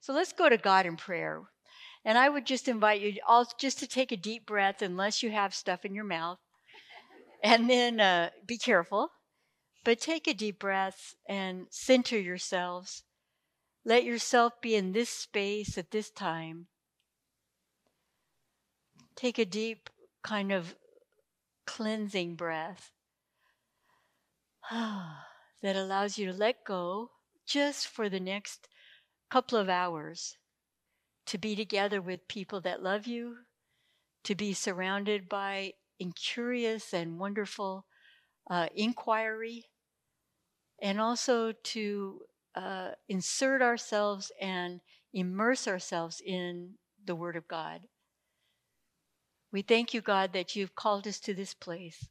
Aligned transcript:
So 0.00 0.12
let's 0.12 0.32
go 0.32 0.48
to 0.48 0.56
God 0.56 0.86
in 0.86 0.96
prayer. 0.96 1.42
And 2.04 2.16
I 2.16 2.28
would 2.28 2.46
just 2.46 2.68
invite 2.68 3.02
you 3.02 3.14
all 3.26 3.46
just 3.58 3.78
to 3.80 3.86
take 3.86 4.10
a 4.10 4.16
deep 4.16 4.46
breath, 4.46 4.80
unless 4.80 5.22
you 5.22 5.30
have 5.30 5.54
stuff 5.54 5.84
in 5.84 5.94
your 5.94 6.04
mouth. 6.04 6.38
And 7.42 7.68
then 7.68 8.00
uh, 8.00 8.30
be 8.46 8.56
careful, 8.56 9.10
but 9.84 10.00
take 10.00 10.26
a 10.26 10.34
deep 10.34 10.58
breath 10.58 11.14
and 11.28 11.66
center 11.70 12.18
yourselves. 12.18 13.02
Let 13.84 14.04
yourself 14.04 14.60
be 14.60 14.74
in 14.74 14.92
this 14.92 15.10
space 15.10 15.76
at 15.78 15.90
this 15.90 16.10
time. 16.10 16.66
Take 19.16 19.38
a 19.38 19.44
deep 19.44 19.90
kind 20.22 20.52
of 20.52 20.74
cleansing 21.66 22.34
breath 22.36 22.90
that 24.70 25.76
allows 25.76 26.18
you 26.18 26.26
to 26.26 26.36
let 26.36 26.64
go 26.64 27.10
just 27.46 27.86
for 27.86 28.08
the 28.08 28.20
next 28.20 28.68
couple 29.30 29.58
of 29.58 29.68
hours 29.68 30.36
to 31.26 31.38
be 31.38 31.54
together 31.54 32.00
with 32.00 32.26
people 32.28 32.60
that 32.60 32.82
love 32.82 33.06
you, 33.06 33.36
to 34.24 34.34
be 34.34 34.52
surrounded 34.52 35.28
by 35.28 35.72
incurious 35.98 36.92
and 36.92 37.20
wonderful 37.20 37.86
uh, 38.50 38.66
inquiry, 38.74 39.66
and 40.82 41.00
also 41.00 41.52
to 41.62 42.20
uh, 42.56 42.90
insert 43.08 43.62
ourselves 43.62 44.32
and 44.40 44.80
immerse 45.12 45.68
ourselves 45.68 46.20
in 46.24 46.74
the 47.04 47.14
Word 47.14 47.36
of 47.36 47.46
God. 47.46 47.82
We 49.52 49.62
thank 49.62 49.94
you, 49.94 50.00
God, 50.00 50.32
that 50.32 50.56
you've 50.56 50.74
called 50.74 51.06
us 51.06 51.20
to 51.20 51.34
this 51.34 51.54
place, 51.54 52.08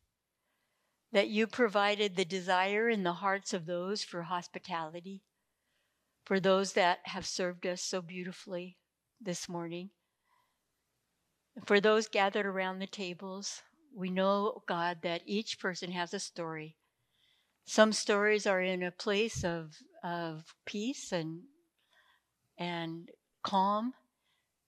that 1.11 1.29
you 1.29 1.47
provided 1.47 2.15
the 2.15 2.25
desire 2.25 2.89
in 2.89 3.03
the 3.03 3.13
hearts 3.13 3.53
of 3.53 3.65
those 3.65 4.03
for 4.03 4.23
hospitality, 4.23 5.23
for 6.25 6.39
those 6.39 6.73
that 6.73 6.99
have 7.05 7.25
served 7.25 7.65
us 7.65 7.81
so 7.81 8.01
beautifully 8.01 8.77
this 9.19 9.49
morning. 9.49 9.89
For 11.65 11.79
those 11.81 12.07
gathered 12.07 12.45
around 12.45 12.79
the 12.79 12.87
tables, 12.87 13.61
we 13.93 14.09
know, 14.09 14.63
God, 14.67 14.99
that 15.03 15.23
each 15.25 15.59
person 15.59 15.91
has 15.91 16.13
a 16.13 16.19
story. 16.19 16.77
Some 17.65 17.93
stories 17.93 18.47
are 18.47 18.61
in 18.61 18.83
a 18.83 18.91
place 18.91 19.43
of, 19.43 19.75
of 20.03 20.55
peace 20.65 21.11
and, 21.11 21.41
and 22.57 23.09
calm, 23.43 23.93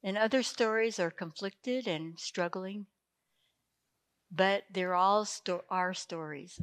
and 0.03 0.17
other 0.17 0.43
stories 0.43 0.99
are 0.99 1.11
conflicted 1.11 1.87
and 1.87 2.19
struggling. 2.19 2.87
But 4.31 4.63
they're 4.71 4.95
all 4.95 5.25
sto- 5.25 5.65
our 5.69 5.93
stories. 5.93 6.59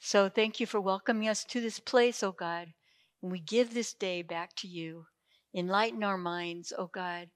So 0.00 0.28
thank 0.28 0.60
you 0.60 0.66
for 0.66 0.80
welcoming 0.80 1.28
us 1.28 1.44
to 1.44 1.60
this 1.60 1.80
place, 1.80 2.22
oh 2.22 2.32
God. 2.32 2.72
We 3.20 3.40
give 3.40 3.74
this 3.74 3.94
day 3.94 4.22
back 4.22 4.54
to 4.56 4.68
you. 4.68 5.06
Enlighten 5.54 6.04
our 6.04 6.18
minds, 6.18 6.72
O 6.72 6.82
oh 6.82 6.90
God. 6.92 7.28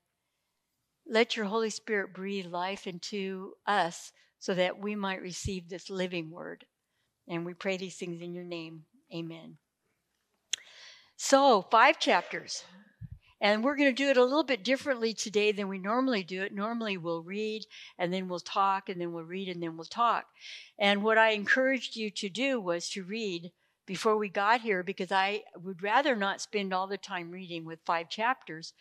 Let 1.06 1.36
your 1.36 1.46
Holy 1.46 1.70
Spirit 1.70 2.14
breathe 2.14 2.46
life 2.46 2.86
into 2.86 3.54
us 3.66 4.12
so 4.38 4.54
that 4.54 4.78
we 4.78 4.94
might 4.94 5.22
receive 5.22 5.68
this 5.68 5.90
living 5.90 6.30
word. 6.30 6.64
And 7.28 7.44
we 7.44 7.54
pray 7.54 7.76
these 7.76 7.96
things 7.96 8.20
in 8.20 8.34
your 8.34 8.44
name. 8.44 8.84
Amen. 9.14 9.58
So, 11.16 11.62
five 11.70 11.98
chapters. 11.98 12.64
And 13.40 13.64
we're 13.64 13.76
going 13.76 13.90
to 13.90 14.04
do 14.04 14.08
it 14.08 14.16
a 14.16 14.24
little 14.24 14.44
bit 14.44 14.62
differently 14.62 15.12
today 15.12 15.50
than 15.50 15.66
we 15.68 15.78
normally 15.78 16.22
do 16.22 16.42
it. 16.42 16.54
Normally, 16.54 16.96
we'll 16.96 17.24
read 17.24 17.64
and 17.98 18.14
then 18.14 18.28
we'll 18.28 18.38
talk 18.38 18.88
and 18.88 19.00
then 19.00 19.12
we'll 19.12 19.24
read 19.24 19.48
and 19.48 19.60
then 19.60 19.76
we'll 19.76 19.84
talk. 19.84 20.26
And 20.78 21.02
what 21.02 21.18
I 21.18 21.30
encouraged 21.30 21.96
you 21.96 22.10
to 22.12 22.28
do 22.28 22.60
was 22.60 22.88
to 22.90 23.02
read 23.02 23.50
before 23.92 24.16
we 24.16 24.30
got 24.30 24.62
here 24.62 24.82
because 24.82 25.12
I 25.12 25.42
would 25.54 25.82
rather 25.82 26.16
not 26.16 26.40
spend 26.40 26.72
all 26.72 26.86
the 26.86 26.96
time 26.96 27.30
reading 27.30 27.66
with 27.66 27.78
five 27.84 28.08
chapters. 28.08 28.72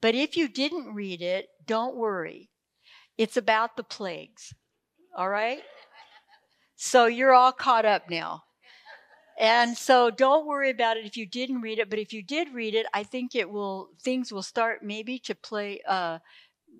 But 0.00 0.14
if 0.14 0.36
you 0.36 0.46
didn't 0.46 0.94
read 0.94 1.20
it, 1.20 1.48
don't 1.66 1.96
worry. 1.96 2.50
It's 3.18 3.36
about 3.36 3.76
the 3.76 3.82
plagues. 3.82 4.54
All 5.16 5.28
right? 5.28 5.64
So 6.76 7.06
you're 7.06 7.34
all 7.34 7.50
caught 7.50 7.84
up 7.84 8.08
now. 8.08 8.44
And 9.40 9.76
so 9.76 10.08
don't 10.08 10.46
worry 10.46 10.70
about 10.70 10.98
it 10.98 11.04
if 11.04 11.16
you 11.16 11.26
didn't 11.26 11.60
read 11.60 11.80
it, 11.80 11.90
but 11.90 11.98
if 11.98 12.12
you 12.12 12.22
did 12.22 12.54
read 12.54 12.76
it, 12.76 12.86
I 12.94 13.02
think 13.02 13.34
it 13.34 13.50
will 13.50 13.88
things 14.04 14.32
will 14.32 14.44
start 14.44 14.84
maybe 14.84 15.18
to 15.18 15.34
play 15.34 15.80
uh, 15.88 16.20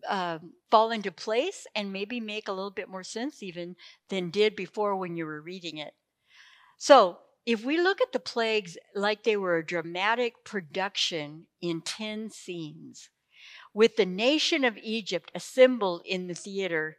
uh, 0.09 0.39
fall 0.71 0.93
into 0.93 1.11
place 1.11 1.67
and 1.75 1.93
maybe 1.93 2.21
make 2.21 2.47
a 2.47 2.53
little 2.53 2.71
bit 2.71 2.89
more 2.89 3.03
sense 3.03 3.43
even 3.43 3.75
than 4.11 4.31
did 4.31 4.55
before 4.55 4.95
when 4.95 5.17
you 5.17 5.27
were 5.27 5.41
reading 5.41 5.79
it. 5.79 5.95
So 6.79 7.19
if 7.47 7.65
we 7.65 7.79
look 7.79 8.01
at 8.01 8.13
the 8.13 8.21
plagues 8.21 8.79
like 8.95 9.23
they 9.23 9.37
were 9.37 9.57
a 9.57 9.67
dramatic 9.67 10.45
production 10.45 11.47
in 11.61 11.83
10 11.83 12.31
scenes, 12.31 13.11
with 13.75 13.97
the 13.97 14.07
nation 14.07 14.65
of 14.65 14.79
Egypt 14.79 15.31
assembled 15.35 16.03
in 16.05 16.27
the 16.27 16.35
theater 16.35 16.97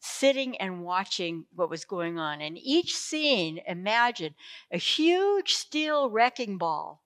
sitting 0.00 0.56
and 0.58 0.84
watching 0.84 1.46
what 1.54 1.70
was 1.70 1.84
going 1.84 2.18
on. 2.18 2.40
And 2.40 2.58
each 2.58 2.94
scene, 2.94 3.60
imagine 3.66 4.34
a 4.70 4.78
huge 4.78 5.52
steel 5.54 6.10
wrecking 6.10 6.58
ball 6.58 7.02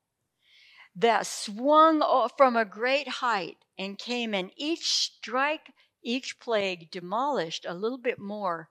that 0.96 1.26
swung 1.26 2.02
from 2.36 2.56
a 2.56 2.64
great 2.64 3.08
height 3.08 3.58
and 3.78 3.98
came, 3.98 4.34
and 4.34 4.50
each 4.56 4.88
strike, 4.92 5.72
each 6.02 6.40
plague 6.40 6.90
demolished 6.90 7.64
a 7.64 7.74
little 7.74 7.98
bit 7.98 8.18
more 8.18 8.68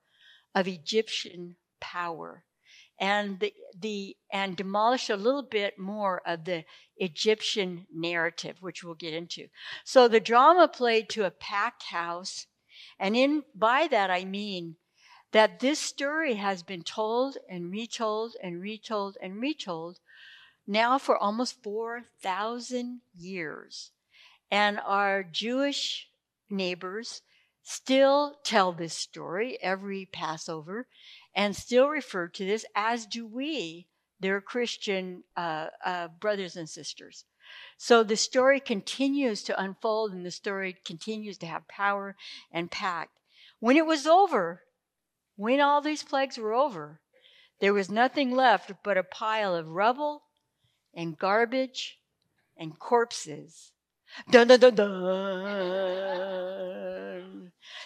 of 0.53 0.67
Egyptian 0.67 1.55
power. 1.79 2.43
And 2.99 3.39
the, 3.39 3.53
the 3.79 4.17
and 4.31 4.55
demolished 4.55 5.09
a 5.09 5.15
little 5.15 5.43
bit 5.43 5.77
more 5.77 6.21
of 6.25 6.45
the 6.45 6.65
Egyptian 6.97 7.85
narrative, 7.93 8.57
which 8.59 8.83
we'll 8.83 8.95
get 8.95 9.13
into. 9.13 9.47
So 9.83 10.07
the 10.07 10.19
drama 10.19 10.67
played 10.67 11.09
to 11.09 11.25
a 11.25 11.31
packed 11.31 11.83
house 11.83 12.47
and 12.99 13.15
in 13.15 13.43
by 13.55 13.87
that 13.87 14.11
I 14.11 14.23
mean 14.25 14.77
that 15.31 15.59
this 15.59 15.79
story 15.79 16.35
has 16.35 16.63
been 16.63 16.83
told 16.83 17.37
and 17.49 17.71
retold 17.71 18.35
and 18.41 18.61
retold 18.61 19.17
and 19.21 19.41
retold 19.41 19.99
now 20.65 20.97
for 20.97 21.17
almost 21.17 21.61
4,000 21.63 23.01
years. 23.15 23.91
And 24.49 24.79
our 24.79 25.23
Jewish 25.23 26.09
neighbors 26.49 27.21
still 27.63 28.39
tell 28.43 28.71
this 28.71 28.93
story 28.93 29.57
every 29.61 30.05
Passover 30.05 30.87
and 31.37 31.55
still 31.55 31.87
refer 31.87 32.27
to 32.27 32.45
this, 32.45 32.65
as 32.75 33.05
do 33.05 33.25
we, 33.25 33.85
their 34.19 34.41
Christian 34.41 35.23
uh, 35.37 35.67
uh, 35.85 36.07
brothers 36.19 36.55
and 36.55 36.67
sisters. 36.67 37.25
So 37.77 38.03
the 38.03 38.17
story 38.17 38.59
continues 38.59 39.43
to 39.43 39.61
unfold 39.61 40.11
and 40.11 40.25
the 40.25 40.31
story 40.31 40.75
continues 40.83 41.37
to 41.37 41.45
have 41.45 41.67
power 41.67 42.15
and 42.51 42.71
pact. 42.71 43.11
When 43.59 43.77
it 43.77 43.85
was 43.85 44.07
over, 44.07 44.63
when 45.35 45.61
all 45.61 45.79
these 45.79 46.01
plagues 46.01 46.39
were 46.39 46.53
over, 46.53 47.01
there 47.61 47.73
was 47.73 47.89
nothing 47.89 48.31
left 48.31 48.71
but 48.83 48.97
a 48.97 49.03
pile 49.03 49.55
of 49.55 49.67
rubble 49.67 50.23
and 50.95 51.17
garbage 51.17 51.99
and 52.57 52.79
corpses. 52.79 53.73
Dun, 54.29 54.47
dun, 54.47 54.59
dun, 54.59 54.75
dun. 54.75 56.07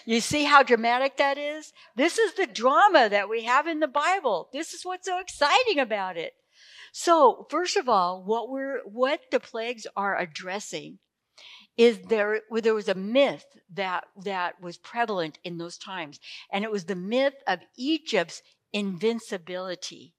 You 0.05 0.19
see 0.19 0.45
how 0.45 0.63
dramatic 0.63 1.17
that 1.17 1.37
is? 1.37 1.73
This 1.95 2.17
is 2.17 2.33
the 2.33 2.47
drama 2.47 3.07
that 3.09 3.29
we 3.29 3.43
have 3.43 3.67
in 3.67 3.79
the 3.79 3.87
Bible. 3.87 4.49
This 4.51 4.73
is 4.73 4.83
what's 4.83 5.07
so 5.07 5.19
exciting 5.19 5.79
about 5.79 6.17
it. 6.17 6.33
So, 6.91 7.47
first 7.49 7.77
of 7.77 7.87
all, 7.87 8.23
what 8.23 8.49
we're 8.49 8.81
what 8.83 9.21
the 9.31 9.39
plagues 9.39 9.87
are 9.95 10.17
addressing 10.17 10.99
is 11.77 11.99
there 12.09 12.41
there 12.51 12.73
was 12.73 12.89
a 12.89 12.95
myth 12.95 13.45
that 13.73 14.05
that 14.23 14.61
was 14.61 14.77
prevalent 14.77 15.39
in 15.43 15.57
those 15.57 15.77
times, 15.77 16.19
and 16.51 16.63
it 16.65 16.71
was 16.71 16.85
the 16.85 16.95
myth 16.95 17.35
of 17.47 17.59
Egypt's 17.77 18.41
invincibility. 18.73 20.13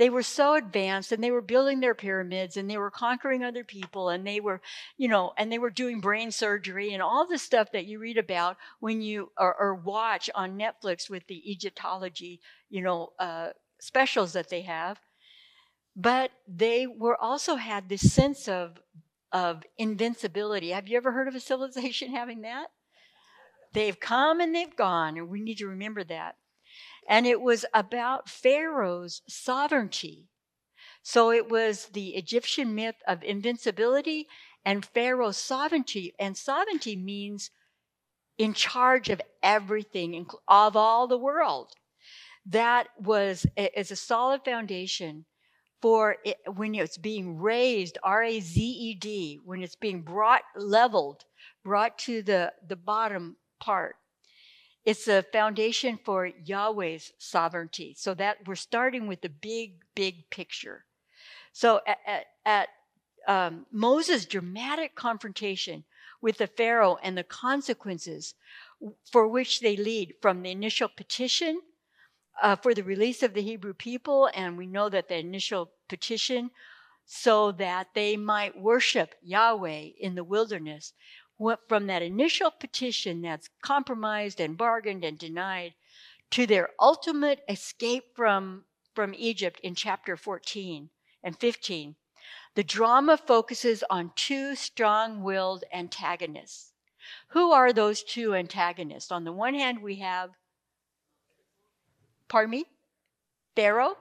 They 0.00 0.10
were 0.10 0.24
so 0.24 0.54
advanced 0.54 1.12
and 1.12 1.22
they 1.22 1.30
were 1.30 1.42
building 1.42 1.80
their 1.80 1.94
pyramids 1.94 2.56
and 2.56 2.68
they 2.68 2.78
were 2.78 2.90
conquering 2.90 3.44
other 3.44 3.64
people 3.64 4.08
and 4.08 4.26
they 4.26 4.40
were, 4.40 4.62
you 4.96 5.08
know, 5.08 5.34
and 5.38 5.52
they 5.52 5.58
were 5.58 5.70
doing 5.70 6.00
brain 6.00 6.32
surgery 6.32 6.92
and 6.94 7.02
all 7.02 7.28
the 7.28 7.38
stuff 7.38 7.70
that 7.72 7.86
you 7.86 8.00
read 8.00 8.18
about 8.18 8.56
when 8.80 9.02
you 9.02 9.30
or, 9.38 9.54
or 9.54 9.74
watch 9.76 10.30
on 10.34 10.58
Netflix 10.58 11.10
with 11.10 11.26
the 11.28 11.52
Egyptology, 11.52 12.40
you 12.70 12.82
know, 12.82 13.12
uh, 13.18 13.50
specials 13.78 14.32
that 14.32 14.48
they 14.48 14.62
have 14.62 14.98
but 15.96 16.30
they 16.48 16.86
were 16.86 17.20
also 17.20 17.56
had 17.56 17.88
this 17.88 18.12
sense 18.12 18.48
of 18.48 18.80
of 19.32 19.62
invincibility. 19.78 20.70
Have 20.70 20.88
you 20.88 20.96
ever 20.96 21.12
heard 21.12 21.28
of 21.28 21.34
a 21.34 21.40
civilization 21.50 22.12
having 22.12 22.42
that? 22.42 22.68
They've 23.72 23.98
come 23.98 24.40
and 24.40 24.54
they've 24.54 24.74
gone, 24.76 25.18
and 25.18 25.28
we 25.28 25.40
need 25.40 25.58
to 25.58 25.68
remember 25.68 26.02
that. 26.04 26.36
And 27.08 27.26
it 27.26 27.40
was 27.40 27.64
about 27.74 28.28
Pharaoh's 28.28 29.22
sovereignty. 29.28 30.28
So 31.02 31.30
it 31.30 31.48
was 31.48 31.86
the 31.86 32.10
Egyptian 32.10 32.74
myth 32.74 32.96
of 33.06 33.22
invincibility 33.22 34.28
and 34.64 34.84
Pharaoh's 34.84 35.36
sovereignty. 35.36 36.14
And 36.18 36.36
sovereignty 36.36 36.96
means 36.96 37.50
in 38.38 38.54
charge 38.54 39.08
of 39.10 39.20
everything, 39.42 40.26
of 40.48 40.76
all 40.76 41.06
the 41.06 41.18
world. 41.18 41.72
That 42.46 42.88
was 42.98 43.46
is 43.56 43.90
a 43.90 43.96
solid 43.96 44.44
foundation 44.44 45.26
for 45.80 46.16
it, 46.24 46.36
when 46.54 46.74
it's 46.74 46.98
being 46.98 47.38
raised, 47.38 47.98
R 48.02 48.22
A 48.22 48.40
Z 48.40 48.60
E 48.60 48.94
D, 48.94 49.38
when 49.44 49.62
it's 49.62 49.76
being 49.76 50.02
brought 50.02 50.42
leveled, 50.56 51.24
brought 51.64 51.98
to 52.00 52.22
the, 52.22 52.52
the 52.66 52.76
bottom 52.76 53.36
part. 53.60 53.96
It's 54.84 55.08
a 55.08 55.22
foundation 55.22 55.98
for 56.04 56.26
Yahweh's 56.26 57.12
sovereignty. 57.18 57.94
So 57.98 58.14
that 58.14 58.38
we're 58.46 58.54
starting 58.54 59.06
with 59.06 59.20
the 59.20 59.28
big, 59.28 59.74
big 59.94 60.30
picture. 60.30 60.84
So 61.52 61.80
at, 61.86 61.98
at, 62.06 62.26
at 62.46 62.68
um, 63.28 63.66
Moses' 63.70 64.24
dramatic 64.24 64.94
confrontation 64.94 65.84
with 66.22 66.38
the 66.38 66.46
Pharaoh 66.46 66.98
and 67.02 67.16
the 67.16 67.24
consequences 67.24 68.34
for 69.10 69.28
which 69.28 69.60
they 69.60 69.76
lead 69.76 70.14
from 70.20 70.42
the 70.42 70.50
initial 70.50 70.88
petition 70.88 71.60
uh, 72.42 72.56
for 72.56 72.74
the 72.74 72.82
release 72.82 73.22
of 73.22 73.34
the 73.34 73.42
Hebrew 73.42 73.74
people, 73.74 74.30
and 74.34 74.56
we 74.56 74.66
know 74.66 74.88
that 74.88 75.08
the 75.08 75.18
initial 75.18 75.70
petition 75.88 76.50
so 77.04 77.52
that 77.52 77.88
they 77.94 78.16
might 78.16 78.56
worship 78.58 79.14
Yahweh 79.20 79.90
in 79.98 80.14
the 80.14 80.24
wilderness. 80.24 80.92
From 81.68 81.86
that 81.86 82.02
initial 82.02 82.50
petition 82.50 83.22
that's 83.22 83.48
compromised 83.62 84.40
and 84.40 84.58
bargained 84.58 85.04
and 85.04 85.18
denied 85.18 85.74
to 86.32 86.46
their 86.46 86.68
ultimate 86.78 87.40
escape 87.48 88.14
from, 88.14 88.64
from 88.94 89.14
Egypt 89.16 89.58
in 89.62 89.74
chapter 89.74 90.18
14 90.18 90.90
and 91.22 91.38
15, 91.38 91.96
the 92.54 92.64
drama 92.64 93.16
focuses 93.16 93.82
on 93.88 94.12
two 94.16 94.54
strong 94.54 95.22
willed 95.22 95.64
antagonists. 95.72 96.72
Who 97.28 97.52
are 97.52 97.72
those 97.72 98.02
two 98.02 98.34
antagonists? 98.34 99.10
On 99.10 99.24
the 99.24 99.32
one 99.32 99.54
hand, 99.54 99.82
we 99.82 99.96
have 99.96 100.30
pardon 102.28 102.50
me? 102.50 102.64
Pharaoh. 103.56 103.96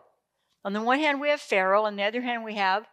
On 0.65 0.74
the 0.74 0.81
one 0.81 1.00
hand, 1.00 1.21
we 1.21 1.30
have 1.30 1.39
Pharaoh. 1.39 1.86
On 1.86 1.95
the 1.95 2.03
other 2.03 2.21
hand, 2.21 2.44
we 2.44 2.56
have 2.56 2.86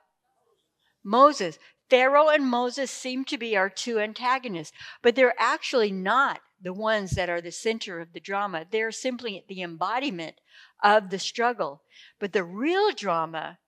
Moses. 1.02 1.58
Pharaoh 1.88 2.28
and 2.28 2.44
Moses 2.44 2.90
seem 2.90 3.24
to 3.26 3.38
be 3.38 3.56
our 3.56 3.70
two 3.70 3.98
antagonists, 3.98 4.72
but 5.02 5.14
they're 5.14 5.34
actually 5.38 5.92
not 5.92 6.40
the 6.60 6.72
ones 6.72 7.12
that 7.12 7.28
are 7.28 7.40
the 7.40 7.52
center 7.52 8.00
of 8.00 8.12
the 8.12 8.20
drama. 8.20 8.64
They're 8.70 8.92
simply 8.92 9.44
the 9.48 9.62
embodiment 9.62 10.40
of 10.82 11.10
the 11.10 11.18
struggle. 11.18 11.82
But 12.18 12.32
the 12.32 12.44
real 12.44 12.92
drama, 12.92 13.58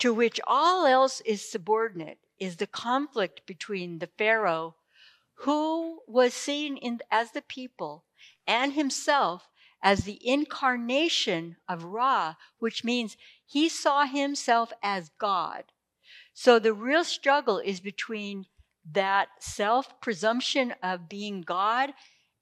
to 0.00 0.12
which 0.12 0.40
all 0.46 0.86
else 0.86 1.20
is 1.22 1.50
subordinate, 1.50 2.18
is 2.38 2.56
the 2.56 2.66
conflict 2.66 3.46
between 3.46 3.98
the 3.98 4.10
Pharaoh, 4.18 4.76
who 5.40 6.00
was 6.06 6.34
seen 6.34 6.76
in, 6.76 7.00
as 7.10 7.32
the 7.32 7.42
people, 7.42 8.04
and 8.46 8.72
himself 8.72 9.48
as 9.82 10.04
the 10.04 10.18
incarnation 10.26 11.56
of 11.68 11.84
Ra, 11.84 12.34
which 12.58 12.84
means 12.84 13.16
he 13.44 13.68
saw 13.68 14.04
himself 14.04 14.72
as 14.82 15.10
God. 15.18 15.64
So 16.38 16.58
the 16.58 16.74
real 16.74 17.02
struggle 17.02 17.58
is 17.58 17.80
between 17.80 18.44
that 18.92 19.28
self 19.40 19.98
presumption 20.02 20.74
of 20.82 21.08
being 21.08 21.40
God 21.40 21.94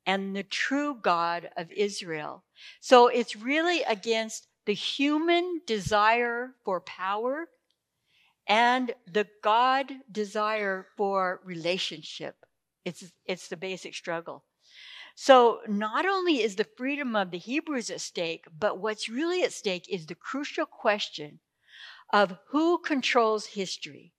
and 0.04 0.34
the 0.34 0.42
true 0.42 0.96
God 1.00 1.48
of 1.56 1.70
Israel. 1.70 2.42
So 2.80 3.06
it's 3.06 3.36
really 3.36 3.84
against 3.84 4.48
the 4.66 4.74
human 4.74 5.60
desire 5.64 6.56
for 6.64 6.80
power 6.80 7.46
and 8.48 8.92
the 9.06 9.28
God 9.44 9.92
desire 10.10 10.88
for 10.96 11.40
relationship. 11.44 12.34
It's, 12.84 13.04
it's 13.26 13.46
the 13.46 13.56
basic 13.56 13.94
struggle. 13.94 14.42
So 15.14 15.60
not 15.68 16.04
only 16.04 16.42
is 16.42 16.56
the 16.56 16.66
freedom 16.76 17.14
of 17.14 17.30
the 17.30 17.38
Hebrews 17.38 17.90
at 17.90 18.00
stake, 18.00 18.46
but 18.58 18.80
what's 18.80 19.08
really 19.08 19.44
at 19.44 19.52
stake 19.52 19.86
is 19.88 20.06
the 20.06 20.16
crucial 20.16 20.66
question 20.66 21.38
of 22.14 22.38
who 22.50 22.78
controls 22.78 23.44
history. 23.44 24.12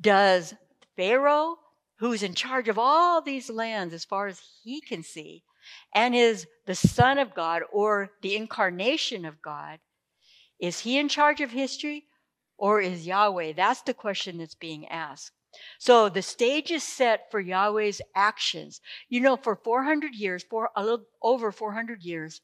Does 0.00 0.54
Pharaoh, 0.96 1.56
who's 1.98 2.22
in 2.22 2.32
charge 2.32 2.68
of 2.68 2.78
all 2.78 3.20
these 3.20 3.50
lands 3.50 3.92
as 3.92 4.04
far 4.04 4.28
as 4.28 4.40
he 4.62 4.80
can 4.80 5.02
see, 5.02 5.42
and 5.92 6.14
is 6.14 6.46
the 6.66 6.76
Son 6.76 7.18
of 7.18 7.34
God 7.34 7.62
or 7.72 8.10
the 8.22 8.36
incarnation 8.36 9.24
of 9.24 9.42
God, 9.42 9.80
is 10.60 10.78
he 10.78 10.96
in 10.96 11.08
charge 11.08 11.40
of 11.40 11.50
history 11.50 12.04
or 12.56 12.80
is 12.80 13.04
Yahweh? 13.04 13.54
That's 13.56 13.82
the 13.82 13.94
question 13.94 14.38
that's 14.38 14.54
being 14.54 14.86
asked. 14.86 15.32
So 15.80 16.08
the 16.08 16.22
stage 16.22 16.70
is 16.70 16.84
set 16.84 17.32
for 17.32 17.40
Yahweh's 17.40 18.00
actions. 18.14 18.80
You 19.08 19.22
know, 19.22 19.36
for 19.36 19.56
400 19.56 20.14
years, 20.14 20.44
for 20.48 20.70
a 20.76 20.84
little 20.84 21.06
over 21.20 21.50
400 21.50 22.04
years, 22.04 22.40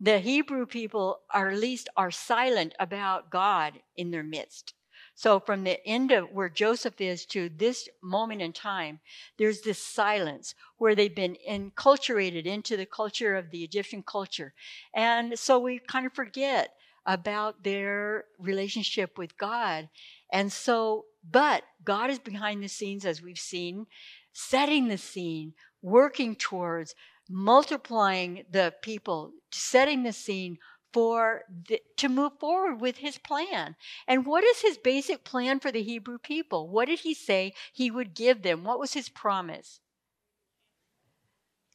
the 0.00 0.18
Hebrew 0.18 0.66
people 0.66 1.20
are 1.32 1.50
at 1.50 1.58
least 1.58 1.88
are 1.96 2.10
silent 2.10 2.74
about 2.80 3.30
God 3.30 3.80
in 3.96 4.10
their 4.10 4.22
midst. 4.22 4.74
So 5.14 5.38
from 5.38 5.64
the 5.64 5.84
end 5.86 6.12
of 6.12 6.30
where 6.30 6.48
Joseph 6.48 7.00
is 7.00 7.26
to 7.26 7.50
this 7.50 7.88
moment 8.02 8.40
in 8.40 8.54
time, 8.54 9.00
there's 9.38 9.60
this 9.60 9.78
silence 9.78 10.54
where 10.78 10.94
they've 10.94 11.14
been 11.14 11.36
enculturated 11.48 12.46
into 12.46 12.76
the 12.76 12.86
culture 12.86 13.36
of 13.36 13.50
the 13.50 13.62
Egyptian 13.62 14.02
culture. 14.02 14.54
And 14.94 15.38
so 15.38 15.58
we 15.58 15.78
kind 15.78 16.06
of 16.06 16.14
forget 16.14 16.74
about 17.04 17.64
their 17.64 18.24
relationship 18.38 19.18
with 19.18 19.36
God. 19.36 19.90
And 20.32 20.50
so 20.50 21.04
but 21.28 21.64
God 21.84 22.10
is 22.10 22.18
behind 22.18 22.62
the 22.62 22.68
scenes, 22.68 23.04
as 23.04 23.20
we've 23.20 23.38
seen, 23.38 23.86
setting 24.32 24.88
the 24.88 24.98
scene, 24.98 25.54
working 25.82 26.34
towards 26.34 26.94
multiplying 27.30 28.44
the 28.50 28.74
people, 28.82 29.32
setting 29.52 30.02
the 30.02 30.12
scene 30.12 30.58
for 30.92 31.42
the, 31.68 31.80
to 31.96 32.08
move 32.08 32.32
forward 32.40 32.80
with 32.80 32.98
his 32.98 33.18
plan. 33.18 33.76
And 34.08 34.26
what 34.26 34.42
is 34.42 34.60
his 34.60 34.76
basic 34.76 35.24
plan 35.24 35.60
for 35.60 35.70
the 35.70 35.82
Hebrew 35.82 36.18
people? 36.18 36.68
What 36.68 36.88
did 36.88 37.00
he 37.00 37.14
say 37.14 37.52
he 37.72 37.90
would 37.90 38.14
give 38.14 38.42
them? 38.42 38.64
What 38.64 38.80
was 38.80 38.94
his 38.94 39.08
promise? 39.08 39.80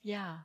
Yeah. 0.04 0.40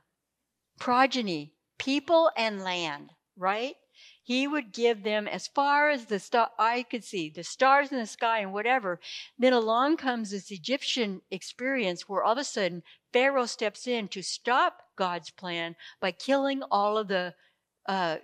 Progeny, 0.79 1.53
people 1.77 2.31
and 2.37 2.63
land, 2.63 3.11
right? 3.37 3.75
He 4.23 4.47
would 4.47 4.71
give 4.71 5.03
them 5.03 5.27
as 5.27 5.47
far 5.47 5.89
as 5.89 6.05
the 6.05 6.19
star 6.19 6.51
I 6.57 6.83
could 6.83 7.03
see, 7.03 7.29
the 7.29 7.43
stars 7.43 7.91
in 7.91 7.97
the 7.97 8.07
sky 8.07 8.39
and 8.39 8.53
whatever. 8.53 8.99
Then 9.37 9.51
along 9.51 9.97
comes 9.97 10.31
this 10.31 10.51
Egyptian 10.51 11.21
experience 11.29 12.07
where 12.07 12.23
all 12.23 12.33
of 12.33 12.37
a 12.37 12.43
sudden 12.43 12.83
Pharaoh 13.11 13.45
steps 13.45 13.87
in 13.87 14.07
to 14.07 14.21
stop 14.21 14.83
God's 15.01 15.31
plan 15.31 15.75
by 15.99 16.11
killing 16.11 16.61
all 16.69 16.95
of 16.95 17.07
the 17.07 17.33
uh, 17.87 18.17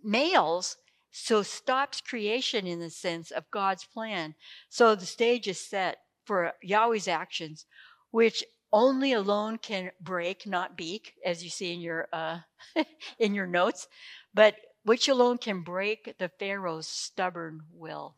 males. 0.00 0.76
So 1.10 1.42
stops 1.42 2.00
creation 2.00 2.68
in 2.68 2.78
the 2.78 2.88
sense 2.88 3.32
of 3.32 3.50
God's 3.50 3.84
plan. 3.84 4.36
So 4.68 4.94
the 4.94 5.06
stage 5.06 5.48
is 5.48 5.58
set 5.58 5.96
for 6.24 6.52
Yahweh's 6.62 7.08
actions, 7.08 7.66
which 8.12 8.44
only 8.72 9.12
alone 9.12 9.58
can 9.58 9.90
break, 10.00 10.46
not 10.46 10.76
beak, 10.76 11.14
as 11.26 11.42
you 11.42 11.50
see 11.50 11.72
in 11.72 11.80
your 11.80 12.06
uh, 12.12 12.38
in 13.18 13.34
your 13.34 13.48
notes. 13.48 13.88
But 14.32 14.54
which 14.84 15.08
alone 15.08 15.38
can 15.38 15.62
break 15.62 16.14
the 16.20 16.30
Pharaoh's 16.38 16.86
stubborn 16.86 17.62
will. 17.72 18.14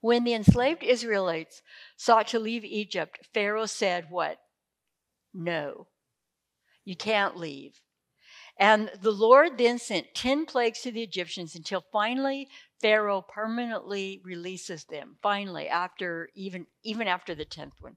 When 0.00 0.24
the 0.24 0.34
enslaved 0.34 0.82
Israelites 0.82 1.62
sought 1.96 2.26
to 2.28 2.40
leave 2.40 2.64
Egypt, 2.64 3.20
Pharaoh 3.32 3.66
said, 3.66 4.06
What? 4.10 4.38
No, 5.32 5.86
you 6.84 6.96
can't 6.96 7.36
leave. 7.36 7.80
And 8.58 8.90
the 9.00 9.10
Lord 9.10 9.58
then 9.58 9.78
sent 9.78 10.14
10 10.14 10.46
plagues 10.46 10.80
to 10.82 10.92
the 10.92 11.02
Egyptians 11.02 11.56
until 11.56 11.84
finally 11.92 12.48
Pharaoh 12.80 13.22
permanently 13.22 14.20
releases 14.22 14.84
them, 14.84 15.16
finally, 15.22 15.68
after 15.68 16.28
even, 16.34 16.66
even 16.84 17.08
after 17.08 17.34
the 17.34 17.46
10th 17.46 17.80
one. 17.80 17.96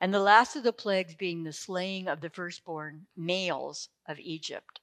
And 0.00 0.12
the 0.12 0.20
last 0.20 0.56
of 0.56 0.64
the 0.64 0.72
plagues 0.72 1.14
being 1.14 1.44
the 1.44 1.52
slaying 1.52 2.08
of 2.08 2.20
the 2.20 2.30
firstborn 2.30 3.06
males 3.16 3.88
of 4.08 4.18
Egypt. 4.18 4.80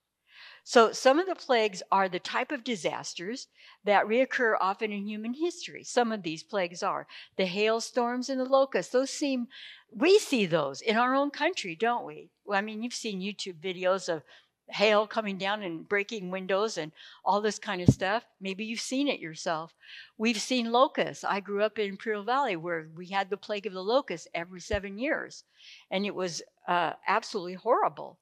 So, 0.63 0.91
some 0.91 1.17
of 1.19 1.25
the 1.25 1.35
plagues 1.35 1.81
are 1.91 2.07
the 2.07 2.19
type 2.19 2.51
of 2.51 2.63
disasters 2.63 3.47
that 3.83 4.05
reoccur 4.05 4.55
often 4.59 4.91
in 4.91 5.07
human 5.07 5.33
history. 5.33 5.83
Some 5.83 6.11
of 6.11 6.21
these 6.21 6.43
plagues 6.43 6.83
are 6.83 7.07
the 7.35 7.47
hailstorms 7.47 8.29
and 8.29 8.39
the 8.39 8.45
locusts. 8.45 8.91
Those 8.91 9.09
seem, 9.09 9.47
we 9.91 10.19
see 10.19 10.45
those 10.45 10.81
in 10.81 10.97
our 10.97 11.15
own 11.15 11.31
country, 11.31 11.75
don't 11.75 12.05
we? 12.05 12.29
Well, 12.45 12.59
I 12.59 12.61
mean, 12.61 12.83
you've 12.83 12.93
seen 12.93 13.21
YouTube 13.21 13.59
videos 13.59 14.07
of 14.07 14.23
hail 14.71 15.07
coming 15.07 15.37
down 15.37 15.63
and 15.63 15.87
breaking 15.87 16.31
windows 16.31 16.77
and 16.77 16.91
all 17.25 17.41
this 17.41 17.59
kind 17.59 17.81
of 17.81 17.89
stuff. 17.89 18.25
Maybe 18.39 18.63
you've 18.63 18.79
seen 18.79 19.07
it 19.07 19.19
yourself. 19.19 19.73
We've 20.17 20.39
seen 20.39 20.71
locusts. 20.71 21.23
I 21.23 21.39
grew 21.39 21.63
up 21.63 21.79
in 21.79 21.89
Imperial 21.89 22.23
Valley 22.23 22.55
where 22.55 22.87
we 22.95 23.07
had 23.07 23.29
the 23.29 23.37
plague 23.37 23.65
of 23.65 23.73
the 23.73 23.83
locusts 23.83 24.27
every 24.33 24.61
seven 24.61 24.97
years, 24.97 25.43
and 25.89 26.05
it 26.05 26.15
was 26.15 26.41
uh, 26.67 26.93
absolutely 27.07 27.55
horrible. 27.55 28.19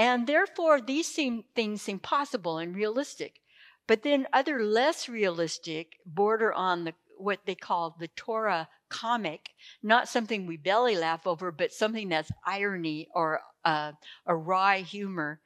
And 0.00 0.26
therefore, 0.26 0.80
these 0.80 1.06
seem, 1.06 1.44
things 1.54 1.82
seem 1.82 1.98
possible 1.98 2.56
and 2.56 2.74
realistic. 2.74 3.42
But 3.86 4.02
then 4.02 4.26
other 4.32 4.64
less 4.64 5.10
realistic 5.10 5.98
border 6.06 6.54
on 6.54 6.84
the 6.84 6.94
what 7.18 7.40
they 7.44 7.54
call 7.54 7.96
the 8.00 8.08
Torah 8.08 8.70
comic, 8.88 9.50
not 9.82 10.08
something 10.08 10.46
we 10.46 10.56
belly 10.56 10.96
laugh 10.96 11.26
over, 11.26 11.52
but 11.52 11.70
something 11.70 12.08
that's 12.08 12.30
irony 12.46 13.08
or 13.14 13.40
uh, 13.62 13.92
a 14.24 14.34
wry 14.34 14.78
humor. 14.78 15.42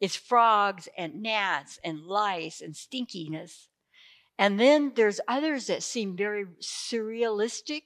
It's 0.00 0.16
frogs 0.16 0.88
and 0.96 1.22
gnats 1.22 1.78
and 1.84 2.00
lice 2.00 2.62
and 2.62 2.74
stinkiness. 2.74 3.68
And 4.38 4.58
then 4.58 4.92
there's 4.96 5.20
others 5.28 5.66
that 5.66 5.82
seem 5.82 6.16
very 6.16 6.46
surrealistic 6.62 7.82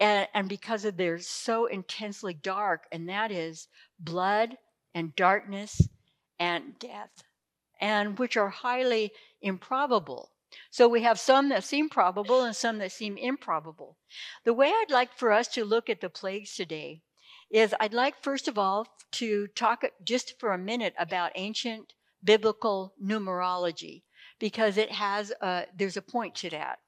and, 0.00 0.26
and 0.34 0.48
because 0.48 0.84
of 0.84 0.96
they're 0.96 1.20
so 1.20 1.66
intensely 1.66 2.34
dark, 2.34 2.88
and 2.90 3.08
that 3.08 3.30
is 3.30 3.68
blood 4.00 4.56
and 4.94 5.14
darkness 5.16 5.88
and 6.38 6.78
death, 6.78 7.22
and 7.80 8.18
which 8.18 8.36
are 8.36 8.48
highly 8.48 9.12
improbable. 9.40 10.30
So 10.70 10.88
we 10.88 11.02
have 11.02 11.18
some 11.20 11.48
that 11.50 11.64
seem 11.64 11.88
probable 11.88 12.42
and 12.42 12.56
some 12.56 12.78
that 12.78 12.92
seem 12.92 13.16
improbable. 13.16 13.96
The 14.44 14.54
way 14.54 14.68
I'd 14.68 14.90
like 14.90 15.12
for 15.12 15.30
us 15.30 15.48
to 15.48 15.64
look 15.64 15.88
at 15.88 16.00
the 16.00 16.10
plagues 16.10 16.54
today 16.56 17.02
is 17.50 17.74
I'd 17.80 17.94
like, 17.94 18.22
first 18.22 18.48
of 18.48 18.58
all, 18.58 18.86
to 19.12 19.46
talk 19.48 19.84
just 20.04 20.38
for 20.38 20.52
a 20.52 20.58
minute 20.58 20.94
about 20.98 21.32
ancient 21.34 21.94
biblical 22.22 22.94
numerology 23.02 24.02
because 24.38 24.76
it 24.76 24.92
has 24.92 25.32
a, 25.40 25.66
there's 25.76 25.96
a 25.96 26.02
point 26.02 26.34
to 26.36 26.50
that, 26.50 26.78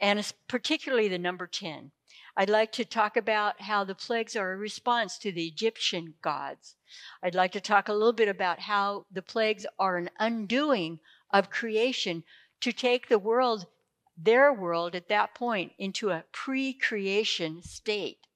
and 0.00 0.18
it's 0.18 0.32
particularly 0.48 1.08
the 1.08 1.18
number 1.18 1.46
10. 1.46 1.92
I'd 2.36 2.50
like 2.50 2.72
to 2.72 2.84
talk 2.84 3.16
about 3.16 3.60
how 3.60 3.84
the 3.84 3.94
plagues 3.94 4.34
are 4.34 4.52
a 4.52 4.56
response 4.56 5.18
to 5.18 5.30
the 5.30 5.46
Egyptian 5.46 6.14
gods. 6.20 6.74
I'd 7.22 7.34
like 7.34 7.52
to 7.52 7.60
talk 7.60 7.88
a 7.88 7.92
little 7.92 8.12
bit 8.12 8.28
about 8.28 8.58
how 8.58 9.06
the 9.08 9.22
plagues 9.22 9.66
are 9.78 9.96
an 9.96 10.10
undoing 10.18 10.98
of 11.30 11.50
creation 11.50 12.24
to 12.60 12.72
take 12.72 13.08
the 13.08 13.20
world, 13.20 13.66
their 14.16 14.52
world 14.52 14.96
at 14.96 15.08
that 15.08 15.34
point, 15.34 15.74
into 15.78 16.10
a 16.10 16.24
pre 16.32 16.72
creation 16.72 17.62
state. 17.62 18.26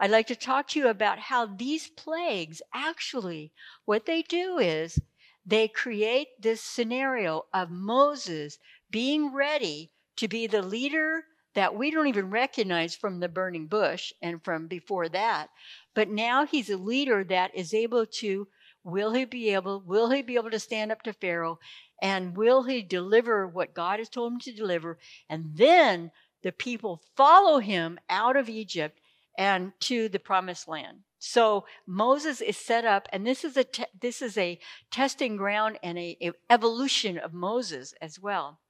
I'd 0.00 0.10
like 0.10 0.26
to 0.28 0.36
talk 0.36 0.66
to 0.68 0.80
you 0.80 0.88
about 0.88 1.20
how 1.20 1.46
these 1.46 1.88
plagues 1.88 2.60
actually, 2.74 3.52
what 3.84 4.06
they 4.06 4.22
do 4.22 4.58
is 4.58 4.98
they 5.46 5.68
create 5.68 6.28
this 6.40 6.60
scenario 6.60 7.46
of 7.54 7.70
Moses 7.70 8.58
being 8.90 9.32
ready 9.32 9.92
to 10.16 10.26
be 10.26 10.48
the 10.48 10.62
leader 10.62 11.24
that 11.58 11.74
we 11.74 11.90
don't 11.90 12.06
even 12.06 12.30
recognize 12.30 12.94
from 12.94 13.18
the 13.18 13.28
burning 13.28 13.66
bush 13.66 14.12
and 14.22 14.40
from 14.44 14.68
before 14.68 15.08
that. 15.08 15.48
But 15.92 16.08
now 16.08 16.46
he's 16.46 16.70
a 16.70 16.76
leader 16.76 17.24
that 17.24 17.52
is 17.52 17.74
able 17.74 18.06
to, 18.20 18.46
will 18.84 19.12
he 19.12 19.24
be 19.24 19.52
able, 19.54 19.82
will 19.84 20.08
he 20.08 20.22
be 20.22 20.36
able 20.36 20.52
to 20.52 20.60
stand 20.60 20.92
up 20.92 21.02
to 21.02 21.12
Pharaoh? 21.12 21.58
And 22.00 22.36
will 22.36 22.62
he 22.62 22.80
deliver 22.80 23.48
what 23.48 23.74
God 23.74 23.98
has 23.98 24.08
told 24.08 24.34
him 24.34 24.38
to 24.42 24.52
deliver? 24.52 24.98
And 25.28 25.56
then 25.56 26.12
the 26.44 26.52
people 26.52 27.02
follow 27.16 27.58
him 27.58 27.98
out 28.08 28.36
of 28.36 28.48
Egypt 28.48 29.00
and 29.36 29.72
to 29.80 30.08
the 30.08 30.20
promised 30.20 30.68
land. 30.68 30.98
So 31.18 31.66
Moses 31.88 32.40
is 32.40 32.56
set 32.56 32.84
up, 32.84 33.08
and 33.12 33.26
this 33.26 33.42
is 33.44 33.56
a 33.56 33.64
te- 33.64 33.84
this 34.00 34.22
is 34.22 34.38
a 34.38 34.60
testing 34.92 35.36
ground 35.36 35.80
and 35.82 35.98
a, 35.98 36.16
a 36.22 36.30
evolution 36.48 37.18
of 37.18 37.34
Moses 37.34 37.94
as 38.00 38.20
well. 38.20 38.60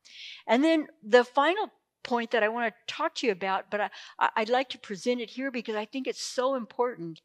And 0.47 0.65
then 0.65 0.87
the 1.03 1.25
final 1.25 1.71
point 2.09 2.31
that 2.31 2.43
I 2.43 2.49
want 2.49 2.73
to 2.73 2.95
talk 2.95 3.15
to 3.17 3.27
you 3.27 3.33
about, 3.33 3.71
but 3.71 3.81
I, 3.83 3.91
I'd 4.35 4.49
like 4.49 4.71
to 4.71 4.79
present 4.79 5.21
it 5.21 5.31
here 5.31 5.51
because 5.51 5.77
I 5.77 5.85
think 5.85 6.07
it's 6.07 6.23
so 6.23 6.55
important, 6.55 7.21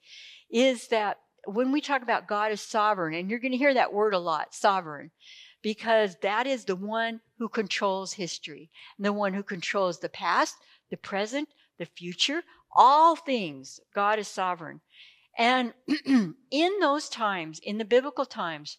is 0.51 0.89
that 0.89 1.19
when 1.45 1.71
we 1.71 1.79
talk 1.79 2.01
about 2.01 2.27
God 2.27 2.51
as 2.51 2.59
sovereign, 2.59 3.13
and 3.13 3.29
you're 3.29 3.39
going 3.39 3.53
to 3.53 3.57
hear 3.57 3.73
that 3.73 3.93
word 3.93 4.13
a 4.13 4.19
lot, 4.19 4.53
sovereign, 4.53 5.11
because 5.61 6.17
that 6.21 6.45
is 6.45 6.65
the 6.65 6.75
one 6.75 7.21
who 7.39 7.47
controls 7.47 8.13
history, 8.13 8.69
the 8.99 9.13
one 9.13 9.33
who 9.33 9.43
controls 9.43 9.99
the 9.99 10.09
past, 10.09 10.55
the 10.91 10.97
present, 10.97 11.47
the 11.79 11.85
future, 11.85 12.43
all 12.75 13.15
things. 13.15 13.79
God 13.95 14.19
is 14.19 14.27
sovereign. 14.27 14.81
And 15.37 15.73
in 16.51 16.79
those 16.81 17.07
times, 17.07 17.59
in 17.63 17.77
the 17.77 17.85
biblical 17.85 18.25
times, 18.25 18.77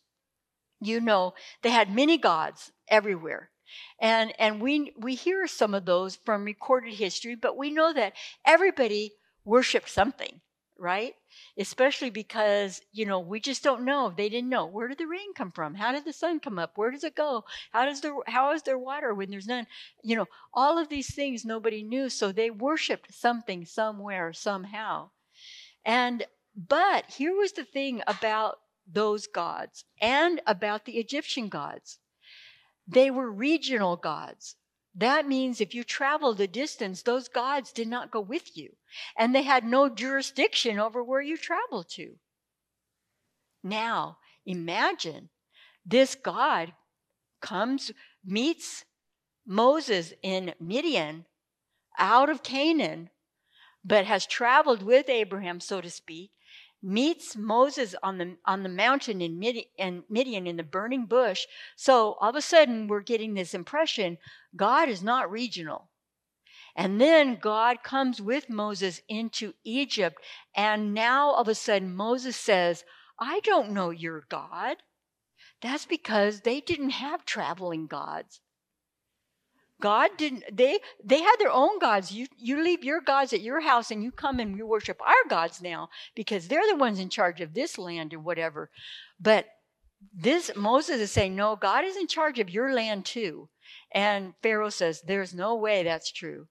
you 0.81 1.01
know, 1.01 1.33
they 1.63 1.71
had 1.71 1.95
many 1.95 2.19
gods 2.19 2.73
everywhere. 2.89 3.51
And 4.00 4.33
and 4.38 4.61
we 4.61 4.93
we 4.97 5.14
hear 5.14 5.47
some 5.47 5.75
of 5.75 5.85
those 5.85 6.16
from 6.16 6.45
recorded 6.45 6.95
history, 6.95 7.35
but 7.35 7.57
we 7.57 7.71
know 7.71 7.93
that 7.93 8.14
everybody 8.47 9.12
worshiped 9.45 9.88
something, 9.88 10.40
right? 10.78 11.14
Especially 11.59 12.11
because, 12.11 12.81
you 12.93 13.07
know, 13.07 13.21
we 13.21 13.40
just 13.40 13.62
don't 13.62 13.85
know. 13.85 14.12
They 14.16 14.28
didn't 14.28 14.49
know. 14.50 14.66
Where 14.66 14.88
did 14.88 14.99
the 14.99 15.07
rain 15.07 15.35
come 15.35 15.52
from? 15.52 15.75
How 15.75 15.93
did 15.93 16.04
the 16.04 16.12
sun 16.12 16.40
come 16.40 16.59
up? 16.59 16.73
Where 16.76 16.90
does 16.90 17.04
it 17.04 17.14
go? 17.14 17.45
How 17.73 17.85
does 17.85 18.00
there 18.00 18.14
how 18.26 18.52
is 18.52 18.62
there 18.62 18.78
water 18.78 19.14
when 19.14 19.31
there's 19.31 19.47
none? 19.47 19.66
You 20.02 20.16
know, 20.16 20.26
all 20.52 20.78
of 20.78 20.88
these 20.88 21.14
things 21.14 21.45
nobody 21.45 21.83
knew, 21.83 22.09
so 22.09 22.33
they 22.33 22.50
worshiped 22.50 23.14
something 23.14 23.64
somewhere 23.66 24.33
somehow. 24.33 25.11
And 25.85 26.26
but 26.57 27.11
here 27.11 27.35
was 27.35 27.52
the 27.52 27.64
thing 27.64 28.02
about 28.07 28.59
those 28.87 29.26
gods 29.26 29.85
and 30.00 30.40
about 30.47 30.85
the 30.85 30.99
Egyptian 30.99 31.49
gods. 31.49 31.99
They 32.87 33.11
were 33.11 33.31
regional 33.31 33.97
gods. 33.97 34.57
That 34.95 35.26
means 35.26 35.61
if 35.61 35.75
you 35.75 35.83
traveled 35.83 36.41
a 36.41 36.47
distance, 36.47 37.03
those 37.03 37.29
gods 37.29 37.73
did 37.73 37.88
not 37.88 38.12
go 38.12 38.21
with 38.21 38.57
you, 38.57 38.76
and 39.19 39.35
they 39.35 39.43
had 39.43 39.64
no 39.64 39.88
jurisdiction 39.88 40.79
over 40.79 41.03
where 41.03 41.21
you 41.21 41.37
traveled 41.37 41.88
to. 41.91 42.17
Now, 43.62 44.19
imagine 44.47 45.31
this 45.85 46.14
God 46.14 46.75
comes, 47.41 47.91
meets 48.25 48.85
Moses 49.47 50.12
in 50.23 50.55
Midian 50.61 51.26
out 51.99 52.31
of 52.31 52.43
Canaan, 52.43 53.11
but 53.85 54.07
has 54.07 54.26
traveled 54.26 54.83
with 54.83 55.09
Abraham, 55.09 55.61
so 55.61 55.81
to 55.81 55.91
speak, 55.91 56.31
meets 56.85 57.35
Moses 57.35 57.95
on 58.03 58.19
the 58.19 58.37
on 58.45 58.62
the 58.62 58.69
mountain 58.69 59.23
in 59.23 59.38
Midian, 59.38 59.64
in 59.79 60.05
Midian 60.11 60.47
in 60.47 60.57
the 60.57 60.62
burning 60.62 61.07
bush. 61.07 61.47
So 61.76 62.12
all 62.21 62.31
of 62.31 62.37
a 62.37 62.43
sudden 62.43 62.88
we're 62.88 63.00
getting 63.00 63.35
this 63.35 63.55
impression 63.55 64.19
God 64.55 64.88
is 64.88 65.03
not 65.03 65.31
regional. 65.31 65.88
And 66.76 67.00
then 67.00 67.37
God 67.37 67.83
comes 67.83 68.21
with 68.21 68.50
Moses 68.50 69.00
into 69.09 69.55
Egypt 69.64 70.19
and 70.55 70.93
now 70.93 71.31
all 71.31 71.41
of 71.41 71.49
a 71.49 71.55
sudden 71.55 71.95
Moses 71.95 72.37
says, 72.37 72.85
"I 73.19 73.41
don't 73.41 73.71
know 73.71 73.91
your 73.91 74.26
God." 74.29 74.76
That's 75.62 75.87
because 75.87 76.43
they 76.43 76.61
didn't 76.61 76.91
have 76.91 77.25
traveling 77.25 77.87
gods. 77.87 78.41
God 79.85 80.12
didn't 80.17 80.45
they 80.50 80.79
they 81.05 81.21
had 81.21 81.37
their 81.38 81.50
own 81.50 81.79
gods. 81.79 82.11
You 82.11 82.26
you 82.38 82.62
leave 82.64 82.83
your 82.83 83.03
gods 83.03 83.35
at 83.35 83.43
your 83.43 83.61
house 83.61 83.91
and 83.91 84.03
you 84.03 84.11
come 84.11 84.41
and 84.41 84.57
you 84.57 84.67
worship 84.67 84.99
our 85.03 85.29
gods 85.29 85.61
now 85.61 85.91
because 86.14 86.49
they're 86.49 86.67
the 86.67 86.76
ones 86.76 86.99
in 86.99 87.11
charge 87.11 87.43
of 87.43 87.53
this 87.53 87.76
land 87.76 88.14
or 88.14 88.19
whatever. 88.19 88.71
But 89.21 89.45
this 90.11 90.50
Moses 90.57 91.00
is 91.03 91.12
saying, 91.12 91.37
No, 91.37 91.55
God 91.55 91.85
is 91.85 91.99
in 91.99 92.07
charge 92.07 92.38
of 92.38 92.49
your 92.49 92.73
land 92.73 93.05
too. 93.05 93.50
And 93.93 94.33
Pharaoh 94.43 94.71
says, 94.71 95.03
There's 95.03 95.35
no 95.35 95.55
way 95.55 95.83
that's 95.83 96.11
true. 96.11 96.49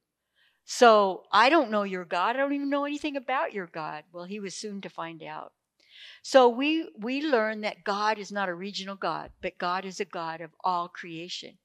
So 0.63 1.23
I 1.31 1.49
don't 1.49 1.71
know 1.71 1.81
your 1.81 2.05
God. 2.05 2.35
I 2.35 2.39
don't 2.39 2.53
even 2.53 2.69
know 2.69 2.85
anything 2.85 3.17
about 3.17 3.51
your 3.51 3.65
God. 3.65 4.03
Well, 4.11 4.25
he 4.25 4.39
was 4.39 4.53
soon 4.53 4.79
to 4.81 4.89
find 4.89 5.23
out. 5.23 5.53
So 6.21 6.47
we 6.47 6.87
we 6.99 7.23
learn 7.23 7.61
that 7.61 7.83
God 7.83 8.19
is 8.19 8.31
not 8.31 8.47
a 8.47 8.53
regional 8.53 8.95
God, 8.95 9.31
but 9.41 9.57
God 9.57 9.85
is 9.85 9.99
a 9.99 10.05
God 10.05 10.39
of 10.39 10.51
all 10.63 10.87
creation. 10.87 11.57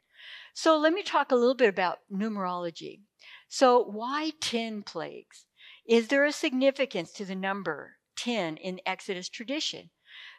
So 0.61 0.77
let 0.77 0.93
me 0.93 1.05
talk 1.05 1.31
a 1.31 1.37
little 1.37 1.55
bit 1.55 1.69
about 1.69 2.01
numerology. 2.13 3.03
So, 3.49 3.81
why 3.81 4.33
10 4.41 4.83
plagues? 4.83 5.47
Is 5.87 6.09
there 6.09 6.25
a 6.25 6.33
significance 6.33 7.13
to 7.13 7.25
the 7.25 7.37
number 7.37 7.99
10 8.17 8.57
in 8.57 8.81
Exodus 8.85 9.29
tradition? 9.29 9.91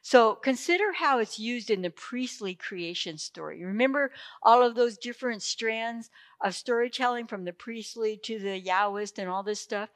So, 0.02 0.36
consider 0.36 0.92
how 0.92 1.20
it's 1.20 1.40
used 1.40 1.70
in 1.70 1.84
the 1.84 1.90
priestly 1.90 2.54
creation 2.54 3.18
story. 3.18 3.64
Remember 3.64 4.12
all 4.44 4.62
of 4.62 4.76
those 4.76 4.98
different 4.98 5.42
strands 5.42 6.10
of 6.42 6.54
storytelling 6.54 7.28
from 7.28 7.46
the 7.46 7.54
priestly 7.54 8.20
to 8.24 8.40
the 8.40 8.62
Yahwist 8.62 9.20
and 9.20 9.30
all 9.30 9.44
this 9.44 9.62
stuff? 9.62 9.88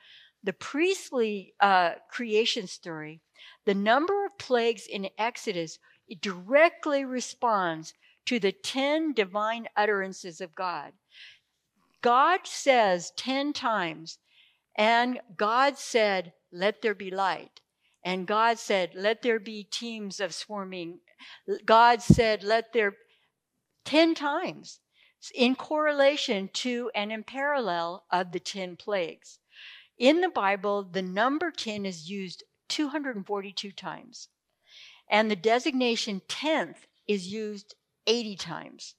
The 0.42 0.54
priestly 0.54 1.54
uh, 1.60 1.96
creation 2.10 2.68
story, 2.68 3.20
the 3.66 3.76
number 3.76 4.26
of 4.26 4.38
plagues 4.38 4.88
in 4.88 5.10
Exodus 5.18 5.80
directly 6.22 7.04
responds 7.04 7.94
to 8.26 8.40
the 8.40 8.52
10 8.52 9.14
divine 9.14 9.68
utterances 9.76 10.42
of 10.42 10.56
God. 10.56 10.94
God 12.02 12.42
says 12.44 13.12
10 13.18 13.54
times, 13.54 14.20
and 14.78 15.20
God 15.38 15.78
said, 15.78 16.34
Let 16.52 16.82
there 16.82 16.96
be 16.96 17.12
light. 17.12 17.62
And 18.04 18.28
God 18.28 18.60
said, 18.60 18.92
Let 18.96 19.22
there 19.22 19.40
be 19.40 19.64
teams 19.64 20.20
of 20.20 20.34
swarming. 20.34 21.00
God 21.66 22.02
said, 22.02 22.44
Let 22.44 22.74
there, 22.74 22.96
10 23.86 24.16
times 24.16 24.80
in 25.34 25.56
correlation 25.56 26.50
to 26.54 26.92
and 26.94 27.12
in 27.12 27.24
parallel 27.24 28.04
of 28.12 28.32
the 28.32 28.40
10 28.40 28.76
plagues. 28.76 29.40
In 29.98 30.22
the 30.22 30.30
Bible, 30.30 30.84
the 30.84 31.02
number 31.02 31.52
10 31.52 31.86
is 31.86 32.10
used 32.10 32.44
242 32.70 33.72
times, 33.72 34.30
and 35.10 35.30
the 35.30 35.36
designation 35.36 36.22
10th 36.28 36.88
is 37.08 37.28
used 37.28 37.76
80 38.08 38.36
times. 38.36 38.96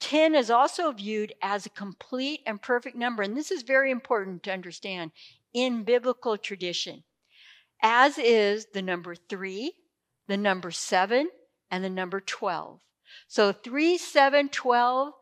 10 0.00 0.34
is 0.34 0.50
also 0.50 0.90
viewed 0.90 1.32
as 1.40 1.64
a 1.64 1.70
complete 1.70 2.40
and 2.46 2.60
perfect 2.60 2.96
number, 2.96 3.22
and 3.22 3.36
this 3.36 3.50
is 3.50 3.62
very 3.62 3.90
important 3.90 4.42
to 4.42 4.52
understand 4.52 5.12
in 5.54 5.84
biblical 5.84 6.36
tradition, 6.36 7.04
as 7.80 8.18
is 8.18 8.66
the 8.74 8.82
number 8.82 9.14
3, 9.14 9.72
the 10.26 10.36
number 10.36 10.70
7, 10.70 11.30
and 11.70 11.84
the 11.84 11.90
number 11.90 12.20
12. 12.20 12.80
So 13.28 13.52
3, 13.52 13.98
7, 13.98 14.48
12, 14.48 15.12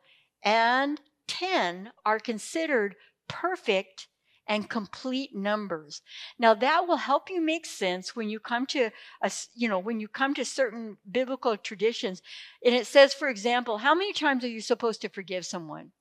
and 0.43 1.01
10 1.29 1.93
are 2.05 2.19
considered 2.19 2.97
perfect 3.29 4.09
and 4.49 4.71
complete 4.71 5.35
numbers. 5.35 6.03
Now 6.39 6.55
that 6.55 6.87
will 6.87 6.97
help 6.97 7.31
you 7.31 7.41
make 7.41 7.67
sense 7.67 8.15
when 8.15 8.29
you 8.29 8.39
come 8.39 8.67
to 8.67 8.91
a, 9.23 9.31
you 9.55 9.69
know, 9.69 9.79
when 9.79 10.01
you 10.01 10.09
come 10.09 10.35
to 10.35 10.45
certain 10.45 10.97
biblical 11.11 11.57
traditions. 11.57 12.23
And 12.65 12.75
it 12.75 12.87
says, 12.87 13.13
for 13.13 13.29
example, 13.29 13.79
how 13.79 13.95
many 13.95 14.13
times 14.13 14.45
are 14.45 14.49
you 14.49 14.61
supposed 14.61 15.01
to 15.03 15.09
forgive 15.09 15.45
someone? 15.45 15.93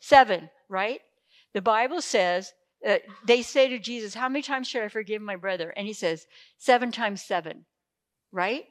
Seven, 0.00 0.48
right? 0.68 1.00
The 1.52 1.62
Bible 1.62 2.00
says, 2.00 2.52
uh, 2.86 2.96
they 3.24 3.42
say 3.42 3.68
to 3.68 3.78
Jesus, 3.78 4.14
How 4.14 4.28
many 4.28 4.42
times 4.42 4.68
should 4.68 4.82
I 4.82 4.88
forgive 4.88 5.20
my 5.20 5.36
brother? 5.36 5.70
And 5.76 5.86
he 5.86 5.92
says, 5.92 6.26
Seven 6.56 6.90
times 6.90 7.22
seven, 7.22 7.66
right? 8.32 8.64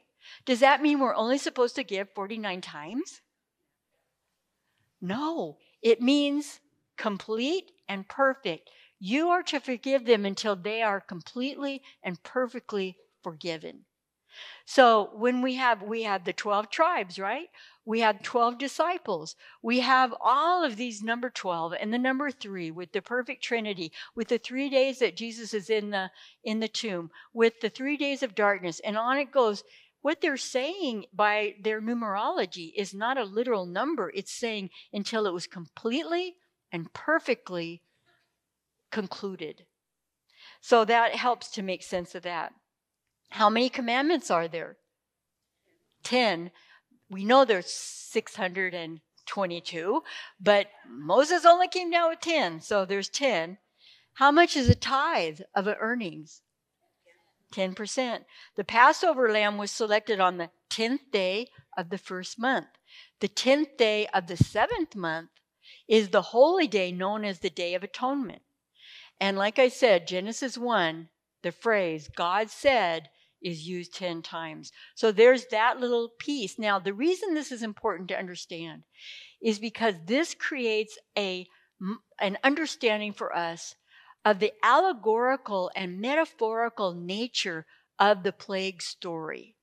Does 0.44 0.60
that 0.60 0.82
mean 0.82 0.98
we're 0.98 1.14
only 1.14 1.38
supposed 1.38 1.76
to 1.76 1.84
give 1.84 2.10
49 2.10 2.60
times? 2.60 3.20
No, 5.00 5.56
it 5.80 6.02
means 6.02 6.60
complete 7.00 7.72
and 7.88 8.06
perfect. 8.06 8.68
You 8.98 9.30
are 9.30 9.42
to 9.44 9.58
forgive 9.58 10.04
them 10.04 10.26
until 10.26 10.54
they 10.54 10.82
are 10.82 11.00
completely 11.00 11.82
and 12.02 12.22
perfectly 12.22 12.98
forgiven. 13.22 13.86
So 14.66 15.10
when 15.14 15.40
we 15.40 15.54
have 15.54 15.82
we 15.82 16.02
have 16.02 16.24
the 16.24 16.34
12 16.34 16.68
tribes, 16.68 17.18
right? 17.18 17.48
We 17.86 18.00
have 18.00 18.22
12 18.22 18.58
disciples. 18.58 19.34
We 19.62 19.80
have 19.80 20.14
all 20.20 20.62
of 20.62 20.76
these 20.76 21.02
number 21.02 21.30
12 21.30 21.72
and 21.80 21.90
the 21.92 21.98
number 21.98 22.30
3 22.30 22.70
with 22.70 22.92
the 22.92 23.00
perfect 23.00 23.42
trinity, 23.42 23.92
with 24.14 24.28
the 24.28 24.38
3 24.38 24.68
days 24.68 24.98
that 24.98 25.16
Jesus 25.16 25.54
is 25.54 25.70
in 25.70 25.88
the 25.90 26.10
in 26.44 26.60
the 26.60 26.68
tomb, 26.68 27.10
with 27.32 27.60
the 27.60 27.70
3 27.70 27.96
days 27.96 28.22
of 28.22 28.34
darkness 28.34 28.78
and 28.84 28.98
on 28.98 29.16
it 29.16 29.32
goes 29.32 29.64
what 30.02 30.20
they're 30.20 30.36
saying 30.36 31.06
by 31.12 31.54
their 31.60 31.80
numerology 31.80 32.72
is 32.76 32.94
not 32.94 33.18
a 33.18 33.24
literal 33.24 33.66
number. 33.66 34.10
It's 34.14 34.32
saying 34.32 34.70
until 34.92 35.26
it 35.26 35.32
was 35.32 35.46
completely 35.46 36.36
and 36.72 36.92
perfectly 36.92 37.82
concluded. 38.90 39.64
So 40.60 40.84
that 40.84 41.14
helps 41.14 41.50
to 41.52 41.62
make 41.62 41.82
sense 41.82 42.14
of 42.14 42.22
that. 42.22 42.52
How 43.30 43.48
many 43.48 43.68
commandments 43.68 44.30
are 44.30 44.48
there? 44.48 44.76
10. 46.02 46.50
We 47.08 47.24
know 47.24 47.44
there's 47.44 47.72
622, 47.72 50.02
but 50.40 50.66
Moses 50.88 51.44
only 51.44 51.68
came 51.68 51.90
down 51.90 52.10
with 52.10 52.20
10, 52.20 52.60
so 52.60 52.84
there's 52.84 53.08
10. 53.08 53.58
How 54.14 54.30
much 54.30 54.56
is 54.56 54.68
a 54.68 54.74
tithe 54.74 55.40
of 55.54 55.66
earnings? 55.66 56.42
10%. 57.52 58.20
The 58.56 58.64
Passover 58.64 59.30
lamb 59.30 59.58
was 59.58 59.70
selected 59.70 60.20
on 60.20 60.36
the 60.36 60.50
10th 60.70 61.10
day 61.10 61.48
of 61.76 61.90
the 61.90 61.98
first 61.98 62.38
month. 62.38 62.68
The 63.20 63.28
10th 63.28 63.76
day 63.76 64.06
of 64.14 64.28
the 64.28 64.36
seventh 64.36 64.94
month 64.94 65.30
is 65.90 66.10
the 66.10 66.22
holy 66.22 66.68
day 66.68 66.92
known 66.92 67.24
as 67.24 67.40
the 67.40 67.50
Day 67.50 67.74
of 67.74 67.82
Atonement. 67.82 68.42
And 69.20 69.36
like 69.36 69.58
I 69.58 69.68
said, 69.68 70.06
Genesis 70.06 70.56
1, 70.56 71.08
the 71.42 71.50
phrase 71.50 72.08
God 72.14 72.48
said 72.48 73.10
is 73.42 73.66
used 73.66 73.92
10 73.94 74.22
times. 74.22 74.70
So 74.94 75.10
there's 75.10 75.46
that 75.46 75.80
little 75.80 76.10
piece. 76.20 76.60
Now, 76.60 76.78
the 76.78 76.94
reason 76.94 77.34
this 77.34 77.50
is 77.50 77.64
important 77.64 78.08
to 78.08 78.18
understand 78.18 78.84
is 79.42 79.58
because 79.58 79.96
this 80.06 80.32
creates 80.32 80.96
a 81.18 81.46
an 82.20 82.36
understanding 82.44 83.12
for 83.12 83.34
us 83.34 83.74
of 84.24 84.38
the 84.38 84.52
allegorical 84.62 85.70
and 85.74 85.98
metaphorical 85.98 86.92
nature 86.92 87.66
of 87.98 88.22
the 88.22 88.32
plague 88.32 88.82
story. 88.82 89.56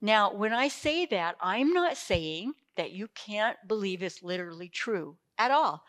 Now, 0.00 0.32
when 0.32 0.54
I 0.54 0.68
say 0.68 1.04
that, 1.06 1.36
I'm 1.40 1.74
not 1.74 1.98
saying 1.98 2.54
that 2.76 2.92
you 2.92 3.06
can't 3.08 3.58
believe 3.68 4.02
it's 4.02 4.22
literally 4.22 4.70
true 4.70 5.18
at 5.42 5.50
all. 5.50 5.84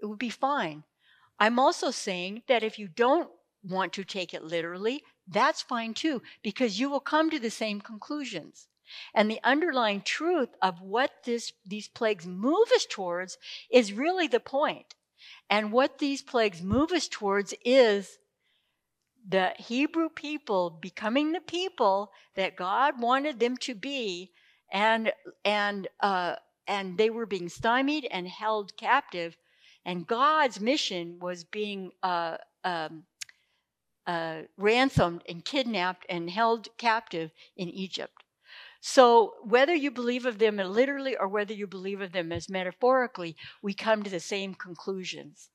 It 0.00 0.06
would 0.06 0.18
be 0.18 0.30
fine. 0.30 0.84
I'm 1.38 1.58
also 1.58 1.90
saying 1.90 2.42
that 2.48 2.62
if 2.62 2.78
you 2.78 2.88
don't 2.88 3.30
want 3.62 3.92
to 3.94 4.04
take 4.04 4.34
it 4.34 4.44
literally, 4.44 5.02
that's 5.26 5.62
fine 5.62 5.94
too, 5.94 6.22
because 6.42 6.78
you 6.80 6.90
will 6.90 7.00
come 7.00 7.30
to 7.30 7.38
the 7.38 7.50
same 7.50 7.80
conclusions. 7.80 8.68
And 9.14 9.30
the 9.30 9.40
underlying 9.42 10.02
truth 10.02 10.50
of 10.60 10.80
what 10.80 11.10
this, 11.24 11.52
these 11.64 11.88
plagues 11.88 12.26
move 12.26 12.68
us 12.74 12.86
towards 12.88 13.38
is 13.70 13.92
really 13.92 14.26
the 14.26 14.40
point. 14.40 14.94
And 15.48 15.72
what 15.72 15.98
these 15.98 16.22
plagues 16.22 16.62
move 16.62 16.92
us 16.92 17.08
towards 17.08 17.54
is 17.64 18.18
the 19.26 19.52
Hebrew 19.56 20.08
people 20.08 20.70
becoming 20.70 21.32
the 21.32 21.40
people 21.40 22.10
that 22.34 22.56
God 22.56 23.00
wanted 23.00 23.38
them 23.38 23.56
to 23.58 23.74
be, 23.74 24.32
and 24.72 25.12
and 25.44 25.88
uh, 26.00 26.36
and 26.66 26.98
they 26.98 27.10
were 27.10 27.26
being 27.26 27.48
stymied 27.48 28.06
and 28.10 28.28
held 28.28 28.76
captive, 28.76 29.36
and 29.84 30.06
God's 30.06 30.60
mission 30.60 31.18
was 31.20 31.44
being 31.44 31.92
uh, 32.02 32.36
um, 32.64 33.04
uh, 34.06 34.42
ransomed 34.56 35.22
and 35.28 35.44
kidnapped 35.44 36.06
and 36.08 36.30
held 36.30 36.68
captive 36.76 37.30
in 37.56 37.68
Egypt. 37.68 38.22
So, 38.80 39.34
whether 39.44 39.74
you 39.74 39.92
believe 39.92 40.26
of 40.26 40.38
them 40.38 40.56
literally 40.56 41.16
or 41.16 41.28
whether 41.28 41.54
you 41.54 41.68
believe 41.68 42.00
of 42.00 42.10
them 42.10 42.32
as 42.32 42.48
metaphorically, 42.48 43.36
we 43.62 43.74
come 43.74 44.02
to 44.02 44.10
the 44.10 44.18
same 44.18 44.54
conclusions. 44.54 45.50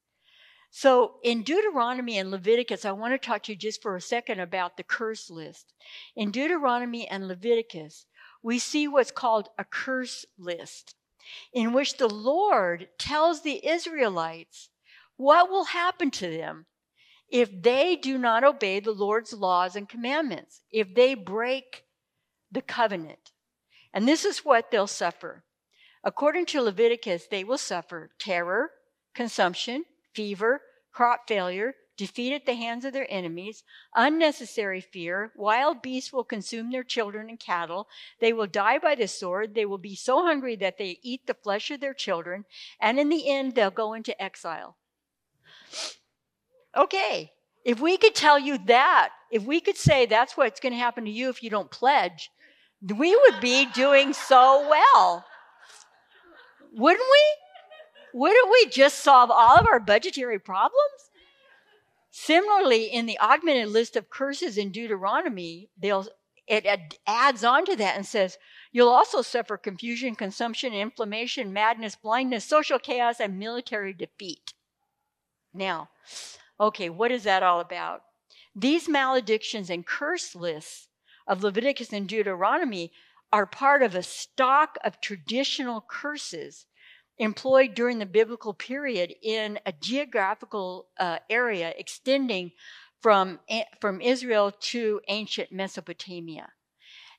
So, 0.69 1.15
in 1.23 1.43
Deuteronomy 1.43 2.17
and 2.17 2.31
Leviticus, 2.31 2.85
I 2.85 2.91
want 2.93 3.13
to 3.13 3.17
talk 3.17 3.43
to 3.43 3.51
you 3.51 3.57
just 3.57 3.81
for 3.81 3.95
a 3.95 4.01
second 4.01 4.39
about 4.39 4.77
the 4.77 4.83
curse 4.83 5.29
list. 5.29 5.73
In 6.15 6.31
Deuteronomy 6.31 7.07
and 7.07 7.27
Leviticus, 7.27 8.05
we 8.47 8.59
see 8.59 8.87
what's 8.87 9.11
called 9.11 9.49
a 9.57 9.65
curse 9.65 10.25
list, 10.37 10.95
in 11.51 11.73
which 11.73 11.97
the 11.97 12.07
Lord 12.07 12.87
tells 12.97 13.41
the 13.41 13.67
Israelites 13.67 14.69
what 15.17 15.49
will 15.49 15.65
happen 15.65 16.09
to 16.11 16.29
them 16.29 16.65
if 17.29 17.49
they 17.61 17.97
do 17.97 18.17
not 18.17 18.45
obey 18.45 18.79
the 18.79 18.93
Lord's 18.93 19.33
laws 19.33 19.75
and 19.75 19.89
commandments, 19.89 20.61
if 20.71 20.95
they 20.95 21.13
break 21.13 21.83
the 22.49 22.61
covenant. 22.61 23.33
And 23.93 24.07
this 24.07 24.23
is 24.23 24.45
what 24.45 24.71
they'll 24.71 24.87
suffer. 24.87 25.43
According 26.01 26.45
to 26.45 26.61
Leviticus, 26.61 27.27
they 27.29 27.43
will 27.43 27.57
suffer 27.57 28.11
terror, 28.17 28.71
consumption, 29.13 29.83
fever, 30.13 30.61
crop 30.93 31.27
failure, 31.27 31.73
defeat 31.97 32.33
at 32.33 32.45
the 32.45 32.53
hands 32.53 32.85
of 32.85 32.93
their 32.93 33.07
enemies, 33.09 33.63
unnecessary 33.95 34.79
fear, 34.79 35.31
wild 35.35 35.81
beasts 35.81 36.13
will 36.13 36.23
consume 36.23 36.71
their 36.71 36.83
children 36.83 37.29
and 37.29 37.39
cattle, 37.39 37.87
they 38.19 38.31
will 38.31 38.47
die 38.47 38.77
by 38.77 38.95
the 38.95 39.07
sword, 39.07 39.55
they 39.55 39.65
will 39.65 39.77
be 39.77 39.95
so 39.95 40.23
hungry 40.23 40.55
that 40.55 40.77
they 40.77 40.99
eat 41.01 41.25
the 41.25 41.33
flesh 41.33 41.71
of 41.71 41.79
their 41.81 41.93
children, 41.93 42.45
and 42.79 42.99
in 42.99 43.09
the 43.09 43.27
end, 43.29 43.55
they'll 43.55 43.71
go 43.71 43.93
into 43.93 44.21
exile. 44.21 44.77
Okay, 46.75 47.31
if 47.65 47.79
we 47.79 47.97
could 47.97 48.13
tell 48.13 48.37
you 48.37 48.59
that, 48.67 49.09
if 49.31 49.43
we 49.43 49.59
could 49.59 49.77
say 49.77 50.05
that's 50.05 50.37
what's 50.37 50.59
going 50.59 50.73
to 50.73 50.79
happen 50.79 51.05
to 51.05 51.11
you 51.11 51.29
if 51.29 51.41
you 51.41 51.49
don't 51.49 51.71
pledge, 51.71 52.29
we 52.81 53.15
would 53.15 53.41
be 53.41 53.65
doing 53.73 54.13
so 54.13 54.67
well. 54.69 55.25
Wouldn't 56.73 57.07
we? 57.11 58.19
Wouldn't 58.19 58.49
we 58.51 58.67
just 58.67 58.99
solve 58.99 59.31
all 59.31 59.57
of 59.57 59.65
our 59.65 59.79
budgetary 59.79 60.39
problems? 60.39 61.09
Similarly, 62.19 62.85
in 62.85 63.05
the 63.05 63.19
augmented 63.19 63.69
list 63.69 63.95
of 63.95 64.09
curses 64.09 64.57
in 64.57 64.71
Deuteronomy, 64.71 65.69
they'll, 65.77 66.07
it 66.47 66.65
adds 67.05 67.43
on 67.43 67.63
to 67.65 67.75
that 67.75 67.95
and 67.95 68.07
says, 68.07 68.39
You'll 68.71 68.89
also 68.89 69.21
suffer 69.21 69.55
confusion, 69.55 70.15
consumption, 70.15 70.73
inflammation, 70.73 71.53
madness, 71.53 71.95
blindness, 71.95 72.43
social 72.43 72.79
chaos, 72.79 73.19
and 73.19 73.37
military 73.37 73.93
defeat. 73.93 74.55
Now, 75.53 75.89
okay, 76.59 76.89
what 76.89 77.11
is 77.11 77.23
that 77.25 77.43
all 77.43 77.59
about? 77.59 78.01
These 78.55 78.89
maledictions 78.89 79.69
and 79.69 79.85
curse 79.85 80.33
lists 80.33 80.87
of 81.27 81.43
Leviticus 81.43 81.93
and 81.93 82.09
Deuteronomy 82.09 82.91
are 83.31 83.45
part 83.45 83.83
of 83.83 83.93
a 83.93 84.01
stock 84.01 84.79
of 84.83 84.99
traditional 84.99 85.85
curses 85.87 86.65
employed 87.19 87.73
during 87.73 87.99
the 87.99 88.05
biblical 88.05 88.53
period 88.53 89.13
in 89.21 89.59
a 89.65 89.71
geographical 89.71 90.87
uh, 90.99 91.19
area 91.29 91.73
extending 91.77 92.51
from, 93.01 93.39
from 93.81 94.01
Israel 94.01 94.51
to 94.59 95.01
ancient 95.07 95.51
Mesopotamia. 95.51 96.49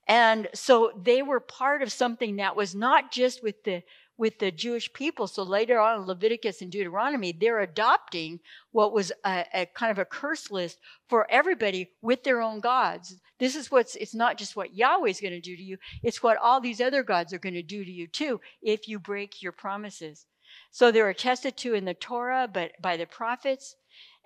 And 0.06 0.48
so 0.54 0.90
they 1.00 1.22
were 1.22 1.40
part 1.40 1.82
of 1.82 1.92
something 1.92 2.36
that 2.36 2.56
was 2.56 2.74
not 2.74 3.12
just 3.12 3.42
with 3.42 3.62
the 3.64 3.82
with 4.18 4.40
the 4.40 4.50
Jewish 4.50 4.92
people. 4.92 5.28
So 5.28 5.44
later 5.44 5.78
on 5.78 6.00
in 6.00 6.06
Leviticus 6.06 6.60
and 6.60 6.70
Deuteronomy, 6.70 7.32
they're 7.32 7.60
adopting 7.60 8.40
what 8.72 8.92
was 8.92 9.12
a, 9.24 9.46
a, 9.54 9.66
kind 9.66 9.92
of 9.92 9.98
a 9.98 10.04
curse 10.04 10.50
list 10.50 10.78
for 11.08 11.30
everybody 11.30 11.92
with 12.02 12.24
their 12.24 12.42
own 12.42 12.58
gods. 12.58 13.16
This 13.38 13.54
is 13.54 13.70
what's, 13.70 13.94
it's 13.94 14.14
not 14.14 14.36
just 14.36 14.56
what 14.56 14.74
Yahweh's 14.74 15.20
going 15.20 15.32
to 15.32 15.40
do 15.40 15.56
to 15.56 15.62
you, 15.62 15.78
it's 16.02 16.22
what 16.22 16.36
all 16.36 16.60
these 16.60 16.80
other 16.80 17.04
gods 17.04 17.32
are 17.32 17.38
going 17.38 17.54
to 17.54 17.62
do 17.62 17.84
to 17.84 17.90
you 17.90 18.08
too 18.08 18.40
if 18.60 18.88
you 18.88 18.98
break 18.98 19.40
your 19.40 19.52
promises. 19.52 20.26
So 20.72 20.90
they're 20.90 21.08
attested 21.08 21.56
to 21.58 21.74
in 21.74 21.84
the 21.84 21.94
Torah, 21.94 22.48
but 22.52 22.72
by 22.82 22.96
the 22.96 23.06
prophets, 23.06 23.76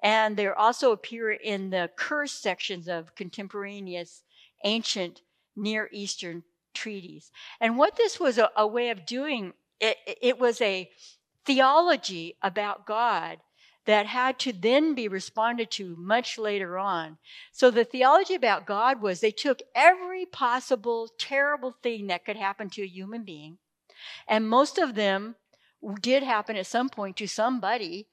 and 0.03 0.37
they 0.37 0.49
also 0.49 0.91
appear 0.91 1.31
in 1.31 1.71
the 1.71 1.91
curse 1.97 2.33
sections 2.33 2.89
of 2.89 3.15
contemporaneous 3.15 4.23
ancient 4.65 5.21
Near 5.55 5.91
Eastern 5.93 6.45
treaties. 6.73 7.31
And 7.61 7.77
what 7.77 7.97
this 7.97 8.19
was 8.19 8.39
a, 8.39 8.51
a 8.57 8.67
way 8.67 8.89
of 8.89 9.05
doing 9.05 9.53
it, 9.81 9.97
it 10.07 10.39
was 10.39 10.61
a 10.61 10.91
theology 11.45 12.37
about 12.43 12.87
God 12.87 13.39
that 13.85 14.07
had 14.07 14.39
to 14.39 14.53
then 14.53 14.95
be 14.95 15.09
responded 15.09 15.71
to 15.73 15.97
much 15.99 16.39
later 16.39 16.79
on. 16.79 17.19
So 17.51 17.71
the 17.71 17.85
theology 17.85 18.35
about 18.35 18.67
God 18.67 19.03
was 19.03 19.21
they 19.21 19.33
took 19.33 19.61
every 19.75 20.25
possible 20.25 21.09
terrible 21.19 21.75
thing 21.83 22.07
that 22.07 22.25
could 22.25 22.37
happen 22.37 22.71
to 22.71 22.83
a 22.83 22.87
human 22.87 23.25
being, 23.25 23.59
and 24.29 24.49
most 24.49 24.79
of 24.79 24.95
them 24.95 25.35
did 26.01 26.23
happen 26.23 26.57
at 26.57 26.67
some 26.67 26.89
point 26.89 27.17
to 27.17 27.27
somebody. 27.27 28.07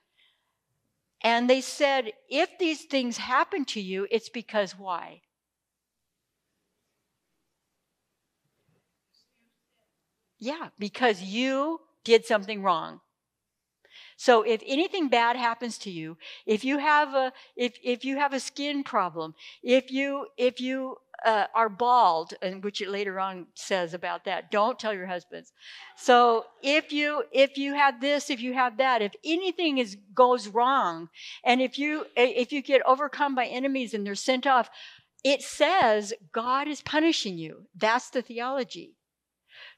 And 1.22 1.50
they 1.50 1.62
said, 1.62 2.14
if 2.30 2.58
these 2.58 2.86
things 2.86 3.18
happen 3.18 3.66
to 3.66 3.82
you, 3.82 4.08
it's 4.10 4.30
because 4.30 4.72
why? 4.72 5.22
Yeah, 10.40 10.70
because 10.80 11.22
you 11.22 11.82
did 12.04 12.26
something 12.26 12.64
wrong. 12.64 13.02
So 14.16 14.42
if 14.42 14.62
anything 14.66 15.08
bad 15.08 15.36
happens 15.38 15.78
to 15.80 15.90
you, 15.90 16.18
if 16.46 16.66
you 16.66 16.78
have 16.78 17.14
a 17.14 17.32
if 17.56 17.78
if 17.84 18.04
you 18.04 18.18
have 18.18 18.34
a 18.34 18.40
skin 18.40 18.84
problem, 18.84 19.34
if 19.64 19.92
you 19.92 20.28
if 20.38 20.60
you 20.60 20.98
uh, 21.26 21.46
are 21.54 21.70
bald, 21.70 22.34
and 22.42 22.64
which 22.64 22.82
it 22.82 22.90
later 22.90 23.20
on 23.20 23.48
says 23.56 23.94
about 23.94 24.26
that, 24.26 24.52
don't 24.52 24.80
tell 24.80 24.94
your 24.94 25.08
husbands. 25.08 25.54
So 25.96 26.46
if 26.62 26.92
you 26.92 27.24
if 27.32 27.58
you 27.58 27.74
have 27.76 28.02
this, 28.02 28.30
if 28.30 28.42
you 28.42 28.54
have 28.54 28.78
that, 28.78 29.02
if 29.02 29.14
anything 29.24 29.78
is 29.78 29.98
goes 30.14 30.48
wrong, 30.50 31.10
and 31.46 31.62
if 31.62 31.78
you 31.80 32.06
if 32.16 32.52
you 32.52 32.62
get 32.62 32.82
overcome 32.86 33.36
by 33.36 33.46
enemies 33.46 33.94
and 33.94 34.06
they're 34.06 34.16
sent 34.16 34.46
off, 34.46 34.70
it 35.24 35.42
says 35.42 36.14
God 36.34 36.68
is 36.68 36.82
punishing 36.82 37.38
you. 37.38 37.68
That's 37.76 38.10
the 38.10 38.22
theology. 38.22 38.96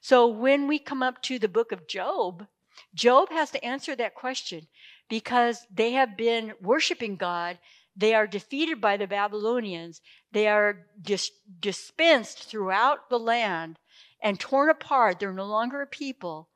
So 0.02 0.26
when 0.26 0.66
we 0.66 0.80
come 0.80 1.00
up 1.00 1.22
to 1.22 1.38
the 1.38 1.48
book 1.48 1.70
of 1.70 1.86
Job, 1.86 2.48
Job 2.92 3.30
has 3.30 3.52
to 3.52 3.64
answer 3.64 3.94
that 3.94 4.16
question 4.16 4.66
because 5.08 5.64
they 5.72 5.92
have 5.92 6.16
been 6.16 6.54
worshiping 6.60 7.14
God. 7.14 7.58
They 7.96 8.12
are 8.12 8.26
defeated 8.26 8.80
by 8.80 8.96
the 8.96 9.06
Babylonians. 9.06 10.00
They 10.32 10.48
are 10.48 10.86
dis- 11.00 11.30
dispensed 11.60 12.42
throughout 12.42 13.10
the 13.10 13.18
land 13.18 13.78
and 14.20 14.40
torn 14.40 14.70
apart. 14.70 15.20
They're 15.20 15.32
no 15.32 15.46
longer 15.46 15.82
a 15.82 15.86
people. 15.86 16.48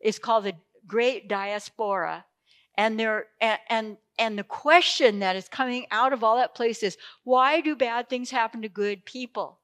It's 0.00 0.18
called 0.18 0.44
the 0.44 0.54
Great 0.86 1.28
Diaspora. 1.28 2.24
And 2.78 2.98
they're, 2.98 3.26
and, 3.38 3.58
and, 3.68 3.96
and 4.18 4.38
the 4.38 4.44
question 4.44 5.18
that 5.18 5.36
is 5.36 5.48
coming 5.48 5.86
out 5.90 6.14
of 6.14 6.24
all 6.24 6.36
that 6.38 6.54
place 6.54 6.82
is, 6.82 6.96
why 7.22 7.60
do 7.60 7.76
bad 7.76 8.08
things 8.08 8.30
happen 8.30 8.62
to 8.62 8.68
good 8.68 9.04
people? 9.04 9.58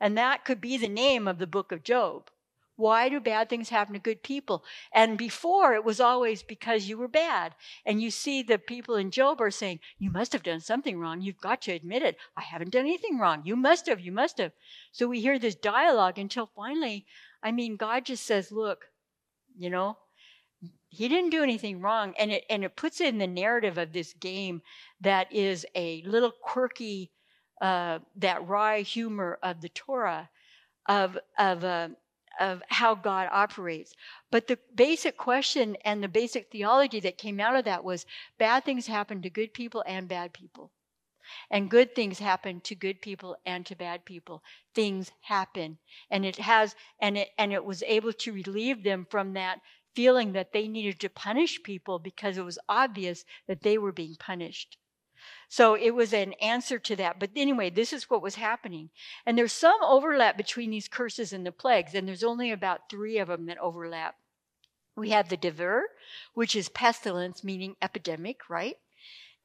And 0.00 0.18
that 0.18 0.44
could 0.44 0.60
be 0.60 0.76
the 0.76 0.88
name 0.88 1.28
of 1.28 1.38
the 1.38 1.46
book 1.46 1.70
of 1.70 1.84
Job. 1.84 2.30
Why 2.78 3.08
do 3.08 3.18
bad 3.18 3.48
things 3.48 3.70
happen 3.70 3.94
to 3.94 3.98
good 3.98 4.22
people? 4.22 4.62
And 4.92 5.18
before 5.18 5.74
it 5.74 5.84
was 5.84 5.98
always 5.98 6.44
because 6.44 6.88
you 6.88 6.96
were 6.96 7.08
bad. 7.08 7.56
And 7.84 8.00
you 8.00 8.08
see 8.08 8.40
the 8.40 8.56
people 8.56 8.94
in 8.94 9.10
Job 9.10 9.40
are 9.40 9.50
saying, 9.50 9.80
You 9.98 10.12
must 10.12 10.32
have 10.32 10.44
done 10.44 10.60
something 10.60 10.96
wrong. 10.96 11.20
You've 11.20 11.40
got 11.40 11.60
to 11.62 11.72
admit 11.72 12.04
it. 12.04 12.16
I 12.36 12.42
haven't 12.42 12.70
done 12.70 12.86
anything 12.86 13.18
wrong. 13.18 13.42
You 13.44 13.56
must 13.56 13.86
have. 13.86 13.98
You 13.98 14.12
must 14.12 14.38
have. 14.38 14.52
So 14.92 15.08
we 15.08 15.20
hear 15.20 15.40
this 15.40 15.56
dialogue 15.56 16.20
until 16.20 16.52
finally, 16.54 17.04
I 17.42 17.50
mean, 17.50 17.74
God 17.74 18.04
just 18.04 18.24
says, 18.24 18.52
Look, 18.52 18.84
you 19.56 19.70
know, 19.70 19.98
he 20.88 21.08
didn't 21.08 21.30
do 21.30 21.42
anything 21.42 21.80
wrong. 21.80 22.14
And 22.16 22.30
it, 22.30 22.44
and 22.48 22.62
it 22.62 22.76
puts 22.76 23.00
it 23.00 23.08
in 23.08 23.18
the 23.18 23.26
narrative 23.26 23.76
of 23.76 23.92
this 23.92 24.12
game 24.12 24.62
that 25.00 25.32
is 25.32 25.66
a 25.74 26.04
little 26.06 26.30
quirky, 26.30 27.10
uh, 27.60 27.98
that 28.14 28.46
wry 28.46 28.82
humor 28.82 29.36
of 29.42 29.62
the 29.62 29.68
Torah 29.68 30.30
of, 30.86 31.18
of, 31.36 31.64
uh, 31.64 31.88
of 32.38 32.62
how 32.68 32.94
God 32.94 33.28
operates. 33.32 33.94
But 34.30 34.46
the 34.46 34.58
basic 34.74 35.16
question 35.16 35.76
and 35.84 36.02
the 36.02 36.08
basic 36.08 36.50
theology 36.50 37.00
that 37.00 37.18
came 37.18 37.40
out 37.40 37.56
of 37.56 37.64
that 37.64 37.84
was 37.84 38.06
bad 38.38 38.64
things 38.64 38.86
happen 38.86 39.22
to 39.22 39.30
good 39.30 39.52
people 39.52 39.82
and 39.86 40.08
bad 40.08 40.32
people. 40.32 40.70
And 41.50 41.70
good 41.70 41.94
things 41.94 42.18
happen 42.18 42.60
to 42.62 42.74
good 42.74 43.02
people 43.02 43.36
and 43.44 43.66
to 43.66 43.76
bad 43.76 44.04
people. 44.04 44.42
Things 44.74 45.12
happen. 45.20 45.78
And 46.10 46.24
it 46.24 46.36
has 46.36 46.74
and 47.00 47.18
it 47.18 47.30
and 47.36 47.52
it 47.52 47.64
was 47.64 47.82
able 47.82 48.14
to 48.14 48.32
relieve 48.32 48.82
them 48.82 49.06
from 49.10 49.34
that 49.34 49.60
feeling 49.94 50.32
that 50.32 50.52
they 50.52 50.68
needed 50.68 51.00
to 51.00 51.10
punish 51.10 51.62
people 51.62 51.98
because 51.98 52.38
it 52.38 52.44
was 52.44 52.58
obvious 52.68 53.24
that 53.46 53.62
they 53.62 53.76
were 53.76 53.92
being 53.92 54.16
punished. 54.16 54.78
So 55.48 55.74
it 55.74 55.90
was 55.90 56.12
an 56.12 56.34
answer 56.34 56.78
to 56.78 56.96
that. 56.96 57.18
But 57.18 57.30
anyway, 57.34 57.70
this 57.70 57.92
is 57.92 58.10
what 58.10 58.22
was 58.22 58.34
happening. 58.34 58.90
And 59.24 59.36
there's 59.36 59.52
some 59.52 59.78
overlap 59.82 60.36
between 60.36 60.70
these 60.70 60.88
curses 60.88 61.32
and 61.32 61.46
the 61.46 61.52
plagues, 61.52 61.94
and 61.94 62.06
there's 62.06 62.24
only 62.24 62.50
about 62.50 62.90
three 62.90 63.18
of 63.18 63.28
them 63.28 63.46
that 63.46 63.58
overlap. 63.58 64.16
We 64.96 65.10
have 65.10 65.28
the 65.28 65.36
dever, 65.36 65.84
which 66.34 66.56
is 66.56 66.68
pestilence, 66.68 67.44
meaning 67.44 67.76
epidemic, 67.80 68.50
right? 68.50 68.76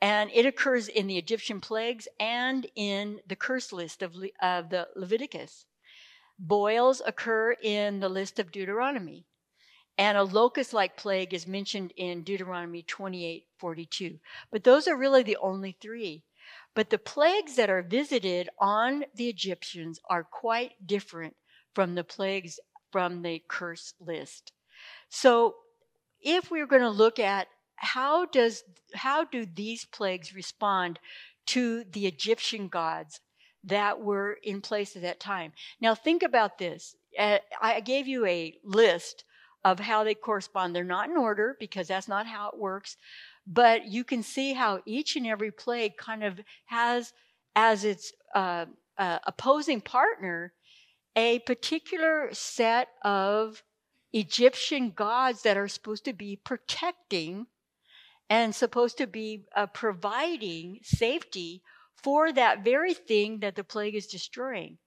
And 0.02 0.30
it 0.34 0.46
occurs 0.46 0.88
in 0.88 1.08
the 1.08 1.18
Egyptian 1.18 1.62
plagues 1.62 2.08
and 2.20 2.68
in 2.76 3.22
the 3.28 3.36
curse 3.36 3.72
list 3.72 4.02
of, 4.02 4.16
Le- 4.16 4.30
of 4.42 4.70
the 4.70 4.88
Leviticus. 4.96 5.66
Boils 6.40 7.02
occur 7.06 7.52
in 7.62 8.00
the 8.00 8.10
list 8.10 8.40
of 8.40 8.52
Deuteronomy. 8.52 9.26
And 9.98 10.18
a 10.18 10.24
locust 10.24 10.74
like 10.74 10.98
plague 10.98 11.34
is 11.34 11.46
mentioned 11.46 11.94
in 11.96 12.24
Deuteronomy 12.24 12.84
28 12.84 13.46
42. 13.58 14.20
But 14.52 14.64
those 14.64 14.88
are 14.88 14.98
really 14.98 15.24
the 15.24 15.38
only 15.38 15.78
three. 15.80 16.24
But 16.76 16.90
the 16.90 16.98
plagues 16.98 17.56
that 17.56 17.70
are 17.70 17.84
visited 17.84 18.50
on 18.60 19.06
the 19.16 19.30
Egyptians 19.30 20.00
are 20.10 20.24
quite 20.24 20.74
different 20.86 21.36
from 21.74 21.96
the 21.96 22.04
plagues 22.04 22.60
from 22.92 23.22
the 23.22 23.44
curse 23.48 23.94
list. 24.00 24.52
So 25.10 25.56
if 26.22 26.50
we're 26.50 26.68
going 26.68 26.82
to 26.82 26.90
look 26.90 27.20
at 27.20 27.48
how 27.76 28.26
does 28.26 28.64
how 28.94 29.24
do 29.24 29.46
these 29.46 29.86
plagues 29.86 30.34
respond 30.34 31.00
to 31.48 31.84
the 31.84 32.08
Egyptian 32.08 32.68
gods 32.68 33.20
that 33.64 34.00
were 34.00 34.38
in 34.44 34.62
place 34.62 34.96
at 34.96 35.02
that 35.02 35.20
time? 35.20 35.54
Now 35.82 35.96
think 35.96 36.24
about 36.24 36.58
this. 36.58 36.96
I 37.20 37.82
gave 37.84 38.08
you 38.08 38.26
a 38.26 38.58
list 38.64 39.26
of 39.64 39.80
how 39.80 40.04
they 40.04 40.14
correspond. 40.16 40.76
They're 40.76 40.84
not 40.84 41.10
in 41.10 41.18
order 41.18 41.56
because 41.60 41.88
that's 41.88 42.08
not 42.08 42.28
how 42.28 42.50
it 42.50 42.60
works, 42.60 42.98
but 43.48 43.86
you 43.86 44.04
can 44.04 44.24
see 44.24 44.54
how 44.54 44.82
each 44.86 45.16
and 45.16 45.26
every 45.26 45.52
plague 45.52 45.98
kind 45.98 46.24
of 46.24 46.40
has 46.66 47.14
as 47.56 47.86
its 47.86 48.12
uh, 48.36 48.66
uh, 48.98 49.20
opposing 49.26 49.82
partner 49.82 50.54
a 51.16 51.40
particular 51.40 52.30
set 52.32 52.90
of 53.04 53.64
Egyptian 54.14 54.92
gods 54.92 55.44
that 55.44 55.58
are 55.58 55.68
supposed 55.68 56.06
to 56.06 56.14
be 56.14 56.36
protecting 56.36 57.48
and 58.30 58.56
supposed 58.56 58.98
to 58.98 59.08
be 59.08 59.46
uh, 59.56 59.68
providing 59.68 60.80
safety 60.84 61.62
for 61.96 62.32
that 62.34 62.64
very 62.64 62.94
thing 62.94 63.40
that 63.40 63.56
the 63.56 63.64
plague 63.64 63.96
is 63.96 64.08
destroying. 64.08 64.78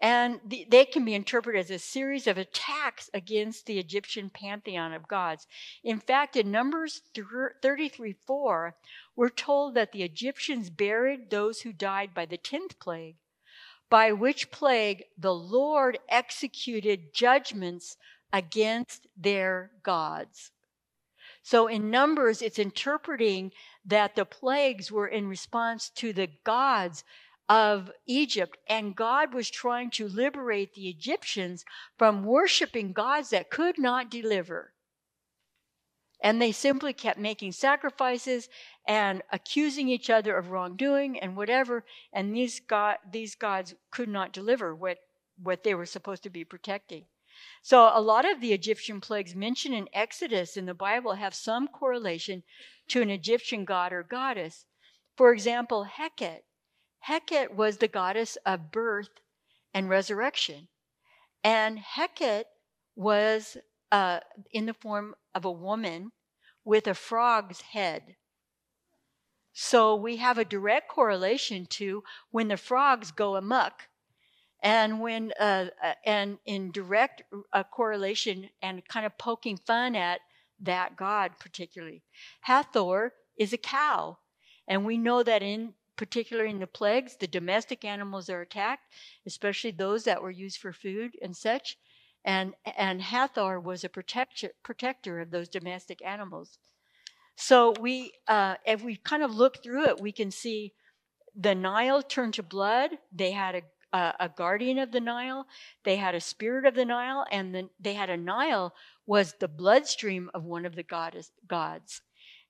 And 0.00 0.40
the, 0.44 0.66
they 0.68 0.84
can 0.84 1.04
be 1.04 1.14
interpreted 1.14 1.60
as 1.60 1.70
a 1.70 1.78
series 1.78 2.26
of 2.26 2.36
attacks 2.36 3.08
against 3.14 3.64
the 3.64 3.78
Egyptian 3.78 4.28
pantheon 4.28 4.92
of 4.92 5.08
gods. 5.08 5.46
In 5.82 6.00
fact, 6.00 6.36
in 6.36 6.50
Numbers 6.50 7.00
33 7.14 8.14
4, 8.26 8.76
we're 9.14 9.28
told 9.30 9.74
that 9.74 9.92
the 9.92 10.02
Egyptians 10.02 10.68
buried 10.68 11.30
those 11.30 11.62
who 11.62 11.72
died 11.72 12.12
by 12.12 12.26
the 12.26 12.36
10th 12.36 12.78
plague, 12.78 13.16
by 13.88 14.12
which 14.12 14.50
plague 14.50 15.04
the 15.16 15.34
Lord 15.34 15.98
executed 16.10 17.14
judgments 17.14 17.96
against 18.32 19.06
their 19.16 19.70
gods. 19.82 20.50
So 21.42 21.68
in 21.68 21.90
Numbers, 21.90 22.42
it's 22.42 22.58
interpreting 22.58 23.52
that 23.84 24.16
the 24.16 24.24
plagues 24.24 24.90
were 24.90 25.06
in 25.06 25.28
response 25.28 25.90
to 25.90 26.12
the 26.12 26.28
gods 26.44 27.04
of 27.48 27.92
Egypt, 28.06 28.58
and 28.68 28.96
God 28.96 29.32
was 29.32 29.48
trying 29.48 29.90
to 29.90 30.08
liberate 30.08 30.74
the 30.74 30.88
Egyptians 30.88 31.64
from 31.96 32.24
worshiping 32.24 32.92
gods 32.92 33.30
that 33.30 33.50
could 33.50 33.78
not 33.78 34.10
deliver. 34.10 34.72
And 36.20 36.42
they 36.42 36.50
simply 36.50 36.92
kept 36.92 37.18
making 37.18 37.52
sacrifices 37.52 38.48
and 38.86 39.22
accusing 39.30 39.88
each 39.88 40.10
other 40.10 40.36
of 40.36 40.50
wrongdoing 40.50 41.20
and 41.20 41.36
whatever, 41.36 41.84
and 42.12 42.34
these, 42.34 42.58
God, 42.58 42.96
these 43.08 43.34
gods 43.34 43.74
could 43.90 44.08
not 44.08 44.32
deliver 44.32 44.74
what, 44.74 44.98
what 45.40 45.62
they 45.62 45.74
were 45.74 45.86
supposed 45.86 46.22
to 46.24 46.30
be 46.30 46.44
protecting. 46.44 47.04
So, 47.62 47.90
a 47.92 48.00
lot 48.00 48.24
of 48.24 48.40
the 48.40 48.54
Egyptian 48.54 49.00
plagues 49.00 49.34
mentioned 49.34 49.74
in 49.74 49.88
Exodus 49.92 50.56
in 50.56 50.64
the 50.64 50.74
Bible 50.74 51.14
have 51.14 51.34
some 51.34 51.68
correlation 51.68 52.42
to 52.88 53.02
an 53.02 53.10
Egyptian 53.10 53.66
god 53.66 53.92
or 53.92 54.02
goddess. 54.02 54.64
For 55.16 55.32
example, 55.32 55.86
Heket 55.98 56.42
Heket 57.08 57.54
was 57.54 57.78
the 57.78 57.88
goddess 57.88 58.36
of 58.46 58.72
birth 58.72 59.20
and 59.74 59.88
resurrection. 59.88 60.68
And 61.44 61.78
Heket 61.78 62.44
was 62.96 63.56
uh, 63.92 64.20
in 64.52 64.66
the 64.66 64.74
form 64.74 65.14
of 65.34 65.44
a 65.44 65.50
woman 65.52 66.12
with 66.64 66.86
a 66.86 66.94
frog's 66.94 67.60
head. 67.60 68.16
So 69.52 69.94
we 69.94 70.16
have 70.18 70.38
a 70.38 70.44
direct 70.44 70.88
correlation 70.88 71.66
to 71.66 72.04
when 72.30 72.48
the 72.48 72.56
frogs 72.56 73.10
go 73.10 73.36
amuck 73.36 73.88
And 74.62 75.00
when 75.00 75.32
uh, 75.38 75.66
uh, 75.82 75.94
and 76.04 76.38
in 76.46 76.72
direct 76.72 77.22
uh, 77.52 77.62
correlation 77.64 78.50
and 78.62 78.86
kind 78.88 79.06
of 79.06 79.18
poking 79.18 79.58
fun 79.58 79.94
at 79.94 80.20
that 80.60 80.96
god 80.96 81.32
particularly, 81.38 82.02
Hathor 82.42 83.12
is 83.38 83.52
a 83.52 83.58
cow, 83.58 84.18
and 84.66 84.84
we 84.84 84.98
know 84.98 85.22
that 85.22 85.42
in 85.42 85.74
particular 85.96 86.44
in 86.44 86.58
the 86.58 86.66
plagues, 86.66 87.16
the 87.16 87.26
domestic 87.26 87.84
animals 87.84 88.28
are 88.28 88.40
attacked, 88.40 88.84
especially 89.26 89.70
those 89.70 90.04
that 90.04 90.22
were 90.22 90.30
used 90.30 90.58
for 90.58 90.72
food 90.72 91.12
and 91.22 91.36
such. 91.36 91.76
And 92.24 92.54
and 92.76 93.00
Hathor 93.02 93.60
was 93.60 93.84
a 93.84 93.88
protector 93.88 94.50
protector 94.62 95.20
of 95.20 95.30
those 95.30 95.48
domestic 95.48 96.04
animals. 96.04 96.58
So 97.36 97.74
we, 97.80 98.12
uh, 98.26 98.56
if 98.64 98.82
we 98.82 98.96
kind 98.96 99.22
of 99.22 99.34
look 99.34 99.62
through 99.62 99.86
it, 99.88 100.00
we 100.00 100.10
can 100.10 100.30
see 100.30 100.72
the 101.34 101.54
Nile 101.54 102.02
turned 102.02 102.34
to 102.34 102.42
blood. 102.42 102.90
They 103.12 103.32
had 103.32 103.54
a 103.54 103.62
a, 103.92 104.14
a 104.20 104.28
guardian 104.28 104.78
of 104.78 104.92
the 104.92 105.00
Nile. 105.00 105.46
They 105.84 105.96
had 105.96 106.14
a 106.14 106.20
spirit 106.20 106.66
of 106.66 106.74
the 106.74 106.84
Nile, 106.84 107.24
and 107.30 107.54
the, 107.54 107.68
they 107.80 107.94
had 107.94 108.10
a 108.10 108.16
Nile 108.16 108.74
was 109.06 109.34
the 109.38 109.48
bloodstream 109.48 110.30
of 110.34 110.44
one 110.44 110.66
of 110.66 110.74
the 110.74 110.82
goddess, 110.82 111.30
gods. 111.46 112.02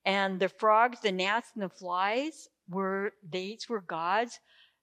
And 0.05 0.41
the 0.41 0.49
frogs, 0.49 1.01
the 1.01 1.13
gnats, 1.13 1.51
and 1.55 1.63
the 1.63 1.69
flies 1.69 2.49
were 2.69 3.13
these 3.29 3.69
were 3.69 3.81
gods. 3.81 4.41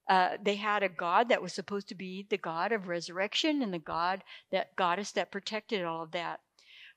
Uh, 0.10 0.38
they 0.42 0.56
had 0.56 0.84
a 0.84 0.90
god 0.90 1.30
that 1.30 1.42
was 1.42 1.54
supposed 1.54 1.88
to 1.88 1.96
be 1.96 2.28
the 2.30 2.38
god 2.38 2.72
of 2.72 2.88
resurrection 2.88 3.62
and 3.62 3.74
the 3.74 3.80
god 3.80 4.22
that 4.52 4.76
goddess 4.76 5.12
that 5.14 5.32
protected 5.32 5.84
all 5.84 6.04
of 6.04 6.12
that. 6.12 6.42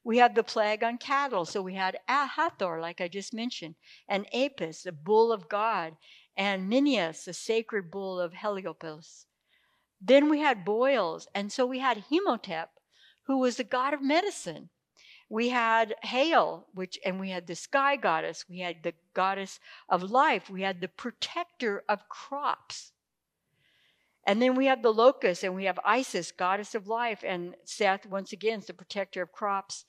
We 0.06 0.18
had 0.18 0.36
the 0.36 0.44
plague 0.44 0.84
on 0.84 0.98
cattle, 0.98 1.44
so 1.44 1.60
we 1.60 1.74
had 1.74 1.98
Hathor, 2.06 2.80
like 2.80 3.00
I 3.00 3.08
just 3.08 3.34
mentioned, 3.34 3.74
and 4.08 4.32
Apis, 4.32 4.82
the 4.82 4.92
bull 4.92 5.32
of 5.32 5.48
God, 5.48 5.96
and 6.36 6.70
Mnevis, 6.70 7.24
the 7.24 7.34
sacred 7.34 7.90
bull 7.90 8.20
of 8.20 8.34
Heliopolis. 8.34 9.26
Then 10.00 10.28
we 10.28 10.38
had 10.38 10.64
boils, 10.64 11.26
and 11.34 11.50
so 11.50 11.66
we 11.66 11.80
had 11.80 12.04
Imhotep, 12.08 12.70
who 13.22 13.38
was 13.38 13.56
the 13.56 13.64
god 13.64 13.94
of 13.94 14.00
medicine. 14.00 14.70
We 15.28 15.48
had 15.48 15.96
hail, 16.02 16.66
which 16.72 16.98
and 17.04 17.18
we 17.18 17.30
had 17.30 17.46
the 17.46 17.56
sky 17.56 17.96
goddess, 17.96 18.44
we 18.48 18.60
had 18.60 18.82
the 18.82 18.94
goddess 19.12 19.58
of 19.88 20.04
life, 20.04 20.48
we 20.48 20.62
had 20.62 20.80
the 20.80 20.88
protector 20.88 21.82
of 21.88 22.08
crops. 22.08 22.92
And 24.24 24.42
then 24.42 24.56
we 24.56 24.66
have 24.66 24.82
the 24.82 24.92
locust, 24.92 25.44
and 25.44 25.54
we 25.54 25.64
have 25.64 25.78
Isis, 25.84 26.32
goddess 26.32 26.74
of 26.74 26.88
life, 26.88 27.22
and 27.24 27.54
Seth, 27.64 28.06
once 28.06 28.32
again, 28.32 28.58
is 28.58 28.66
the 28.66 28.74
protector 28.74 29.22
of 29.22 29.32
crops. 29.32 29.84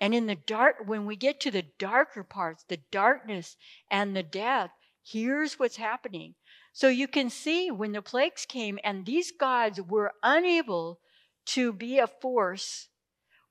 And 0.00 0.14
in 0.14 0.26
the 0.26 0.34
dark, 0.34 0.76
when 0.86 1.06
we 1.06 1.16
get 1.16 1.40
to 1.40 1.50
the 1.50 1.66
darker 1.78 2.22
parts, 2.22 2.64
the 2.64 2.80
darkness 2.90 3.56
and 3.90 4.14
the 4.14 4.22
death, 4.22 4.70
here's 5.02 5.58
what's 5.58 5.76
happening. 5.76 6.34
So 6.72 6.88
you 6.88 7.08
can 7.08 7.30
see 7.30 7.70
when 7.70 7.92
the 7.92 8.02
plagues 8.02 8.44
came 8.44 8.78
and 8.84 9.06
these 9.06 9.30
gods 9.30 9.80
were 9.80 10.12
unable 10.22 11.00
to 11.46 11.72
be 11.72 11.98
a 11.98 12.06
force, 12.06 12.88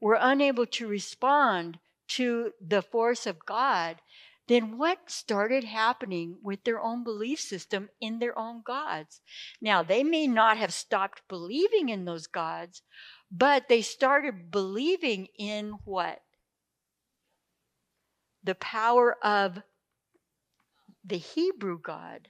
were 0.05 0.19
unable 0.21 0.67
to 0.67 0.85
respond 0.85 1.79
to 2.07 2.51
the 2.61 2.83
force 2.83 3.25
of 3.25 3.43
God, 3.43 3.99
then 4.47 4.77
what 4.77 5.09
started 5.09 5.63
happening 5.63 6.37
with 6.43 6.63
their 6.63 6.79
own 6.79 7.03
belief 7.03 7.39
system 7.39 7.89
in 7.99 8.19
their 8.19 8.37
own 8.37 8.61
gods? 8.63 9.19
Now, 9.59 9.81
they 9.81 10.03
may 10.03 10.27
not 10.27 10.57
have 10.57 10.71
stopped 10.71 11.23
believing 11.27 11.89
in 11.89 12.05
those 12.05 12.27
gods, 12.27 12.83
but 13.31 13.67
they 13.67 13.81
started 13.81 14.51
believing 14.51 15.27
in 15.39 15.71
what? 15.85 16.21
The 18.43 18.53
power 18.53 19.17
of 19.25 19.57
the 21.03 21.17
Hebrew 21.17 21.79
God 21.81 22.29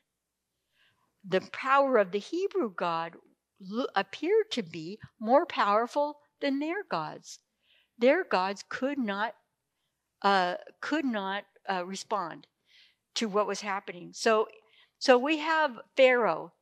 the 1.27 1.41
power 1.51 1.97
of 1.97 2.11
the 2.11 2.19
Hebrew 2.19 2.71
God 2.73 3.15
appeared 3.95 4.51
to 4.51 4.63
be 4.63 4.97
more 5.19 5.45
powerful 5.45 6.19
than 6.39 6.59
their 6.59 6.83
gods. 6.89 7.39
Their 7.97 8.23
gods 8.23 8.63
could 8.67 8.97
not 8.97 9.35
uh, 10.21 10.55
could 10.81 11.05
not 11.05 11.45
uh, 11.69 11.85
respond 11.85 12.47
to 13.15 13.27
what 13.27 13.47
was 13.47 13.61
happening. 13.61 14.11
So, 14.13 14.47
so 14.97 15.17
we 15.17 15.37
have 15.37 15.79
Pharaoh. 15.95 16.53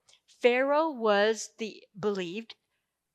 Pharaoh 0.42 0.92
was 0.92 1.52
the 1.58 1.84
believed 1.98 2.56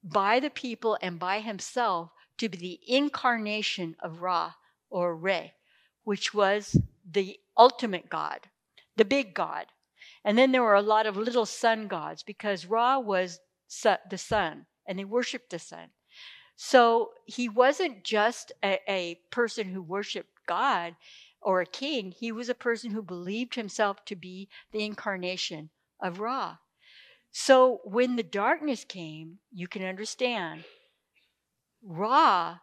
by 0.03 0.41
the 0.41 0.51
people 0.51 0.97
and 1.03 1.19
by 1.19 1.41
himself 1.41 2.11
to 2.39 2.49
be 2.49 2.57
the 2.57 2.81
incarnation 2.87 3.97
of 4.01 4.23
Ra 4.23 4.55
or 4.91 5.15
Re, 5.15 5.53
which 6.05 6.33
was 6.33 6.77
the 7.05 7.39
ultimate 7.57 8.09
God, 8.09 8.41
the 8.97 9.05
big 9.05 9.35
God. 9.35 9.67
And 10.25 10.39
then 10.39 10.53
there 10.53 10.63
were 10.63 10.75
a 10.75 10.83
lot 10.83 11.07
of 11.07 11.17
little 11.17 11.47
sun 11.47 11.89
gods 11.89 12.23
because 12.23 12.67
Ra 12.67 12.99
was 12.99 13.41
the 13.83 14.19
sun 14.19 14.67
and 14.87 14.99
they 14.99 15.05
worshiped 15.05 15.51
the 15.51 15.59
sun. 15.59 15.91
So 16.61 17.11
he 17.25 17.49
wasn't 17.49 18.03
just 18.03 18.51
a, 18.65 18.81
a 18.89 19.21
person 19.31 19.69
who 19.69 19.81
worshiped 19.81 20.45
God 20.49 20.97
or 21.41 21.61
a 21.61 21.67
king, 21.67 22.11
he 22.11 22.33
was 22.33 22.49
a 22.49 22.55
person 22.55 22.91
who 22.91 23.01
believed 23.01 23.55
himself 23.55 24.05
to 24.07 24.17
be 24.17 24.49
the 24.73 24.85
incarnation 24.85 25.71
of 26.03 26.19
Ra. 26.19 26.57
So 27.31 27.79
when 27.85 28.17
the 28.17 28.25
darkness 28.25 28.85
came, 28.85 29.39
you 29.53 29.69
can 29.69 29.85
understand 29.85 30.65
Ra 31.81 32.59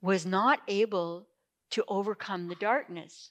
was 0.00 0.24
not 0.24 0.60
able 0.66 1.26
to 1.72 1.84
overcome 1.88 2.48
the 2.48 2.54
darkness. 2.54 3.30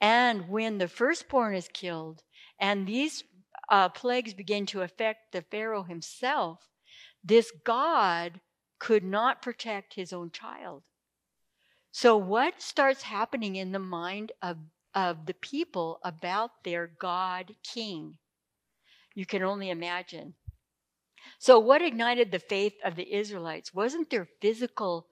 And 0.00 0.48
when 0.48 0.78
the 0.78 0.88
firstborn 0.88 1.54
is 1.54 1.68
killed, 1.68 2.24
and 2.58 2.88
these 2.88 3.22
uh, 3.70 3.88
plagues 3.90 4.34
begin 4.34 4.66
to 4.66 4.82
affect 4.82 5.30
the 5.30 5.42
Pharaoh 5.42 5.84
himself, 5.84 6.66
this 7.22 7.52
God 7.64 8.40
could 8.78 9.04
not 9.04 9.42
protect 9.42 9.94
his 9.94 10.12
own 10.12 10.30
child. 10.30 10.82
So, 11.90 12.16
what 12.16 12.62
starts 12.62 13.02
happening 13.02 13.56
in 13.56 13.72
the 13.72 13.78
mind 13.78 14.32
of, 14.42 14.58
of 14.94 15.26
the 15.26 15.34
people 15.34 16.00
about 16.04 16.50
their 16.64 16.86
God 16.86 17.54
king? 17.62 18.18
You 19.14 19.26
can 19.26 19.42
only 19.42 19.70
imagine. 19.70 20.34
So, 21.38 21.58
what 21.58 21.82
ignited 21.82 22.30
the 22.30 22.38
faith 22.38 22.74
of 22.84 22.94
the 22.94 23.12
Israelites 23.14 23.74
wasn't 23.74 24.10
their 24.10 24.28
physical 24.40 25.08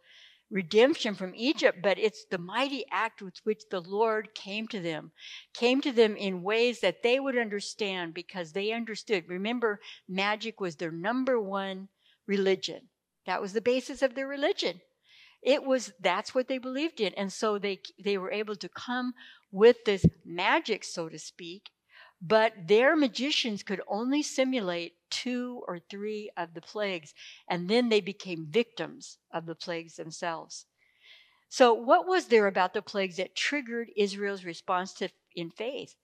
redemption 0.51 1.15
from 1.15 1.35
Egypt, 1.35 1.79
but 1.83 1.99
it's 1.99 2.25
the 2.27 2.39
mighty 2.39 2.85
act 2.91 3.21
with 3.21 3.35
which 3.45 3.63
the 3.71 3.81
Lord 3.81 4.35
came 4.35 4.69
to 4.69 4.81
them, 4.81 5.11
came 5.55 5.81
to 5.81 5.93
them 5.93 6.17
in 6.17 6.43
ways 6.43 6.81
that 6.81 7.03
they 7.03 7.19
would 7.19 7.37
understand 7.37 8.15
because 8.15 8.53
they 8.53 8.73
understood. 8.73 9.29
Remember, 9.29 9.81
magic 10.09 10.61
was 10.61 10.77
their 10.77 10.93
number 10.93 11.41
one 11.41 11.89
religion. 12.27 12.89
That 13.27 13.41
was 13.41 13.53
the 13.53 13.61
basis 13.61 14.03
of 14.03 14.15
their 14.15 14.27
religion. 14.27 14.81
It 15.43 15.65
was 15.65 15.93
that's 16.01 16.35
what 16.35 16.49
they 16.49 16.59
believed 16.59 17.01
in, 17.01 17.13
and 17.15 17.33
so 17.33 17.59
they 17.59 17.81
they 18.03 18.19
were 18.19 18.33
able 18.33 18.57
to 18.57 18.69
come 18.69 19.15
with 19.53 19.85
this 19.85 20.07
magic, 20.25 20.85
so 20.85 21.09
to 21.09 21.19
speak, 21.19 21.71
but 22.21 22.53
their 22.67 22.97
magicians 22.97 23.63
could 23.63 23.81
only 23.87 24.23
simulate 24.23 24.95
two 25.11 25.63
or 25.69 25.79
three 25.79 26.31
of 26.37 26.55
the 26.55 26.61
plagues, 26.61 27.15
and 27.49 27.69
then 27.69 27.89
they 27.89 28.01
became 28.01 28.47
victims 28.51 29.19
of 29.31 29.47
the 29.47 29.55
plagues 29.55 29.97
themselves. 29.97 30.67
So, 31.49 31.73
what 31.73 32.07
was 32.07 32.27
there 32.27 32.47
about 32.47 32.75
the 32.75 32.83
plagues 32.83 33.17
that 33.17 33.37
triggered 33.37 33.91
Israel's 33.97 34.45
response 34.45 34.93
to, 34.95 35.09
in 35.37 35.51
faith? 35.51 35.95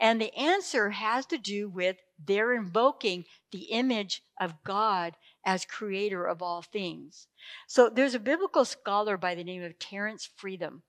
And 0.00 0.20
the 0.20 0.34
answer 0.34 0.90
has 0.90 1.26
to 1.26 1.38
do 1.38 1.68
with 1.68 1.98
their 2.18 2.52
invoking 2.54 3.24
the 3.52 3.64
image 3.70 4.22
of 4.40 4.64
God 4.64 5.16
as 5.44 5.64
creator 5.64 6.24
of 6.24 6.42
all 6.42 6.62
things. 6.62 7.28
So 7.66 7.88
there's 7.88 8.14
a 8.14 8.20
biblical 8.20 8.64
scholar 8.64 9.16
by 9.16 9.34
the 9.34 9.44
name 9.44 9.62
of 9.62 9.78
Terence 9.78 10.28
Fretheim, 10.36 10.82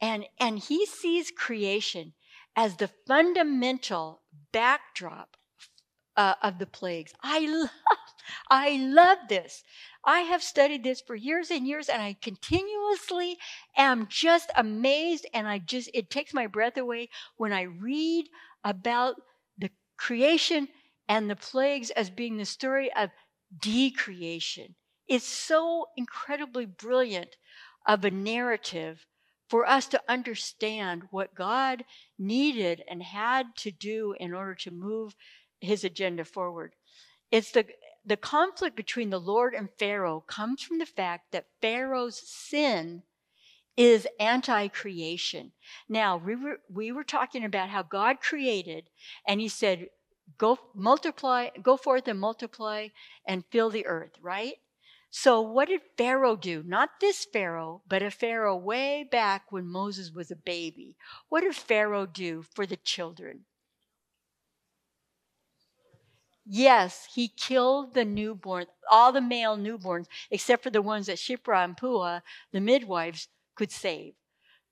and, 0.00 0.26
and 0.38 0.58
he 0.58 0.86
sees 0.86 1.30
creation 1.30 2.14
as 2.56 2.76
the 2.76 2.90
fundamental 3.06 4.22
backdrop 4.52 5.36
uh, 6.16 6.34
of 6.42 6.58
the 6.58 6.66
plagues. 6.66 7.12
I 7.22 7.40
love, 7.46 7.70
I 8.50 8.76
love 8.76 9.18
this. 9.28 9.62
I 10.04 10.20
have 10.20 10.42
studied 10.42 10.82
this 10.82 11.00
for 11.00 11.14
years 11.14 11.50
and 11.50 11.66
years, 11.66 11.88
and 11.88 12.00
I 12.00 12.16
continuously 12.20 13.38
am 13.76 14.06
just 14.08 14.50
amazed. 14.56 15.26
And 15.34 15.46
I 15.46 15.58
just, 15.58 15.90
it 15.92 16.10
takes 16.10 16.32
my 16.32 16.46
breath 16.46 16.76
away 16.76 17.08
when 17.36 17.52
I 17.52 17.62
read 17.62 18.26
about 18.64 19.16
the 19.58 19.70
creation 19.96 20.68
and 21.08 21.28
the 21.28 21.36
plagues 21.36 21.90
as 21.90 22.08
being 22.08 22.36
the 22.36 22.44
story 22.44 22.90
of 22.94 23.10
decreation. 23.60 24.74
It's 25.08 25.26
so 25.26 25.88
incredibly 25.96 26.66
brilliant 26.66 27.36
of 27.86 28.04
a 28.04 28.10
narrative 28.10 29.04
for 29.48 29.66
us 29.66 29.86
to 29.88 30.02
understand 30.08 31.02
what 31.10 31.34
God 31.34 31.84
needed 32.18 32.84
and 32.88 33.02
had 33.02 33.46
to 33.56 33.72
do 33.72 34.14
in 34.20 34.32
order 34.32 34.54
to 34.54 34.70
move 34.70 35.16
his 35.60 35.82
agenda 35.82 36.24
forward. 36.24 36.74
It's 37.32 37.50
the 37.50 37.66
the 38.04 38.16
conflict 38.16 38.76
between 38.76 39.10
the 39.10 39.20
Lord 39.20 39.54
and 39.54 39.68
Pharaoh 39.78 40.20
comes 40.26 40.62
from 40.62 40.78
the 40.78 40.86
fact 40.86 41.32
that 41.32 41.46
Pharaoh's 41.60 42.20
sin 42.26 43.02
is 43.76 44.06
anti-creation. 44.18 45.52
Now, 45.88 46.16
we 46.16 46.34
were, 46.34 46.60
we 46.68 46.92
were 46.92 47.04
talking 47.04 47.44
about 47.44 47.70
how 47.70 47.82
God 47.82 48.20
created 48.20 48.90
and 49.26 49.40
he 49.40 49.48
said 49.48 49.88
go 50.38 50.58
multiply, 50.74 51.48
go 51.62 51.76
forth 51.76 52.06
and 52.08 52.20
multiply 52.20 52.88
and 53.26 53.44
fill 53.50 53.70
the 53.70 53.86
earth, 53.86 54.12
right? 54.20 54.54
So 55.10 55.40
what 55.40 55.68
did 55.68 55.80
Pharaoh 55.98 56.36
do? 56.36 56.62
Not 56.64 57.00
this 57.00 57.26
Pharaoh, 57.32 57.82
but 57.88 58.02
a 58.02 58.10
Pharaoh 58.10 58.56
way 58.56 59.04
back 59.10 59.50
when 59.50 59.66
Moses 59.66 60.12
was 60.12 60.30
a 60.30 60.36
baby. 60.36 60.96
What 61.28 61.40
did 61.40 61.56
Pharaoh 61.56 62.06
do 62.06 62.44
for 62.54 62.64
the 62.64 62.76
children? 62.76 63.46
Yes, 66.52 67.06
he 67.14 67.28
killed 67.28 67.94
the 67.94 68.04
newborn, 68.04 68.66
all 68.90 69.12
the 69.12 69.20
male 69.20 69.56
newborns, 69.56 70.06
except 70.32 70.64
for 70.64 70.70
the 70.70 70.82
ones 70.82 71.06
that 71.06 71.18
Shiphrah 71.18 71.62
and 71.62 71.76
Puah, 71.76 72.22
the 72.50 72.60
midwives, 72.60 73.28
could 73.54 73.70
save. 73.70 74.14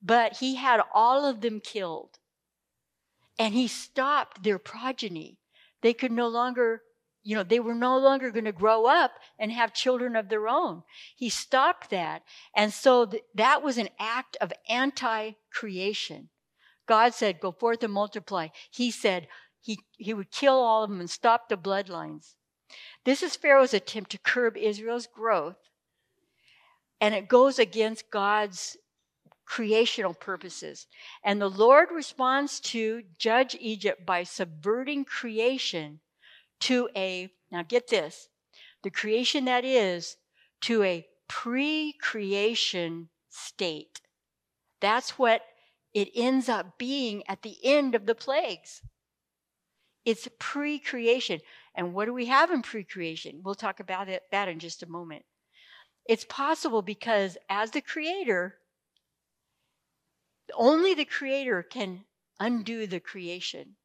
But 0.02 0.38
he 0.38 0.56
had 0.56 0.80
all 0.92 1.24
of 1.24 1.40
them 1.40 1.60
killed. 1.60 2.18
And 3.38 3.54
he 3.54 3.68
stopped 3.68 4.42
their 4.42 4.58
progeny. 4.58 5.38
They 5.80 5.94
could 5.94 6.10
no 6.10 6.26
longer, 6.26 6.82
you 7.22 7.36
know, 7.36 7.44
they 7.44 7.60
were 7.60 7.76
no 7.76 7.96
longer 7.96 8.32
going 8.32 8.46
to 8.46 8.52
grow 8.52 8.86
up 8.86 9.12
and 9.38 9.52
have 9.52 9.72
children 9.72 10.16
of 10.16 10.30
their 10.30 10.48
own. 10.48 10.82
He 11.14 11.28
stopped 11.28 11.90
that. 11.90 12.24
And 12.56 12.72
so 12.72 13.06
th- 13.06 13.22
that 13.36 13.62
was 13.62 13.78
an 13.78 13.90
act 14.00 14.36
of 14.40 14.52
anti 14.68 15.34
creation. 15.52 16.30
God 16.86 17.14
said, 17.14 17.38
Go 17.38 17.52
forth 17.52 17.84
and 17.84 17.92
multiply. 17.92 18.48
He 18.68 18.90
said, 18.90 19.28
he, 19.68 19.80
he 19.98 20.14
would 20.14 20.30
kill 20.30 20.54
all 20.54 20.82
of 20.82 20.88
them 20.88 20.98
and 20.98 21.10
stop 21.10 21.50
the 21.50 21.56
bloodlines. 21.56 22.36
This 23.04 23.22
is 23.22 23.36
Pharaoh's 23.36 23.74
attempt 23.74 24.10
to 24.12 24.18
curb 24.18 24.56
Israel's 24.56 25.06
growth, 25.06 25.58
and 27.02 27.14
it 27.14 27.28
goes 27.28 27.58
against 27.58 28.10
God's 28.10 28.78
creational 29.44 30.14
purposes. 30.14 30.86
And 31.22 31.38
the 31.38 31.50
Lord 31.50 31.90
responds 31.90 32.60
to 32.60 33.02
judge 33.18 33.58
Egypt 33.60 34.06
by 34.06 34.22
subverting 34.22 35.04
creation 35.04 36.00
to 36.60 36.88
a, 36.96 37.30
now 37.50 37.62
get 37.62 37.88
this, 37.88 38.30
the 38.82 38.90
creation 38.90 39.44
that 39.44 39.66
is, 39.66 40.16
to 40.62 40.82
a 40.82 41.06
pre 41.28 41.92
creation 42.00 43.10
state. 43.28 44.00
That's 44.80 45.18
what 45.18 45.42
it 45.92 46.08
ends 46.14 46.48
up 46.48 46.78
being 46.78 47.22
at 47.28 47.42
the 47.42 47.58
end 47.62 47.94
of 47.94 48.06
the 48.06 48.14
plagues. 48.14 48.80
It's 50.08 50.26
pre 50.38 50.78
creation. 50.78 51.40
And 51.74 51.92
what 51.92 52.06
do 52.06 52.14
we 52.14 52.24
have 52.24 52.50
in 52.50 52.62
pre 52.62 52.82
creation? 52.82 53.42
We'll 53.44 53.54
talk 53.54 53.78
about 53.78 54.08
it, 54.08 54.22
that 54.32 54.48
in 54.48 54.58
just 54.58 54.82
a 54.82 54.88
moment. 54.88 55.26
It's 56.06 56.24
possible 56.24 56.80
because 56.80 57.36
as 57.50 57.72
the 57.72 57.82
creator, 57.82 58.54
only 60.56 60.94
the 60.94 61.04
creator 61.04 61.62
can 61.62 62.04
undo 62.40 62.86
the 62.86 63.00
creation. 63.00 63.76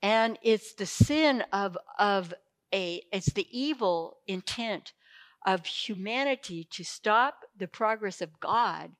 And 0.00 0.38
it's 0.42 0.72
the 0.72 0.86
sin 0.86 1.44
of, 1.52 1.76
of 1.98 2.32
a, 2.72 3.02
it's 3.12 3.34
the 3.34 3.46
evil 3.50 4.16
intent 4.26 4.94
of 5.44 5.66
humanity 5.66 6.66
to 6.70 6.82
stop 6.82 7.44
the 7.58 7.68
progress 7.68 8.22
of 8.22 8.40
God 8.40 8.92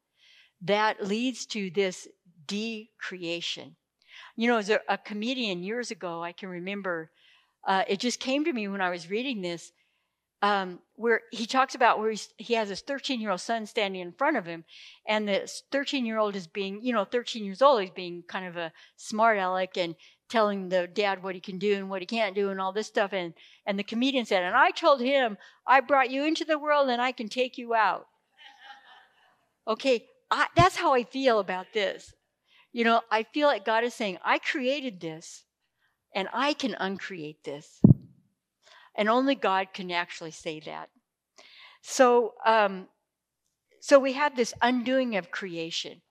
that 0.60 1.02
leads 1.02 1.46
to 1.46 1.70
this 1.70 2.08
decreation. 2.46 3.76
You 4.40 4.46
know, 4.46 4.56
as 4.56 4.70
a, 4.70 4.80
a 4.88 4.96
comedian 4.96 5.62
years 5.62 5.90
ago, 5.90 6.22
I 6.22 6.32
can 6.32 6.48
remember, 6.48 7.10
uh, 7.66 7.84
it 7.86 8.00
just 8.00 8.20
came 8.20 8.42
to 8.46 8.52
me 8.54 8.68
when 8.68 8.80
I 8.80 8.88
was 8.88 9.10
reading 9.10 9.42
this 9.42 9.70
um, 10.40 10.78
where 10.94 11.20
he 11.30 11.44
talks 11.44 11.74
about 11.74 11.98
where 11.98 12.14
he 12.38 12.54
has 12.54 12.70
his 12.70 12.80
13 12.80 13.20
year 13.20 13.32
old 13.32 13.42
son 13.42 13.66
standing 13.66 14.00
in 14.00 14.12
front 14.12 14.38
of 14.38 14.46
him, 14.46 14.64
and 15.06 15.28
this 15.28 15.64
13 15.72 16.06
year 16.06 16.16
old 16.16 16.36
is 16.36 16.46
being, 16.46 16.80
you 16.82 16.94
know, 16.94 17.04
13 17.04 17.44
years 17.44 17.60
old, 17.60 17.82
he's 17.82 17.90
being 17.90 18.22
kind 18.28 18.46
of 18.46 18.56
a 18.56 18.72
smart 18.96 19.36
aleck 19.36 19.76
and 19.76 19.94
telling 20.30 20.70
the 20.70 20.86
dad 20.86 21.22
what 21.22 21.34
he 21.34 21.40
can 21.42 21.58
do 21.58 21.74
and 21.74 21.90
what 21.90 22.00
he 22.00 22.06
can't 22.06 22.34
do 22.34 22.48
and 22.48 22.62
all 22.62 22.72
this 22.72 22.86
stuff. 22.86 23.12
And, 23.12 23.34
and 23.66 23.78
the 23.78 23.84
comedian 23.84 24.24
said, 24.24 24.42
And 24.42 24.56
I 24.56 24.70
told 24.70 25.02
him, 25.02 25.36
I 25.66 25.80
brought 25.80 26.10
you 26.10 26.24
into 26.24 26.46
the 26.46 26.58
world 26.58 26.88
and 26.88 27.02
I 27.02 27.12
can 27.12 27.28
take 27.28 27.58
you 27.58 27.74
out. 27.74 28.06
Okay, 29.68 30.06
I, 30.30 30.46
that's 30.56 30.76
how 30.76 30.94
I 30.94 31.04
feel 31.04 31.40
about 31.40 31.66
this. 31.74 32.14
You 32.72 32.84
know, 32.84 33.02
I 33.10 33.24
feel 33.24 33.48
like 33.48 33.64
God 33.64 33.84
is 33.84 33.94
saying, 33.94 34.18
I 34.24 34.38
created 34.38 35.00
this 35.00 35.44
and 36.14 36.28
I 36.32 36.52
can 36.52 36.76
uncreate 36.78 37.44
this. 37.44 37.80
And 38.94 39.08
only 39.08 39.34
God 39.34 39.68
can 39.72 39.90
actually 39.90 40.30
say 40.30 40.60
that. 40.60 40.90
So, 41.82 42.34
um, 42.44 42.88
so 43.80 43.98
we 43.98 44.12
have 44.12 44.36
this 44.36 44.52
undoing 44.60 45.16
of 45.16 45.30
creation. 45.30 46.02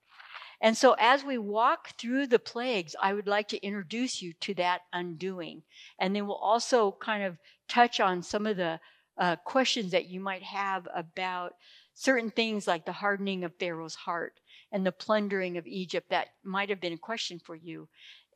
And 0.62 0.76
so, 0.76 0.96
as 1.00 1.24
we 1.24 1.38
walk 1.38 1.98
through 1.98 2.28
the 2.28 2.40
plagues, 2.40 2.96
I 3.02 3.14
would 3.14 3.28
like 3.28 3.48
to 3.50 3.66
introduce 3.66 4.22
you 4.22 4.34
to 4.42 4.54
that 4.56 4.82
undoing. 4.92 5.64
And 6.00 6.16
then 6.16 6.28
we'll 6.28 6.36
also 6.36 6.98
kind 7.00 7.24
of 7.24 7.38
touch 7.70 8.00
on 8.00 8.24
some 8.24 8.46
of 8.46 8.58
the 8.58 8.80
uh, 9.18 9.38
questions 9.38 9.92
that 9.92 10.08
you 10.08 10.20
might 10.20 10.44
have 10.44 10.88
about 10.94 11.54
certain 11.94 12.32
things 12.32 12.68
like 12.68 12.86
the 12.86 12.92
hardening 12.92 13.44
of 13.44 13.56
Pharaoh's 13.60 13.96
heart 13.96 14.40
and 14.72 14.86
the 14.86 14.92
plundering 14.92 15.58
of 15.58 15.68
Egypt. 15.68 16.10
That 16.10 16.30
might 16.44 16.70
have 16.70 16.82
been 16.82 16.94
a 16.94 16.98
question 16.98 17.40
for 17.40 17.56
you 17.56 17.88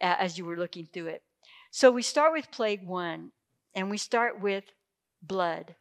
as 0.01 0.37
you 0.37 0.45
were 0.45 0.57
looking 0.57 0.87
through 0.87 1.07
it. 1.07 1.23
So, 1.71 1.91
we 1.91 2.01
start 2.03 2.33
with 2.33 2.51
plague 2.51 2.85
one, 2.85 3.31
and 3.73 3.89
we 3.89 3.97
start 3.97 4.39
with 4.39 4.65
blood. 5.21 5.75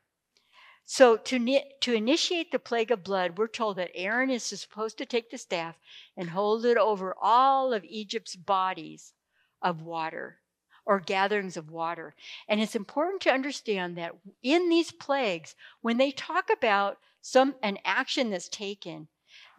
So, 0.85 1.17
to, 1.17 1.61
to 1.81 1.93
initiate 1.95 2.51
the 2.51 2.59
plague 2.59 2.91
of 2.91 3.05
blood, 3.05 3.39
we're 3.39 3.47
told 3.47 3.77
that 3.77 3.91
Aaron 3.95 4.31
is 4.31 4.43
supposed 4.43 4.99
to 4.99 5.07
take 5.07 5.31
the 5.31 5.39
staff 5.39 5.77
and 6.17 6.31
hold 6.31 6.65
it 6.65 6.77
over 6.77 7.15
all 7.21 7.73
of 7.73 7.85
Egypt's 7.85 8.37
bodies 8.37 9.13
of 9.61 9.83
water 9.83 10.39
or 10.85 10.99
gatherings 10.99 11.57
of 11.57 11.71
water. 11.71 12.15
And 12.49 12.61
it's 12.61 12.75
important 12.75 13.23
to 13.23 13.33
understand 13.33 13.97
that 13.97 14.17
in 14.43 14.69
these 14.69 14.91
plagues, 14.91 15.55
when 15.81 15.97
they 15.97 16.11
talk 16.11 16.51
about 16.51 16.99
some 17.21 17.55
an 17.63 17.79
action 17.85 18.31
that's 18.31 18.49
taken, 18.49 19.09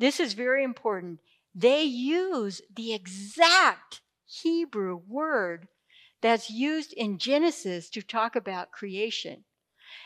this 0.04 0.20
is 0.20 0.34
very 0.34 0.64
important. 0.64 1.20
They 1.56 1.84
use 1.84 2.62
the 2.76 2.94
exact 2.94 4.02
Hebrew 4.26 5.00
word 5.08 5.68
that's 6.22 6.50
used 6.50 6.94
in 6.94 7.18
Genesis 7.18 7.90
to 7.92 8.02
talk 8.02 8.36
about 8.36 8.72
creation. 8.72 9.46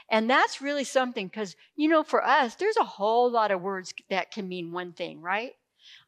And 0.10 0.30
that's 0.30 0.62
really 0.62 0.84
something 0.84 1.28
because, 1.28 1.56
you 1.76 1.88
know, 1.88 2.04
for 2.04 2.24
us, 2.24 2.56
there's 2.56 2.78
a 2.78 2.84
whole 2.84 3.32
lot 3.32 3.52
of 3.52 3.62
words 3.62 3.94
that 4.10 4.32
can 4.32 4.48
mean 4.48 4.72
one 4.72 4.94
thing, 4.94 5.22
right? 5.22 5.54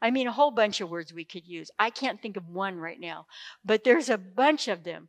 I 0.00 0.10
mean, 0.10 0.26
a 0.26 0.32
whole 0.32 0.50
bunch 0.50 0.80
of 0.80 0.90
words 0.90 1.12
we 1.12 1.24
could 1.24 1.46
use. 1.46 1.70
I 1.78 1.90
can't 1.90 2.20
think 2.20 2.36
of 2.36 2.48
one 2.48 2.76
right 2.76 3.00
now, 3.00 3.26
but 3.64 3.84
there's 3.84 4.08
a 4.08 4.18
bunch 4.18 4.68
of 4.68 4.84
them. 4.84 5.08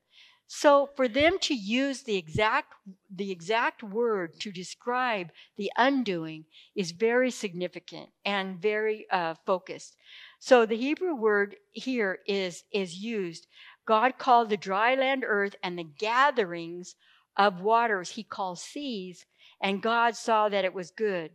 So 0.53 0.89
for 0.97 1.07
them 1.07 1.39
to 1.43 1.53
use 1.53 2.03
the 2.03 2.17
exact 2.17 2.73
the 3.09 3.31
exact 3.31 3.81
word 3.81 4.37
to 4.41 4.51
describe 4.51 5.31
the 5.55 5.71
undoing 5.77 6.43
is 6.75 6.91
very 6.91 7.31
significant 7.31 8.09
and 8.25 8.61
very 8.61 9.05
uh, 9.09 9.35
focused. 9.45 9.95
So 10.39 10.65
the 10.65 10.75
Hebrew 10.75 11.15
word 11.15 11.55
here 11.71 12.19
is 12.27 12.65
is 12.73 12.97
used 12.97 13.47
God 13.85 14.17
called 14.17 14.49
the 14.49 14.57
dry 14.57 14.93
land 14.93 15.23
earth 15.25 15.55
and 15.63 15.79
the 15.79 15.85
gatherings 15.85 16.95
of 17.37 17.61
waters 17.61 18.09
he 18.09 18.23
calls 18.23 18.61
seas, 18.61 19.25
and 19.61 19.81
God 19.81 20.17
saw 20.17 20.49
that 20.49 20.65
it 20.65 20.73
was 20.73 20.91
good. 20.91 21.31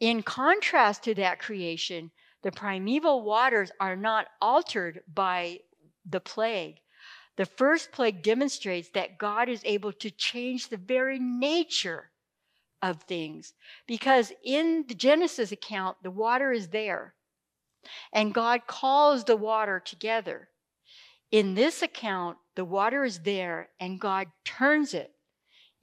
In 0.00 0.24
contrast 0.24 1.04
to 1.04 1.14
that 1.14 1.38
creation, 1.38 2.10
the 2.42 2.50
primeval 2.50 3.22
waters 3.22 3.70
are 3.78 3.94
not 3.94 4.26
altered 4.40 5.02
by 5.06 5.60
the 6.04 6.20
plague. 6.20 6.80
The 7.38 7.46
first 7.46 7.92
plague 7.92 8.22
demonstrates 8.24 8.90
that 8.90 9.16
God 9.16 9.48
is 9.48 9.62
able 9.64 9.92
to 9.92 10.10
change 10.10 10.68
the 10.68 10.76
very 10.76 11.20
nature 11.20 12.10
of 12.82 13.04
things 13.04 13.54
because 13.86 14.32
in 14.44 14.84
the 14.88 14.94
Genesis 14.96 15.52
account, 15.52 15.98
the 16.02 16.10
water 16.10 16.50
is 16.50 16.68
there 16.68 17.14
and 18.12 18.34
God 18.34 18.66
calls 18.66 19.22
the 19.22 19.36
water 19.36 19.78
together. 19.78 20.48
In 21.30 21.54
this 21.54 21.80
account, 21.80 22.38
the 22.56 22.64
water 22.64 23.04
is 23.04 23.20
there 23.20 23.68
and 23.78 24.00
God 24.00 24.26
turns 24.44 24.92
it 24.92 25.12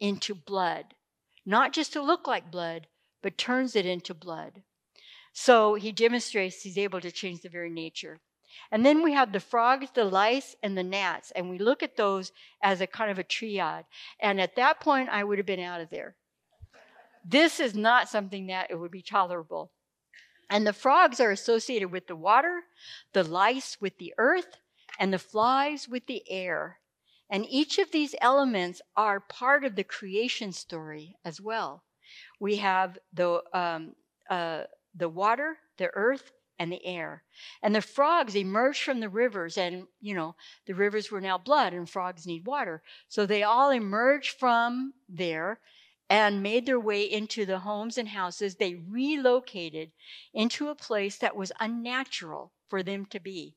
into 0.02 0.36
blood, 0.36 0.94
not 1.46 1.72
just 1.72 1.94
to 1.94 2.02
look 2.02 2.28
like 2.28 2.52
blood, 2.52 2.88
but 3.24 3.38
turns 3.38 3.78
it 3.78 3.86
into 3.86 4.14
blood. 4.14 4.62
So 5.32 5.76
he 5.76 5.94
demonstrates 5.94 6.64
he's 6.64 6.78
able 6.78 7.00
to 7.00 7.12
change 7.12 7.44
the 7.44 7.50
very 7.50 7.70
nature. 7.70 8.20
And 8.72 8.86
then 8.86 9.04
we 9.04 9.14
have 9.14 9.32
the 9.32 9.40
frogs, 9.40 9.88
the 9.94 10.06
lice, 10.06 10.56
and 10.64 10.78
the 10.78 10.84
gnats, 10.84 11.32
and 11.32 11.50
we 11.50 11.58
look 11.58 11.84
at 11.84 11.98
those 11.98 12.32
as 12.62 12.82
a 12.82 12.88
kind 12.88 13.12
of 13.12 13.20
a 13.20 13.24
triad. 13.24 13.86
And 14.20 14.42
at 14.42 14.56
that 14.56 14.80
point, 14.80 15.10
I 15.10 15.24
would 15.24 15.38
have 15.38 15.48
been 15.48 15.60
out 15.60 15.82
of 15.82 15.90
there. 15.90 16.16
This 17.24 17.60
is 17.60 17.76
not 17.76 18.10
something 18.10 18.48
that 18.48 18.70
it 18.70 18.76
would 18.76 18.92
be 18.92 19.02
tolerable. 19.02 19.72
And 20.50 20.66
the 20.66 20.74
frogs 20.74 21.20
are 21.20 21.32
associated 21.32 21.92
with 21.92 22.08
the 22.08 22.16
water, 22.16 22.62
the 23.14 23.24
lice 23.24 23.78
with 23.82 23.98
the 23.98 24.14
earth, 24.18 24.58
and 25.00 25.12
the 25.12 25.20
flies 25.20 25.88
with 25.90 26.06
the 26.06 26.24
air. 26.30 26.80
And 27.30 27.46
each 27.50 27.80
of 27.80 27.92
these 27.92 28.14
elements 28.22 28.82
are 28.96 29.20
part 29.20 29.66
of 29.66 29.76
the 29.76 29.84
creation 29.84 30.52
story 30.52 31.18
as 31.26 31.42
well. 31.42 31.84
We 32.40 32.58
have 32.58 33.00
the, 33.14 33.42
um, 33.54 33.96
uh, 34.30 34.64
the 34.94 35.10
water, 35.10 35.58
the 35.78 35.90
earth, 35.96 36.32
and 36.58 36.72
the 36.72 36.86
air. 36.86 37.24
And 37.62 37.76
the 37.76 37.82
frogs 37.82 38.36
emerged 38.36 38.84
from 38.84 39.00
the 39.00 39.10
rivers, 39.10 39.58
and 39.58 39.88
you 40.02 40.16
know, 40.16 40.36
the 40.66 40.76
rivers 40.76 41.12
were 41.12 41.22
now 41.22 41.38
blood, 41.38 41.74
and 41.74 41.90
frogs 41.90 42.26
need 42.26 42.46
water. 42.46 42.82
So 43.08 43.26
they 43.26 43.44
all 43.44 43.72
emerged 43.72 44.38
from 44.38 44.94
there 45.10 45.60
and 46.10 46.44
made 46.44 46.66
their 46.66 46.80
way 46.80 47.04
into 47.04 47.46
the 47.46 47.60
homes 47.60 47.98
and 47.98 48.10
houses. 48.10 48.56
They 48.56 48.76
relocated 48.76 49.92
into 50.34 50.70
a 50.70 50.76
place 50.76 51.18
that 51.18 51.36
was 51.36 51.52
unnatural 51.60 52.52
for 52.70 52.84
them 52.84 53.06
to 53.08 53.20
be. 53.20 53.56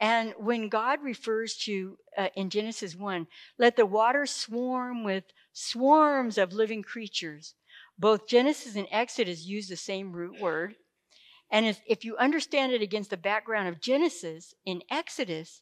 And 0.00 0.34
when 0.36 0.68
God 0.68 1.02
refers 1.02 1.56
to 1.58 1.96
uh, 2.16 2.28
in 2.34 2.50
Genesis 2.50 2.96
1, 2.96 3.26
let 3.58 3.76
the 3.76 3.86
water 3.86 4.26
swarm 4.26 5.04
with 5.04 5.24
swarms 5.52 6.38
of 6.38 6.52
living 6.52 6.82
creatures, 6.82 7.54
both 7.98 8.26
Genesis 8.26 8.74
and 8.74 8.88
Exodus 8.90 9.44
use 9.44 9.68
the 9.68 9.76
same 9.76 10.12
root 10.12 10.40
word. 10.40 10.74
And 11.52 11.66
if, 11.66 11.82
if 11.86 12.04
you 12.04 12.16
understand 12.16 12.72
it 12.72 12.80
against 12.80 13.10
the 13.10 13.16
background 13.18 13.68
of 13.68 13.80
Genesis, 13.80 14.54
in 14.64 14.82
Exodus, 14.90 15.60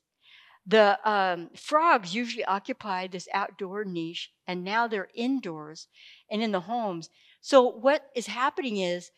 the 0.65 0.99
um, 1.09 1.51
frogs 1.57 2.15
usually 2.15 2.45
occupy 2.45 3.09
this 3.09 3.29
outdoor 3.35 3.85
niche, 3.85 4.31
and 4.47 4.63
now 4.63 4.87
they're 4.87 5.09
indoors 5.15 5.89
and 6.31 6.43
in 6.43 6.53
the 6.53 6.61
homes. 6.61 7.11
So, 7.41 7.63
what 7.63 8.09
is 8.15 8.29
happening 8.29 8.77
is 8.77 9.11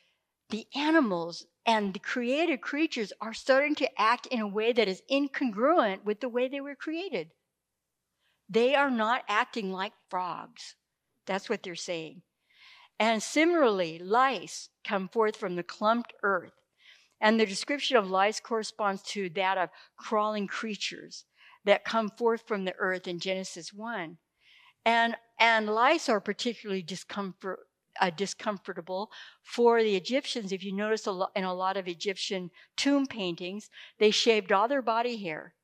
the 0.48 0.66
animals 0.74 1.44
and 1.66 1.92
the 1.92 1.98
created 1.98 2.62
creatures 2.62 3.12
are 3.20 3.34
starting 3.34 3.74
to 3.76 4.00
act 4.00 4.26
in 4.26 4.40
a 4.40 4.48
way 4.48 4.72
that 4.72 4.88
is 4.88 5.02
incongruent 5.10 6.04
with 6.04 6.20
the 6.20 6.28
way 6.28 6.48
they 6.48 6.60
were 6.60 6.74
created. 6.74 7.32
They 8.48 8.74
are 8.74 8.90
not 8.90 9.24
acting 9.28 9.72
like 9.72 9.92
frogs. 10.08 10.74
That's 11.26 11.50
what 11.50 11.62
they're 11.62 11.74
saying. 11.74 12.22
And 12.98 13.22
similarly, 13.22 13.98
lice 13.98 14.70
come 14.84 15.08
forth 15.08 15.36
from 15.36 15.56
the 15.56 15.62
clumped 15.62 16.12
earth. 16.22 16.61
And 17.22 17.38
the 17.38 17.46
description 17.46 17.96
of 17.96 18.10
lice 18.10 18.40
corresponds 18.40 19.00
to 19.04 19.30
that 19.30 19.56
of 19.56 19.70
crawling 19.96 20.48
creatures 20.48 21.24
that 21.64 21.84
come 21.84 22.10
forth 22.10 22.42
from 22.48 22.64
the 22.64 22.74
earth 22.78 23.06
in 23.06 23.20
Genesis 23.20 23.72
1. 23.72 24.18
And, 24.84 25.16
and 25.38 25.68
lice 25.68 26.08
are 26.08 26.20
particularly 26.20 26.82
discomfort, 26.82 27.60
uh, 28.00 28.10
discomfortable 28.10 29.12
for 29.44 29.80
the 29.82 29.94
Egyptians. 29.94 30.50
If 30.50 30.64
you 30.64 30.72
notice 30.72 31.06
a 31.06 31.26
in 31.36 31.44
a 31.44 31.54
lot 31.54 31.76
of 31.76 31.86
Egyptian 31.86 32.50
tomb 32.76 33.06
paintings, 33.06 33.70
they 34.00 34.10
shaved 34.10 34.50
all 34.50 34.66
their 34.66 34.82
body 34.82 35.16
hair. 35.16 35.54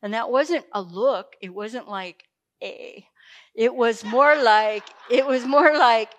And 0.00 0.14
that 0.14 0.30
wasn't 0.30 0.64
a 0.72 0.80
look, 0.80 1.36
it 1.42 1.50
wasn't 1.50 1.88
like 1.88 2.24
a. 2.62 3.06
It 3.54 3.74
was 3.74 4.02
more 4.02 4.34
like, 4.42 4.84
it 5.10 5.26
was 5.26 5.44
more 5.44 5.76
like, 5.76 6.10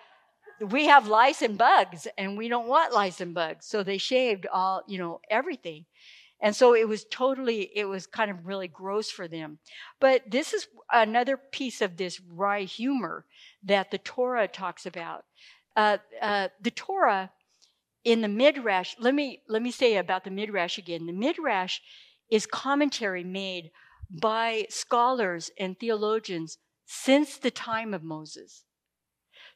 we 0.70 0.86
have 0.86 1.08
lice 1.08 1.42
and 1.42 1.58
bugs 1.58 2.06
and 2.18 2.36
we 2.36 2.48
don't 2.48 2.68
want 2.68 2.92
lice 2.92 3.20
and 3.20 3.34
bugs. 3.34 3.66
So 3.66 3.82
they 3.82 3.98
shaved 3.98 4.46
all, 4.52 4.82
you 4.86 4.98
know, 4.98 5.20
everything. 5.30 5.84
And 6.40 6.54
so 6.54 6.74
it 6.74 6.88
was 6.88 7.04
totally, 7.10 7.70
it 7.74 7.86
was 7.86 8.06
kind 8.06 8.30
of 8.30 8.46
really 8.46 8.68
gross 8.68 9.10
for 9.10 9.28
them. 9.28 9.58
But 10.00 10.30
this 10.30 10.52
is 10.52 10.66
another 10.92 11.36
piece 11.36 11.80
of 11.80 11.96
this 11.96 12.20
wry 12.20 12.62
humor 12.62 13.24
that 13.62 13.90
the 13.90 13.98
Torah 13.98 14.48
talks 14.48 14.84
about. 14.84 15.24
Uh, 15.76 15.98
uh, 16.20 16.48
the 16.60 16.70
Torah 16.70 17.30
in 18.04 18.20
the 18.20 18.28
Midrash, 18.28 18.94
let 18.98 19.14
me, 19.14 19.40
let 19.48 19.62
me 19.62 19.70
say 19.70 19.96
about 19.96 20.24
the 20.24 20.30
Midrash 20.30 20.76
again. 20.76 21.06
The 21.06 21.12
Midrash 21.12 21.80
is 22.30 22.46
commentary 22.46 23.24
made 23.24 23.70
by 24.10 24.66
scholars 24.68 25.50
and 25.58 25.78
theologians 25.78 26.58
since 26.84 27.38
the 27.38 27.50
time 27.50 27.94
of 27.94 28.02
Moses. 28.02 28.63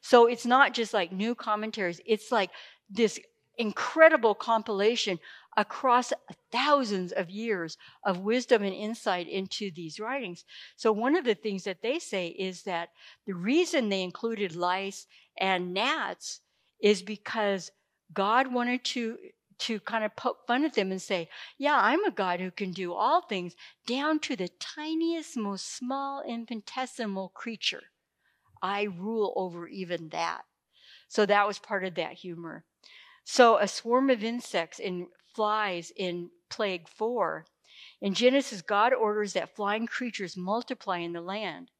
So 0.01 0.27
it's 0.27 0.45
not 0.45 0.73
just 0.73 0.93
like 0.93 1.11
new 1.11 1.35
commentaries, 1.35 2.01
it's 2.05 2.31
like 2.31 2.51
this 2.89 3.19
incredible 3.57 4.33
compilation 4.33 5.19
across 5.57 6.13
thousands 6.51 7.11
of 7.11 7.29
years 7.29 7.77
of 8.05 8.19
wisdom 8.19 8.63
and 8.63 8.73
insight 8.73 9.27
into 9.27 9.69
these 9.71 9.99
writings. 9.99 10.45
So, 10.77 10.91
one 10.91 11.15
of 11.15 11.25
the 11.25 11.35
things 11.35 11.65
that 11.65 11.81
they 11.81 11.99
say 11.99 12.27
is 12.27 12.63
that 12.63 12.89
the 13.27 13.33
reason 13.33 13.89
they 13.89 14.01
included 14.01 14.55
lice 14.55 15.05
and 15.37 15.73
gnats 15.73 16.39
is 16.81 17.01
because 17.01 17.71
God 18.13 18.53
wanted 18.53 18.83
to 18.85 19.17
to 19.59 19.79
kind 19.81 20.05
of 20.05 20.15
poke 20.15 20.47
fun 20.47 20.63
at 20.63 20.73
them 20.73 20.91
and 20.91 21.01
say, 21.01 21.29
Yeah, 21.57 21.77
I'm 21.77 22.05
a 22.05 22.11
God 22.11 22.39
who 22.39 22.51
can 22.51 22.71
do 22.71 22.93
all 22.93 23.21
things 23.21 23.55
down 23.85 24.19
to 24.19 24.37
the 24.37 24.47
tiniest, 24.59 25.35
most 25.35 25.75
small, 25.75 26.23
infinitesimal 26.25 27.29
creature. 27.29 27.83
I 28.61 28.83
rule 28.83 29.33
over 29.35 29.67
even 29.67 30.09
that. 30.09 30.41
So 31.07 31.25
that 31.25 31.47
was 31.47 31.59
part 31.59 31.83
of 31.83 31.95
that 31.95 32.13
humor. 32.13 32.65
So 33.23 33.57
a 33.57 33.67
swarm 33.67 34.09
of 34.09 34.23
insects 34.23 34.79
and 34.79 35.07
flies 35.35 35.91
in 35.95 36.29
plague 36.49 36.87
four. 36.87 37.45
In 38.01 38.13
Genesis, 38.13 38.61
God 38.61 38.93
orders 38.93 39.33
that 39.33 39.55
flying 39.55 39.87
creatures 39.87 40.37
multiply 40.37 40.97
in 40.99 41.13
the 41.13 41.21
land. 41.21 41.71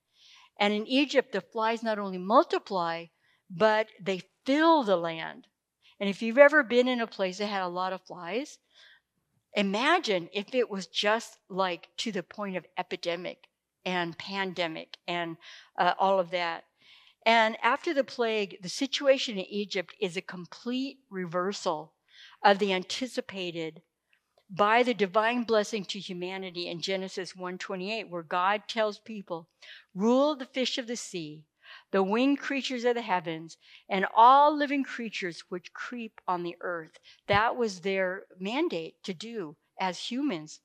And 0.59 0.73
in 0.73 0.87
Egypt, 0.87 1.31
the 1.31 1.41
flies 1.41 1.81
not 1.81 1.99
only 1.99 2.17
multiply, 2.17 3.05
but 3.49 3.87
they 4.01 4.21
fill 4.45 4.83
the 4.83 4.97
land. 4.97 5.47
And 5.99 6.09
if 6.09 6.21
you've 6.21 6.37
ever 6.37 6.63
been 6.63 6.87
in 6.87 7.01
a 7.01 7.07
place 7.07 7.37
that 7.37 7.47
had 7.47 7.63
a 7.63 7.67
lot 7.67 7.93
of 7.93 8.01
flies, 8.01 8.57
imagine 9.53 10.29
if 10.33 10.53
it 10.53 10.69
was 10.69 10.87
just 10.87 11.37
like 11.49 11.89
to 11.97 12.11
the 12.11 12.23
point 12.23 12.57
of 12.57 12.65
epidemic 12.77 13.47
and 13.85 14.17
pandemic 14.17 14.97
and 15.07 15.37
uh, 15.77 15.93
all 15.97 16.19
of 16.19 16.31
that. 16.31 16.65
And 17.29 17.57
after 17.61 17.93
the 17.93 18.03
plague, 18.03 18.57
the 18.59 18.69
situation 18.69 19.37
in 19.37 19.45
Egypt 19.45 19.93
is 19.99 20.17
a 20.17 20.31
complete 20.35 21.01
reversal 21.11 21.93
of 22.43 22.57
the 22.57 22.73
anticipated 22.73 23.83
by 24.49 24.81
the 24.81 24.95
divine 24.95 25.43
blessing 25.43 25.85
to 25.85 25.99
humanity 25.99 26.67
in 26.67 26.81
Genesis 26.81 27.35
1:28 27.35 28.09
where 28.09 28.23
God 28.23 28.67
tells 28.67 28.97
people, 28.97 29.47
"Rule 29.93 30.35
the 30.35 30.47
fish 30.47 30.79
of 30.79 30.87
the 30.87 30.95
sea, 30.95 31.45
the 31.91 32.01
winged 32.01 32.39
creatures 32.39 32.83
of 32.83 32.95
the 32.95 33.03
heavens, 33.03 33.57
and 33.87 34.07
all 34.15 34.51
living 34.51 34.83
creatures 34.83 35.43
which 35.49 35.71
creep 35.71 36.19
on 36.27 36.41
the 36.41 36.57
earth." 36.61 36.97
That 37.27 37.55
was 37.55 37.81
their 37.81 38.25
mandate 38.39 39.03
to 39.03 39.13
do 39.13 39.55
as 39.79 40.09
humans. 40.09 40.61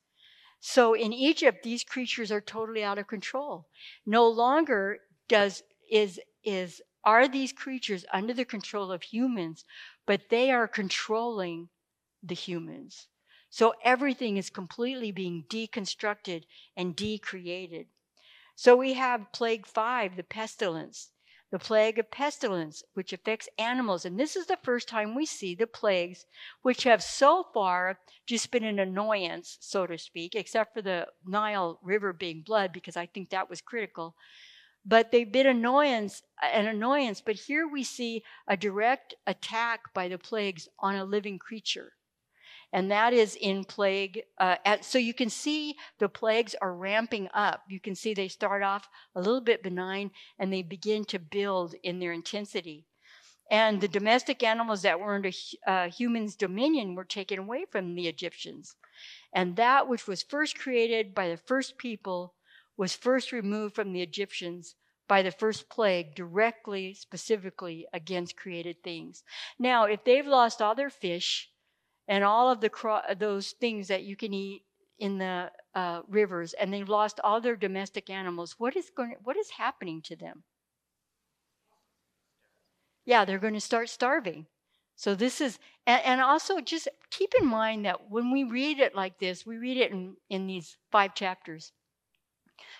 So 0.59 0.95
in 0.95 1.13
Egypt 1.13 1.61
these 1.61 1.83
creatures 1.83 2.31
are 2.31 2.41
totally 2.41 2.83
out 2.83 2.97
of 2.97 3.05
control. 3.05 3.69
No 4.03 4.27
longer 4.27 5.01
does 5.27 5.61
is 5.91 6.19
is 6.45 6.81
are 7.03 7.27
these 7.27 7.53
creatures 7.53 8.05
under 8.11 8.33
the 8.33 8.45
control 8.45 8.91
of 8.91 9.03
humans, 9.03 9.63
but 10.07 10.29
they 10.29 10.51
are 10.51 10.67
controlling 10.67 11.69
the 12.23 12.35
humans. 12.35 13.07
So 13.49 13.73
everything 13.83 14.37
is 14.37 14.49
completely 14.49 15.11
being 15.11 15.45
deconstructed 15.49 16.43
and 16.75 16.95
decreated. 16.95 17.87
So 18.55 18.75
we 18.75 18.93
have 18.93 19.31
plague 19.33 19.67
five, 19.67 20.15
the 20.15 20.23
pestilence, 20.23 21.11
the 21.51 21.59
plague 21.59 21.99
of 21.99 22.09
pestilence, 22.09 22.83
which 22.95 23.13
affects 23.13 23.47
animals. 23.59 24.03
And 24.03 24.19
this 24.19 24.35
is 24.35 24.47
the 24.47 24.57
first 24.63 24.87
time 24.87 25.13
we 25.13 25.25
see 25.25 25.53
the 25.53 25.67
plagues, 25.67 26.25
which 26.63 26.83
have 26.83 27.03
so 27.03 27.45
far 27.53 27.99
just 28.25 28.49
been 28.49 28.63
an 28.63 28.79
annoyance, 28.79 29.57
so 29.61 29.85
to 29.85 29.97
speak, 29.97 30.33
except 30.35 30.73
for 30.73 30.81
the 30.81 31.07
Nile 31.25 31.79
River 31.83 32.13
being 32.13 32.41
blood, 32.41 32.73
because 32.73 32.97
I 32.97 33.05
think 33.05 33.29
that 33.29 33.49
was 33.49 33.61
critical 33.61 34.15
but 34.85 35.11
they've 35.11 35.31
been 35.31 35.47
annoyance 35.47 36.21
an 36.41 36.67
annoyance 36.67 37.21
but 37.21 37.35
here 37.35 37.67
we 37.67 37.83
see 37.83 38.23
a 38.47 38.55
direct 38.55 39.15
attack 39.25 39.93
by 39.93 40.07
the 40.07 40.17
plagues 40.17 40.67
on 40.79 40.95
a 40.95 41.05
living 41.05 41.39
creature 41.39 41.93
and 42.75 42.91
that 42.91 43.13
is 43.13 43.37
in 43.39 43.63
plague 43.63 44.23
uh, 44.37 44.57
at, 44.65 44.83
so 44.83 44.97
you 44.97 45.13
can 45.13 45.29
see 45.29 45.77
the 45.99 46.09
plagues 46.09 46.55
are 46.61 46.75
ramping 46.75 47.29
up. 47.33 47.63
You 47.69 47.79
can 47.79 47.95
see 47.95 48.13
they 48.13 48.27
start 48.27 48.63
off 48.63 48.89
a 49.15 49.21
little 49.21 49.39
bit 49.39 49.63
benign 49.63 50.11
and 50.39 50.51
they 50.51 50.61
begin 50.61 51.05
to 51.05 51.17
build 51.17 51.73
in 51.83 51.99
their 51.99 52.11
intensity. 52.11 52.85
And 53.49 53.79
the 53.79 53.87
domestic 53.87 54.43
animals 54.43 54.81
that 54.81 54.99
were 54.99 55.15
under 55.15 55.31
uh, 55.65 55.87
humans 55.89 56.35
dominion 56.35 56.95
were 56.95 57.05
taken 57.05 57.39
away 57.39 57.63
from 57.71 57.95
the 57.95 58.09
egyptians. 58.09 58.75
And 59.31 59.55
that 59.55 59.87
which 59.87 60.05
was 60.05 60.23
first 60.23 60.57
created 60.57 61.15
by 61.15 61.29
the 61.29 61.37
first 61.37 61.77
people 61.77 62.34
was 62.77 62.95
first 62.95 63.31
removed 63.31 63.75
from 63.75 63.93
the 63.93 64.01
Egyptians 64.01 64.75
by 65.07 65.21
the 65.21 65.31
first 65.31 65.69
plague 65.69 66.15
directly, 66.15 66.93
specifically 66.93 67.87
against 67.93 68.37
created 68.37 68.83
things. 68.83 69.23
Now, 69.59 69.85
if 69.85 70.03
they've 70.03 70.25
lost 70.25 70.61
all 70.61 70.75
their 70.75 70.89
fish 70.89 71.49
and 72.07 72.23
all 72.23 72.49
of 72.49 72.61
the 72.61 72.69
cro- 72.69 73.01
those 73.17 73.51
things 73.51 73.87
that 73.87 74.03
you 74.03 74.15
can 74.15 74.33
eat 74.33 74.63
in 74.97 75.17
the 75.17 75.51
uh, 75.73 76.01
rivers, 76.07 76.53
and 76.53 76.73
they've 76.73 76.87
lost 76.87 77.19
all 77.23 77.41
their 77.41 77.55
domestic 77.55 78.09
animals, 78.09 78.55
what 78.57 78.75
is 78.75 78.89
going? 78.95 79.15
What 79.23 79.37
is 79.37 79.51
happening 79.51 80.01
to 80.03 80.15
them? 80.15 80.43
Yeah, 83.05 83.25
they're 83.25 83.37
going 83.37 83.53
to 83.53 83.61
start 83.61 83.89
starving. 83.89 84.47
So 84.95 85.13
this 85.13 85.41
is, 85.41 85.59
and, 85.85 86.01
and, 86.05 86.21
also 86.21 86.61
just 86.61 86.87
keep 87.11 87.33
in 87.39 87.45
mind 87.45 87.85
that 87.85 88.09
when 88.09 88.31
we 88.31 88.45
read 88.45 88.79
it 88.79 88.95
like 88.95 89.19
this, 89.19 89.45
we 89.45 89.57
read 89.57 89.77
it 89.77 89.91
in, 89.91 90.15
in 90.29 90.47
these 90.47 90.77
five 90.89 91.13
chapters. 91.13 91.73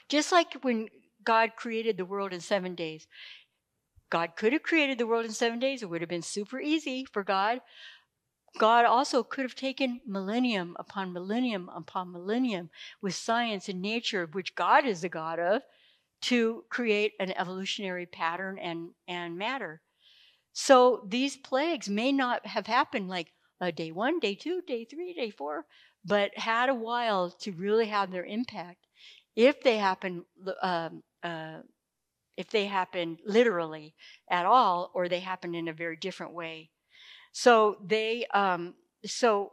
Just 0.10 0.32
like 0.32 0.54
when 0.62 0.90
God 1.24 1.56
created 1.56 1.98
the 1.98 2.06
world 2.06 2.34
in 2.34 2.42
seven 2.42 2.76
days, 2.76 3.08
God 4.10 4.36
could 4.36 4.54
have 4.54 4.64
created 4.64 4.98
the 4.98 5.08
world 5.08 5.26
in 5.26 5.32
seven 5.32 5.60
days. 5.60 5.82
It 5.82 5.90
would 5.90 6.02
have 6.02 6.10
been 6.10 6.22
super 6.22 6.60
easy 6.60 7.06
for 7.06 7.24
God. 7.24 7.62
God 8.58 8.86
also 8.86 9.24
could 9.24 9.44
have 9.44 9.56
taken 9.56 10.00
millennium 10.06 10.78
upon 10.80 11.12
millennium 11.12 11.70
upon 11.76 12.12
millennium 12.12 12.70
with 13.02 13.16
science 13.16 13.68
and 13.68 13.82
nature, 13.82 14.30
which 14.32 14.56
God 14.56 14.86
is 14.86 15.02
the 15.02 15.10
God 15.10 15.40
of, 15.40 15.62
to 16.22 16.64
create 16.70 17.14
an 17.20 17.34
evolutionary 17.38 18.06
pattern 18.06 18.58
and, 18.58 18.92
and 19.08 19.38
matter. 19.38 19.82
So 20.54 21.06
these 21.10 21.36
plagues 21.36 21.90
may 21.90 22.14
not 22.14 22.46
have 22.46 22.68
happened 22.68 23.10
like 23.10 23.34
uh, 23.60 23.72
day 23.72 23.92
one, 23.92 24.20
day 24.20 24.36
two, 24.36 24.62
day 24.66 24.86
three, 24.86 25.14
day 25.14 25.32
four, 25.32 25.66
but 26.06 26.38
had 26.38 26.70
a 26.70 26.74
while 26.74 27.32
to 27.42 27.52
really 27.52 27.88
have 27.88 28.12
their 28.12 28.26
impact. 28.26 28.85
If 29.36 29.62
they 29.62 29.78
happen, 29.78 30.26
um, 30.62 31.04
uh, 31.24 31.60
if 32.38 32.50
they 32.50 32.66
happen 32.66 33.18
literally 33.26 33.96
at 34.30 34.46
all, 34.46 34.92
or 34.94 35.08
they 35.08 35.20
happen 35.20 35.56
in 35.56 35.68
a 35.68 35.74
very 35.74 35.98
different 35.98 36.34
way. 36.34 36.70
So 37.32 37.78
they, 37.86 38.26
um, 38.34 38.76
so 39.06 39.52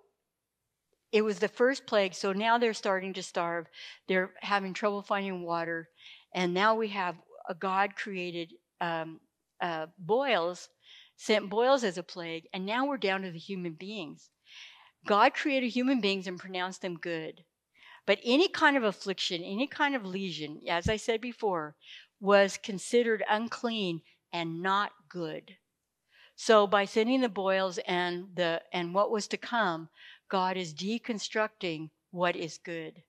it 1.11 1.23
was 1.23 1.39
the 1.39 1.49
first 1.49 1.87
plague. 1.87 2.15
So 2.15 2.33
now 2.33 2.59
they're 2.59 2.75
starting 2.75 3.13
to 3.15 3.23
starve. 3.23 3.67
They're 4.09 4.31
having 4.41 4.73
trouble 4.73 5.03
finding 5.03 5.43
water, 5.43 5.89
and 6.35 6.55
now 6.55 6.75
we 6.75 6.89
have 6.89 7.17
a 7.49 7.55
God 7.55 7.97
created 7.97 8.53
um, 8.81 9.21
uh, 9.61 9.87
boils, 9.99 10.69
sent 11.17 11.51
boils 11.51 11.85
as 11.85 11.99
a 11.99 12.03
plague, 12.03 12.45
and 12.53 12.65
now 12.65 12.87
we're 12.87 12.97
down 12.99 13.23
to 13.23 13.31
the 13.31 13.39
human 13.39 13.73
beings. 13.73 14.31
God 15.07 15.35
created 15.35 15.71
human 15.71 16.01
beings 16.01 16.27
and 16.27 16.39
pronounced 16.39 16.83
them 16.83 16.97
good. 16.97 17.43
But 18.07 18.19
any 18.25 18.49
kind 18.49 18.77
of 18.77 18.85
affliction, 18.85 19.43
any 19.43 19.67
kind 19.67 19.95
of 19.95 20.05
lesion, 20.05 20.61
as 20.69 20.89
I 20.89 20.97
said 20.97 21.21
before, 21.21 21.77
was 22.21 22.57
considered 22.57 23.25
unclean 23.29 24.03
and 24.33 24.63
not 24.63 24.93
good. 25.09 25.57
So 26.35 26.67
by 26.67 26.85
sending 26.85 27.21
the 27.21 27.29
boils 27.29 27.79
and 27.79 28.35
the 28.35 28.63
and 28.73 28.95
what 28.95 29.11
was 29.11 29.29
to 29.29 29.37
come, 29.37 29.89
God 30.29 30.57
is 30.57 30.75
deconstructing 30.75 31.91
what 32.11 32.35
is 32.35 32.59
good. 32.59 33.03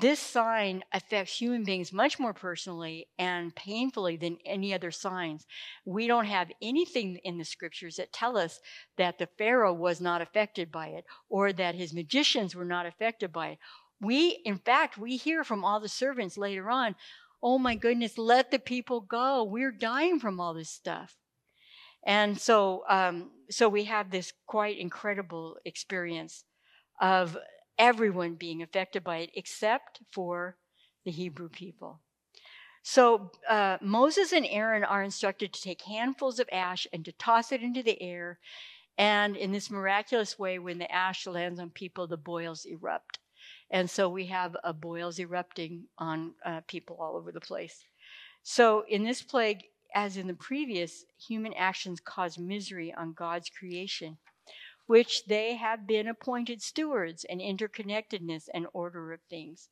This 0.00 0.18
sign 0.18 0.82
affects 0.94 1.38
human 1.38 1.62
beings 1.62 1.92
much 1.92 2.18
more 2.18 2.32
personally 2.32 3.08
and 3.18 3.54
painfully 3.54 4.16
than 4.16 4.38
any 4.46 4.72
other 4.72 4.90
signs. 4.90 5.46
We 5.84 6.06
don't 6.06 6.24
have 6.24 6.50
anything 6.62 7.18
in 7.22 7.36
the 7.36 7.44
scriptures 7.44 7.96
that 7.96 8.12
tell 8.12 8.38
us 8.38 8.60
that 8.96 9.18
the 9.18 9.28
Pharaoh 9.36 9.74
was 9.74 10.00
not 10.00 10.22
affected 10.22 10.72
by 10.72 10.88
it 10.88 11.04
or 11.28 11.52
that 11.52 11.74
his 11.74 11.92
magicians 11.92 12.54
were 12.54 12.64
not 12.64 12.86
affected 12.86 13.30
by 13.30 13.48
it. 13.48 13.58
We, 14.00 14.40
in 14.46 14.56
fact, 14.56 14.96
we 14.96 15.18
hear 15.18 15.44
from 15.44 15.66
all 15.66 15.80
the 15.80 15.88
servants 15.88 16.38
later 16.38 16.70
on, 16.70 16.94
oh 17.42 17.58
my 17.58 17.74
goodness, 17.74 18.16
let 18.16 18.50
the 18.50 18.58
people 18.58 19.02
go. 19.02 19.44
We're 19.44 19.70
dying 19.70 20.18
from 20.18 20.40
all 20.40 20.54
this 20.54 20.70
stuff. 20.70 21.16
And 22.06 22.40
so, 22.40 22.84
um, 22.88 23.32
so 23.50 23.68
we 23.68 23.84
have 23.84 24.10
this 24.10 24.32
quite 24.46 24.78
incredible 24.78 25.58
experience 25.66 26.44
of 27.00 27.36
everyone 27.80 28.34
being 28.34 28.62
affected 28.62 29.02
by 29.02 29.16
it 29.16 29.30
except 29.34 30.02
for 30.12 30.56
the 31.04 31.10
Hebrew 31.10 31.48
people. 31.48 31.98
So 32.82 33.32
uh, 33.48 33.78
Moses 33.80 34.32
and 34.32 34.46
Aaron 34.46 34.84
are 34.84 35.02
instructed 35.02 35.52
to 35.52 35.62
take 35.62 35.82
handfuls 35.82 36.38
of 36.38 36.48
ash 36.52 36.86
and 36.92 37.04
to 37.06 37.12
toss 37.12 37.52
it 37.52 37.62
into 37.62 37.82
the 37.82 38.00
air. 38.00 38.38
And 38.98 39.34
in 39.34 39.50
this 39.50 39.70
miraculous 39.70 40.38
way, 40.38 40.58
when 40.58 40.78
the 40.78 40.92
ash 40.92 41.26
lands 41.26 41.58
on 41.58 41.70
people, 41.70 42.06
the 42.06 42.16
boils 42.18 42.66
erupt. 42.66 43.18
And 43.70 43.88
so 43.88 44.08
we 44.08 44.26
have 44.26 44.56
uh, 44.62 44.72
boils 44.72 45.18
erupting 45.18 45.84
on 45.98 46.34
uh, 46.44 46.60
people 46.66 46.98
all 47.00 47.16
over 47.16 47.32
the 47.32 47.40
place. 47.40 47.84
So 48.42 48.84
in 48.88 49.04
this 49.04 49.22
plague, 49.22 49.62
as 49.94 50.16
in 50.16 50.26
the 50.26 50.34
previous, 50.34 51.04
human 51.18 51.54
actions 51.54 52.00
cause 52.00 52.38
misery 52.38 52.92
on 52.92 53.14
God's 53.14 53.48
creation, 53.48 54.18
which 54.90 55.24
they 55.26 55.54
have 55.54 55.86
been 55.86 56.08
appointed 56.08 56.60
stewards 56.60 57.24
and 57.30 57.40
interconnectedness 57.40 58.48
and 58.52 58.66
order 58.72 59.12
of 59.12 59.20
things. 59.30 59.68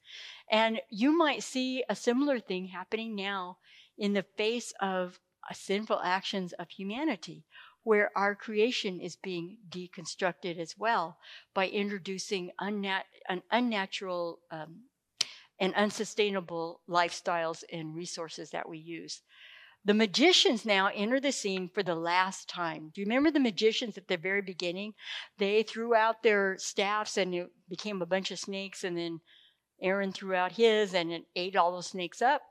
And 0.48 0.80
you 0.90 1.10
might 1.10 1.42
see 1.42 1.82
a 1.88 1.96
similar 1.96 2.38
thing 2.38 2.68
happening 2.68 3.16
now 3.16 3.58
in 3.98 4.12
the 4.12 4.24
face 4.36 4.72
of 4.80 5.18
uh, 5.50 5.54
sinful 5.54 6.00
actions 6.04 6.52
of 6.52 6.70
humanity, 6.70 7.42
where 7.82 8.12
our 8.16 8.36
creation 8.36 9.00
is 9.00 9.16
being 9.16 9.56
deconstructed 9.68 10.56
as 10.56 10.78
well 10.78 11.18
by 11.52 11.66
introducing 11.66 12.52
unnat- 12.60 13.10
an 13.28 13.42
unnatural 13.50 14.38
um, 14.52 14.82
and 15.58 15.74
unsustainable 15.74 16.80
lifestyles 16.88 17.64
and 17.72 17.92
resources 17.92 18.50
that 18.50 18.68
we 18.68 18.78
use. 18.78 19.22
The 19.88 19.94
magicians 19.94 20.66
now 20.66 20.88
enter 20.88 21.18
the 21.18 21.32
scene 21.32 21.70
for 21.72 21.82
the 21.82 21.94
last 21.94 22.46
time. 22.46 22.90
Do 22.94 23.00
you 23.00 23.06
remember 23.06 23.30
the 23.30 23.40
magicians 23.40 23.96
at 23.96 24.06
the 24.06 24.18
very 24.18 24.42
beginning? 24.42 24.92
They 25.38 25.62
threw 25.62 25.94
out 25.94 26.22
their 26.22 26.58
staffs 26.58 27.16
and 27.16 27.34
it 27.34 27.50
became 27.70 28.02
a 28.02 28.06
bunch 28.06 28.30
of 28.30 28.38
snakes, 28.38 28.84
and 28.84 28.98
then 28.98 29.22
Aaron 29.80 30.12
threw 30.12 30.34
out 30.34 30.52
his 30.52 30.92
and 30.92 31.10
it 31.10 31.24
ate 31.34 31.56
all 31.56 31.72
those 31.72 31.86
snakes 31.86 32.20
up. 32.20 32.42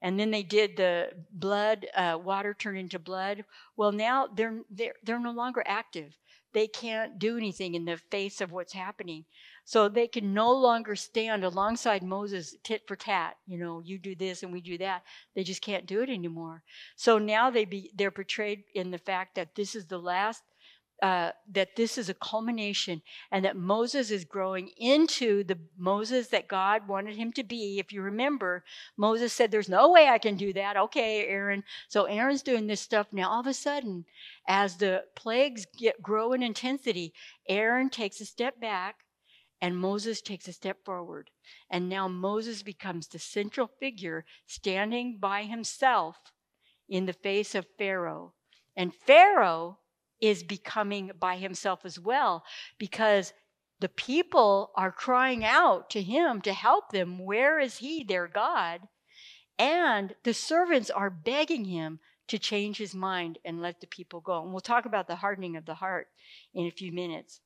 And 0.00 0.20
then 0.20 0.30
they 0.30 0.44
did 0.44 0.76
the 0.76 1.08
blood, 1.32 1.86
uh, 1.92 2.20
water 2.22 2.54
turned 2.54 2.78
into 2.78 3.00
blood. 3.00 3.44
Well, 3.76 3.90
now 3.90 4.28
they're, 4.28 4.60
they're, 4.70 4.94
they're 5.02 5.18
no 5.18 5.32
longer 5.32 5.64
active. 5.66 6.16
They 6.56 6.68
can't 6.68 7.18
do 7.18 7.36
anything 7.36 7.74
in 7.74 7.84
the 7.84 7.98
face 8.10 8.40
of 8.40 8.50
what's 8.50 8.72
happening. 8.72 9.26
So 9.66 9.90
they 9.90 10.08
can 10.08 10.32
no 10.32 10.50
longer 10.50 10.96
stand 10.96 11.44
alongside 11.44 12.02
Moses 12.02 12.56
tit 12.62 12.88
for 12.88 12.96
tat. 12.96 13.36
You 13.46 13.58
know, 13.58 13.82
you 13.84 13.98
do 13.98 14.14
this 14.14 14.42
and 14.42 14.50
we 14.50 14.62
do 14.62 14.78
that. 14.78 15.02
They 15.34 15.44
just 15.44 15.60
can't 15.60 15.84
do 15.84 16.00
it 16.00 16.08
anymore. 16.08 16.62
So 16.96 17.18
now 17.18 17.50
they 17.50 17.66
be 17.66 17.90
they're 17.94 18.10
portrayed 18.10 18.64
in 18.74 18.90
the 18.90 18.96
fact 18.96 19.34
that 19.34 19.54
this 19.54 19.74
is 19.74 19.84
the 19.84 19.98
last 19.98 20.44
uh, 21.02 21.30
that 21.52 21.76
this 21.76 21.98
is 21.98 22.08
a 22.08 22.14
culmination 22.14 23.02
and 23.30 23.44
that 23.44 23.56
Moses 23.56 24.10
is 24.10 24.24
growing 24.24 24.68
into 24.78 25.44
the 25.44 25.58
Moses 25.76 26.28
that 26.28 26.48
God 26.48 26.88
wanted 26.88 27.16
him 27.16 27.32
to 27.34 27.44
be. 27.44 27.78
If 27.78 27.92
you 27.92 28.00
remember, 28.00 28.64
Moses 28.96 29.32
said, 29.32 29.50
There's 29.50 29.68
no 29.68 29.90
way 29.90 30.08
I 30.08 30.18
can 30.18 30.36
do 30.36 30.52
that. 30.54 30.76
Okay, 30.76 31.26
Aaron. 31.26 31.64
So 31.88 32.04
Aaron's 32.04 32.42
doing 32.42 32.66
this 32.66 32.80
stuff. 32.80 33.08
Now, 33.12 33.30
all 33.30 33.40
of 33.40 33.46
a 33.46 33.54
sudden, 33.54 34.06
as 34.48 34.76
the 34.76 35.04
plagues 35.14 35.66
get 35.78 36.02
grow 36.02 36.32
in 36.32 36.42
intensity, 36.42 37.12
Aaron 37.48 37.90
takes 37.90 38.20
a 38.20 38.26
step 38.26 38.58
back 38.58 38.96
and 39.60 39.76
Moses 39.76 40.20
takes 40.20 40.48
a 40.48 40.52
step 40.52 40.84
forward. 40.84 41.30
And 41.70 41.88
now 41.88 42.08
Moses 42.08 42.62
becomes 42.62 43.08
the 43.08 43.18
central 43.18 43.70
figure 43.80 44.24
standing 44.46 45.18
by 45.18 45.44
himself 45.44 46.16
in 46.88 47.06
the 47.06 47.12
face 47.12 47.54
of 47.54 47.66
Pharaoh. 47.78 48.32
And 48.76 48.94
Pharaoh 48.94 49.78
is 50.20 50.42
becoming 50.42 51.10
by 51.18 51.36
himself 51.36 51.80
as 51.84 51.98
well 51.98 52.44
because 52.78 53.32
the 53.80 53.88
people 53.88 54.70
are 54.74 54.90
crying 54.90 55.44
out 55.44 55.90
to 55.90 56.02
him 56.02 56.40
to 56.42 56.52
help 56.52 56.90
them. 56.90 57.18
Where 57.18 57.58
is 57.60 57.78
he, 57.78 58.02
their 58.02 58.26
God? 58.26 58.80
And 59.58 60.14
the 60.22 60.34
servants 60.34 60.90
are 60.90 61.10
begging 61.10 61.66
him 61.66 62.00
to 62.28 62.38
change 62.38 62.78
his 62.78 62.94
mind 62.94 63.38
and 63.44 63.60
let 63.60 63.80
the 63.80 63.86
people 63.86 64.20
go. 64.20 64.42
And 64.42 64.52
we'll 64.52 64.60
talk 64.60 64.86
about 64.86 65.06
the 65.06 65.16
hardening 65.16 65.56
of 65.56 65.66
the 65.66 65.74
heart 65.74 66.08
in 66.54 66.66
a 66.66 66.70
few 66.70 66.92
minutes. 66.92 67.40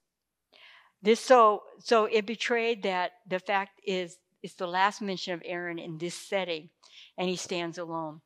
This 1.02 1.20
so 1.20 1.62
so 1.78 2.04
it 2.04 2.26
betrayed 2.26 2.82
that 2.82 3.12
the 3.26 3.38
fact 3.38 3.80
is 3.86 4.18
it's 4.42 4.54
the 4.54 4.66
last 4.66 5.02
mention 5.02 5.34
of 5.34 5.42
Aaron 5.44 5.78
in 5.78 5.98
this 5.98 6.14
setting, 6.14 6.70
and 7.18 7.28
he 7.28 7.36
stands 7.36 7.78
alone. 7.78 8.20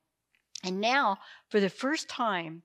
And 0.62 0.80
now, 0.80 1.18
for 1.48 1.60
the 1.60 1.70
first 1.70 2.08
time, 2.08 2.62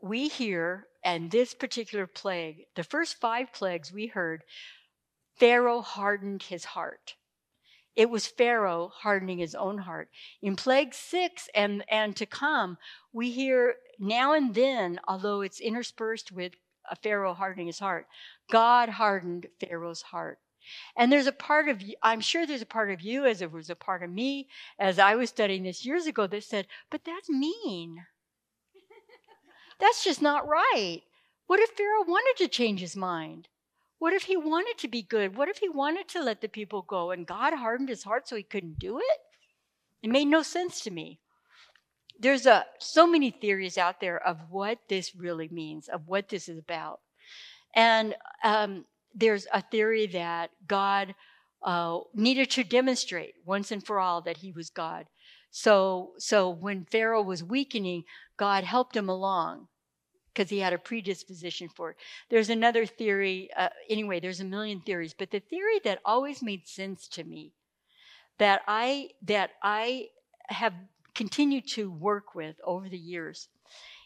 we 0.00 0.28
hear, 0.28 0.86
and 1.04 1.30
this 1.30 1.54
particular 1.54 2.06
plague, 2.06 2.66
the 2.74 2.84
first 2.84 3.20
five 3.20 3.52
plagues 3.52 3.92
we 3.92 4.06
heard, 4.06 4.42
Pharaoh 5.38 5.82
hardened 5.82 6.44
his 6.44 6.64
heart. 6.64 7.14
It 7.94 8.10
was 8.10 8.26
Pharaoh 8.26 8.92
hardening 8.94 9.38
his 9.38 9.54
own 9.54 9.78
heart. 9.78 10.10
In 10.42 10.54
plague 10.54 10.92
six 10.92 11.48
and, 11.54 11.82
and 11.88 12.14
to 12.16 12.26
come, 12.26 12.76
we 13.12 13.30
hear 13.30 13.76
now 13.98 14.34
and 14.34 14.54
then, 14.54 15.00
although 15.08 15.40
it's 15.40 15.60
interspersed 15.60 16.30
with 16.30 16.52
a 16.90 16.96
Pharaoh 16.96 17.34
hardening 17.34 17.66
his 17.66 17.78
heart. 17.78 18.06
God 18.50 18.90
hardened 18.90 19.46
Pharaoh's 19.60 20.02
heart. 20.02 20.38
And 20.96 21.10
there's 21.10 21.26
a 21.26 21.32
part 21.32 21.68
of 21.68 21.80
you, 21.80 21.94
I'm 22.02 22.20
sure 22.20 22.46
there's 22.46 22.62
a 22.62 22.66
part 22.66 22.90
of 22.90 23.00
you, 23.00 23.24
as 23.24 23.40
it 23.40 23.52
was 23.52 23.70
a 23.70 23.76
part 23.76 24.02
of 24.02 24.10
me, 24.10 24.48
as 24.78 24.98
I 24.98 25.14
was 25.14 25.30
studying 25.30 25.62
this 25.62 25.86
years 25.86 26.06
ago, 26.06 26.26
that 26.26 26.44
said, 26.44 26.66
but 26.90 27.04
that's 27.04 27.30
mean. 27.30 28.04
That's 29.78 30.04
just 30.04 30.22
not 30.22 30.48
right. 30.48 31.02
What 31.46 31.60
if 31.60 31.70
Pharaoh 31.70 32.04
wanted 32.06 32.42
to 32.42 32.48
change 32.48 32.80
his 32.80 32.96
mind? 32.96 33.48
What 33.98 34.12
if 34.12 34.24
he 34.24 34.36
wanted 34.36 34.78
to 34.78 34.88
be 34.88 35.02
good? 35.02 35.36
What 35.36 35.48
if 35.48 35.58
he 35.58 35.68
wanted 35.68 36.08
to 36.08 36.22
let 36.22 36.40
the 36.40 36.48
people 36.48 36.82
go 36.82 37.10
and 37.10 37.26
God 37.26 37.54
hardened 37.54 37.88
his 37.88 38.04
heart 38.04 38.28
so 38.28 38.36
he 38.36 38.42
couldn't 38.42 38.78
do 38.78 38.98
it? 38.98 39.18
It 40.02 40.10
made 40.10 40.26
no 40.26 40.42
sense 40.42 40.80
to 40.82 40.90
me 40.90 41.20
there's 42.18 42.46
a 42.46 42.64
so 42.78 43.06
many 43.06 43.30
theories 43.30 43.78
out 43.78 44.00
there 44.00 44.18
of 44.26 44.38
what 44.50 44.78
this 44.88 45.14
really 45.14 45.48
means, 45.48 45.88
of 45.88 46.06
what 46.06 46.28
this 46.28 46.48
is 46.48 46.58
about, 46.58 47.00
and 47.74 48.14
um, 48.42 48.84
there's 49.14 49.46
a 49.52 49.62
theory 49.62 50.06
that 50.08 50.50
God 50.66 51.14
uh, 51.62 51.98
needed 52.14 52.50
to 52.52 52.64
demonstrate 52.64 53.34
once 53.44 53.70
and 53.70 53.84
for 53.84 53.98
all 53.98 54.22
that 54.22 54.38
He 54.38 54.52
was 54.52 54.70
God. 54.70 55.06
So, 55.58 56.12
so 56.18 56.50
when 56.50 56.84
Pharaoh 56.84 57.22
was 57.22 57.42
weakening, 57.42 58.04
God 58.36 58.62
helped 58.62 58.94
him 58.94 59.08
along 59.08 59.68
because 60.28 60.50
he 60.50 60.58
had 60.58 60.74
a 60.74 60.78
predisposition 60.78 61.70
for 61.70 61.92
it. 61.92 61.96
There's 62.28 62.50
another 62.50 62.84
theory. 62.84 63.48
Uh, 63.56 63.70
anyway, 63.88 64.20
there's 64.20 64.40
a 64.40 64.44
million 64.44 64.82
theories, 64.82 65.14
but 65.14 65.30
the 65.30 65.40
theory 65.40 65.80
that 65.82 66.02
always 66.04 66.42
made 66.42 66.68
sense 66.68 67.08
to 67.08 67.24
me, 67.24 67.54
that 68.36 68.60
I 68.68 69.12
that 69.22 69.52
I 69.62 70.08
have 70.48 70.74
continued 71.14 71.66
to 71.68 71.90
work 71.90 72.34
with 72.34 72.56
over 72.62 72.90
the 72.90 72.98
years, 72.98 73.48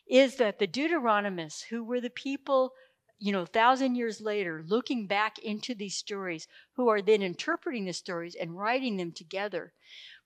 is 0.09 0.37
that 0.37 0.61
the 0.61 0.69
Deuteronomists, 0.69 1.65
who 1.65 1.83
were 1.83 2.01
the 2.01 2.11
people 2.11 2.75
you 3.21 3.33
know, 3.33 3.45
thousand 3.45 3.97
years 3.97 4.21
later, 4.23 4.65
looking 4.67 5.07
back 5.07 5.39
into 5.41 5.75
these 5.75 5.95
stories, 5.95 6.49
who 6.73 6.89
are 6.89 7.03
then 7.03 7.23
interpreting 7.23 7.85
the 7.85 7.93
stories 7.93 8.35
and 8.35 8.57
writing 8.57 8.97
them 8.97 9.13
together. 9.13 9.75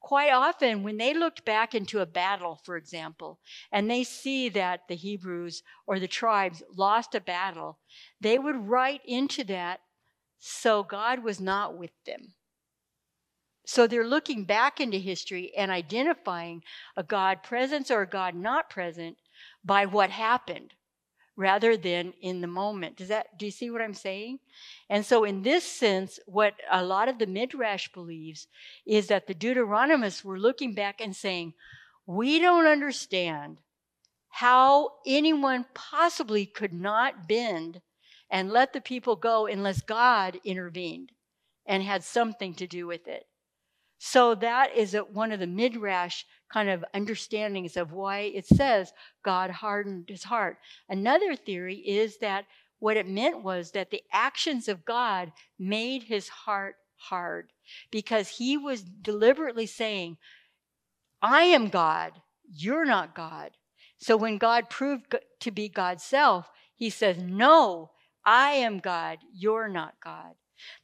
Quite 0.05 0.33
often, 0.33 0.83
when 0.83 0.99
they 0.99 1.15
looked 1.15 1.47
back 1.47 1.75
into 1.75 2.01
a 2.01 2.07
battle, 2.07 2.61
for 2.63 2.77
example, 2.77 3.41
and 3.73 3.91
they 3.91 4.05
see 4.05 4.51
that 4.51 4.87
the 4.87 4.97
Hebrews 4.97 5.63
or 5.87 5.99
the 5.99 6.07
tribes 6.07 6.63
lost 6.77 7.15
a 7.15 7.23
battle, 7.23 7.79
they 8.21 8.39
would 8.39 8.69
write 8.69 9.01
into 9.07 9.45
that, 9.45 9.81
so 10.39 10.83
God 10.83 11.25
was 11.25 11.41
not 11.41 11.79
with 11.79 11.93
them. 12.05 12.35
So 13.65 13.87
they're 13.87 14.07
looking 14.07 14.45
back 14.45 14.79
into 14.79 14.99
history 14.99 15.55
and 15.57 15.71
identifying 15.71 16.65
a 16.99 17.03
God 17.03 17.43
presence 17.43 17.91
or 17.91 18.03
a 18.03 18.07
God 18.07 18.35
not 18.35 18.69
present 18.69 19.17
by 19.65 19.87
what 19.87 20.11
happened 20.11 20.75
rather 21.37 21.77
than 21.77 22.13
in 22.21 22.41
the 22.41 22.47
moment. 22.47 22.97
Does 22.97 23.09
that 23.09 23.39
do 23.39 23.47
you 23.47 23.53
see 23.53 23.71
what 23.71 23.83
I'm 23.83 23.95
saying? 23.95 24.39
And 24.89 25.05
so 25.05 25.25
in 25.25 25.43
this 25.43 25.65
sense, 25.65 26.21
what 26.27 26.55
a 26.71 26.85
lot 26.85 27.09
of 27.09 27.19
the 27.19 27.27
Midrash 27.27 27.89
believes 27.89 28.47
is 28.87 29.09
that 29.09 29.27
the 29.27 29.35
Deuteronomists 29.35 30.25
were 30.25 30.39
looking 30.39 30.75
back 30.75 31.01
and 31.01 31.15
saying, 31.15 31.55
we 32.07 32.39
don't 32.39 32.67
understand 32.67 33.59
how 34.29 34.91
anyone 35.07 35.65
possibly 35.75 36.45
could 36.45 36.73
not 36.73 37.29
bend 37.29 37.81
and 38.31 38.51
let 38.51 38.73
the 38.73 38.81
people 38.81 39.17
go 39.17 39.47
unless 39.47 39.81
God 39.81 40.41
intervened 40.45 41.13
and 41.67 41.83
had 41.83 42.05
something 42.05 42.55
to 42.55 42.67
do 42.67 42.87
with 42.87 43.07
it. 43.07 43.27
So 44.07 44.35
that 44.35 44.77
is 44.77 44.93
a, 44.93 45.01
one 45.01 45.33
of 45.33 45.41
the 45.41 45.47
midrash 45.47 46.25
kind 46.53 46.69
of 46.69 46.85
understandings 46.93 47.75
of 47.79 47.93
why 47.93 48.19
it 48.19 48.47
says 48.47 48.93
God 49.25 49.49
hardened 49.51 50.11
his 50.11 50.25
heart. 50.25 50.59
Another 50.91 51.35
theory 51.35 51.77
is 51.77 52.19
that 52.19 52.45
what 52.81 52.99
it 52.99 53.09
meant 53.09 53.43
was 53.43 53.71
that 53.71 53.91
the 53.91 54.03
actions 54.13 54.69
of 54.69 54.85
God 54.85 55.33
made 55.59 56.03
his 56.03 56.29
heart 56.29 56.77
hard 56.97 57.49
because 57.91 58.29
he 58.29 58.59
was 58.59 58.83
deliberately 58.83 59.65
saying, 59.65 60.19
I 61.23 61.45
am 61.45 61.71
God, 61.71 62.13
you're 62.53 62.85
not 62.85 63.15
God. 63.15 63.53
So 63.97 64.19
when 64.19 64.37
God 64.37 64.69
proved 64.69 65.17
to 65.41 65.51
be 65.51 65.71
God's 65.71 66.05
self, 66.05 66.51
he 66.75 66.91
says, 66.91 67.17
No, 67.17 67.93
I 68.23 68.51
am 68.51 68.81
God, 68.81 69.21
you're 69.33 69.69
not 69.69 69.95
God. 70.05 70.35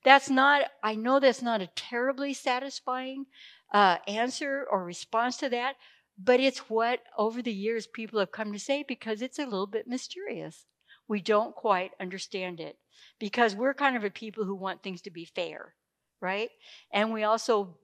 That's 0.05 0.31
not, 0.31 0.63
I 0.83 0.95
know 0.95 1.21
that's 1.21 1.43
not 1.43 1.61
a 1.61 1.71
terribly 1.77 2.35
satisfying 2.35 3.27
uh, 3.73 3.99
answer 4.07 4.67
or 4.71 4.85
response 4.85 5.37
to 5.39 5.49
that, 5.51 5.77
but 6.19 6.41
it's 6.41 6.69
what 6.71 7.01
over 7.17 7.41
the 7.43 7.53
years 7.53 7.87
people 7.87 8.19
have 8.19 8.33
come 8.33 8.53
to 8.53 8.59
say 8.59 8.85
because 8.87 9.23
it's 9.23 9.39
a 9.39 9.45
little 9.45 9.67
bit 9.67 9.87
mysterious. 9.87 10.67
We 11.09 11.21
don't 11.21 11.55
quite 11.55 11.93
understand 12.01 12.61
it 12.61 12.77
because 13.19 13.55
we're 13.55 13.75
kind 13.75 13.97
of 13.97 14.05
a 14.05 14.11
people 14.11 14.45
who 14.45 14.55
want 14.55 14.83
things 14.83 15.03
to 15.03 15.11
be 15.11 15.25
fair, 15.25 15.75
right? 16.21 16.51
And 16.93 17.13
we 17.13 17.25
also 17.25 17.77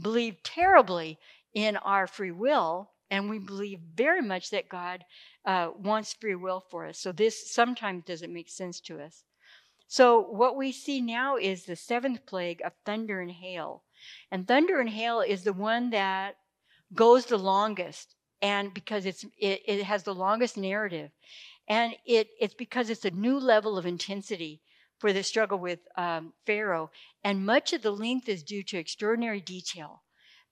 believe 0.00 0.42
terribly 0.42 1.18
in 1.54 1.76
our 1.78 2.06
free 2.06 2.30
will, 2.30 2.90
and 3.10 3.30
we 3.30 3.38
believe 3.38 3.80
very 3.94 4.20
much 4.20 4.50
that 4.50 4.68
God 4.68 5.04
uh, 5.46 5.70
wants 5.78 6.12
free 6.12 6.34
will 6.34 6.62
for 6.70 6.86
us. 6.86 6.98
So 6.98 7.12
this 7.12 7.50
sometimes 7.50 8.04
doesn't 8.04 8.32
make 8.32 8.50
sense 8.50 8.80
to 8.82 9.00
us. 9.00 9.24
So, 9.90 10.20
what 10.20 10.54
we 10.54 10.70
see 10.72 11.00
now 11.00 11.36
is 11.36 11.64
the 11.64 11.74
seventh 11.74 12.26
plague 12.26 12.60
of 12.62 12.74
thunder 12.84 13.22
and 13.22 13.30
hail. 13.30 13.84
And 14.30 14.46
thunder 14.46 14.80
and 14.80 14.90
hail 14.90 15.22
is 15.22 15.44
the 15.44 15.54
one 15.54 15.88
that 15.90 16.36
goes 16.92 17.24
the 17.24 17.38
longest, 17.38 18.14
and 18.42 18.74
because 18.74 19.06
it's, 19.06 19.24
it, 19.38 19.62
it 19.64 19.84
has 19.84 20.02
the 20.02 20.14
longest 20.14 20.58
narrative. 20.58 21.10
And 21.66 21.94
it, 22.04 22.28
it's 22.38 22.52
because 22.52 22.90
it's 22.90 23.06
a 23.06 23.10
new 23.10 23.38
level 23.38 23.78
of 23.78 23.86
intensity 23.86 24.60
for 24.98 25.14
the 25.14 25.22
struggle 25.22 25.58
with 25.58 25.80
um, 25.96 26.34
Pharaoh. 26.44 26.90
And 27.24 27.46
much 27.46 27.72
of 27.72 27.80
the 27.80 27.90
length 27.90 28.28
is 28.28 28.42
due 28.42 28.62
to 28.64 28.76
extraordinary 28.76 29.40
detail 29.40 30.02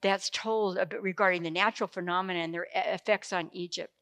that's 0.01 0.31
told 0.31 0.79
regarding 1.01 1.43
the 1.43 1.51
natural 1.51 1.89
phenomena 1.89 2.41
and 2.41 2.55
their 2.55 2.69
effects 2.75 3.35
on 3.35 3.51
Egypt 3.53 3.93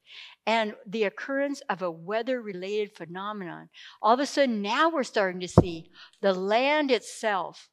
and 0.46 0.74
the 0.86 1.04
occurrence 1.04 1.60
of 1.68 1.82
a 1.82 1.90
weather 1.90 2.40
related 2.40 2.96
phenomenon. 2.96 3.68
All 4.02 4.14
of 4.14 4.20
a 4.20 4.26
sudden, 4.26 4.62
now 4.62 4.90
we're 4.90 5.04
starting 5.04 5.40
to 5.40 5.48
see 5.48 5.90
the 6.20 6.32
land 6.32 6.90
itself 6.90 7.68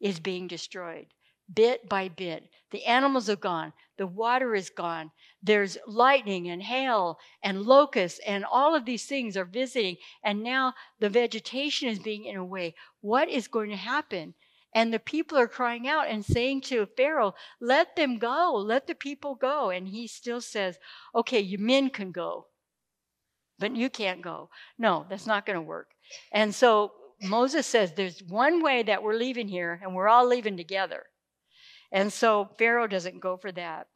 is 0.00 0.20
being 0.20 0.46
destroyed 0.46 1.06
bit 1.52 1.88
by 1.88 2.08
bit. 2.08 2.44
The 2.70 2.84
animals 2.84 3.30
are 3.30 3.36
gone, 3.36 3.72
the 3.96 4.06
water 4.06 4.54
is 4.54 4.70
gone. 4.70 5.10
There's 5.42 5.78
lightning 5.86 6.48
and 6.48 6.62
hail 6.62 7.18
and 7.42 7.62
locusts, 7.62 8.20
and 8.26 8.44
all 8.44 8.74
of 8.74 8.84
these 8.84 9.06
things 9.06 9.36
are 9.36 9.44
visiting. 9.44 9.96
And 10.22 10.42
now 10.42 10.74
the 10.98 11.08
vegetation 11.08 11.88
is 11.88 11.98
being 11.98 12.24
in 12.24 12.36
a 12.36 12.44
way. 12.44 12.74
What 13.00 13.28
is 13.28 13.48
going 13.48 13.70
to 13.70 13.76
happen? 13.76 14.34
And 14.74 14.92
the 14.92 14.98
people 14.98 15.38
are 15.38 15.48
crying 15.48 15.88
out 15.88 16.08
and 16.08 16.24
saying 16.24 16.62
to 16.62 16.86
Pharaoh, 16.96 17.34
Let 17.60 17.96
them 17.96 18.18
go, 18.18 18.52
let 18.54 18.86
the 18.86 18.94
people 18.94 19.34
go. 19.34 19.70
And 19.70 19.88
he 19.88 20.06
still 20.06 20.40
says, 20.40 20.78
Okay, 21.14 21.40
you 21.40 21.58
men 21.58 21.90
can 21.90 22.12
go, 22.12 22.46
but 23.58 23.74
you 23.74 23.90
can't 23.90 24.22
go. 24.22 24.50
No, 24.78 25.06
that's 25.08 25.26
not 25.26 25.46
going 25.46 25.58
to 25.58 25.62
work. 25.62 25.88
And 26.32 26.54
so 26.54 26.92
Moses 27.22 27.66
says, 27.66 27.92
There's 27.92 28.22
one 28.22 28.62
way 28.62 28.82
that 28.82 29.02
we're 29.02 29.14
leaving 29.14 29.48
here, 29.48 29.80
and 29.82 29.94
we're 29.94 30.08
all 30.08 30.26
leaving 30.26 30.56
together. 30.56 31.04
And 31.90 32.12
so 32.12 32.50
Pharaoh 32.58 32.86
doesn't 32.86 33.20
go 33.20 33.36
for 33.36 33.50
that. 33.52 33.86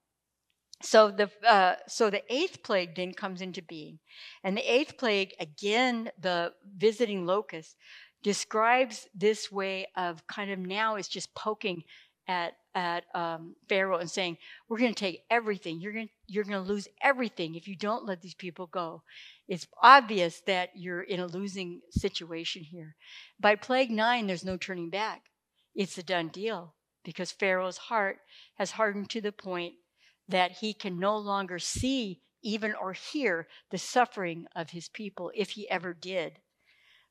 So 0.82 1.12
the 1.12 1.30
uh, 1.46 1.76
so 1.86 2.10
the 2.10 2.22
eighth 2.28 2.64
plague 2.64 2.96
then 2.96 3.12
comes 3.12 3.40
into 3.40 3.62
being, 3.62 4.00
and 4.42 4.56
the 4.56 4.72
eighth 4.72 4.98
plague 4.98 5.32
again, 5.38 6.10
the 6.18 6.52
visiting 6.76 7.24
locust, 7.24 7.76
describes 8.22 9.08
this 9.14 9.50
way 9.50 9.86
of 9.96 10.26
kind 10.26 10.50
of 10.50 10.58
now 10.58 10.96
is 10.96 11.08
just 11.08 11.34
poking 11.34 11.84
at 12.28 12.54
at 12.74 13.04
um, 13.14 13.54
Pharaoh 13.68 13.98
and 13.98 14.10
saying, 14.10 14.38
"We're 14.68 14.78
going 14.78 14.94
to 14.94 14.98
take 14.98 15.24
everything. 15.30 15.80
You're 15.80 15.92
going 15.92 16.08
you're 16.26 16.44
going 16.44 16.62
to 16.62 16.72
lose 16.72 16.88
everything 17.02 17.54
if 17.54 17.68
you 17.68 17.76
don't 17.76 18.06
let 18.06 18.22
these 18.22 18.34
people 18.34 18.66
go." 18.66 19.02
It's 19.48 19.66
obvious 19.82 20.40
that 20.46 20.70
you're 20.74 21.02
in 21.02 21.20
a 21.20 21.26
losing 21.26 21.82
situation 21.90 22.62
here. 22.62 22.96
By 23.40 23.56
plague 23.56 23.90
nine, 23.90 24.26
there's 24.26 24.44
no 24.44 24.56
turning 24.56 24.88
back. 24.88 25.22
It's 25.74 25.98
a 25.98 26.02
done 26.02 26.28
deal 26.28 26.74
because 27.04 27.32
Pharaoh's 27.32 27.76
heart 27.76 28.18
has 28.54 28.72
hardened 28.72 29.10
to 29.10 29.20
the 29.20 29.32
point 29.32 29.74
that 30.28 30.52
he 30.52 30.72
can 30.72 30.98
no 30.98 31.18
longer 31.18 31.58
see 31.58 32.20
even 32.42 32.74
or 32.74 32.92
hear 32.92 33.48
the 33.70 33.78
suffering 33.78 34.46
of 34.54 34.70
his 34.70 34.88
people 34.88 35.30
if 35.34 35.50
he 35.50 35.68
ever 35.68 35.92
did. 35.94 36.38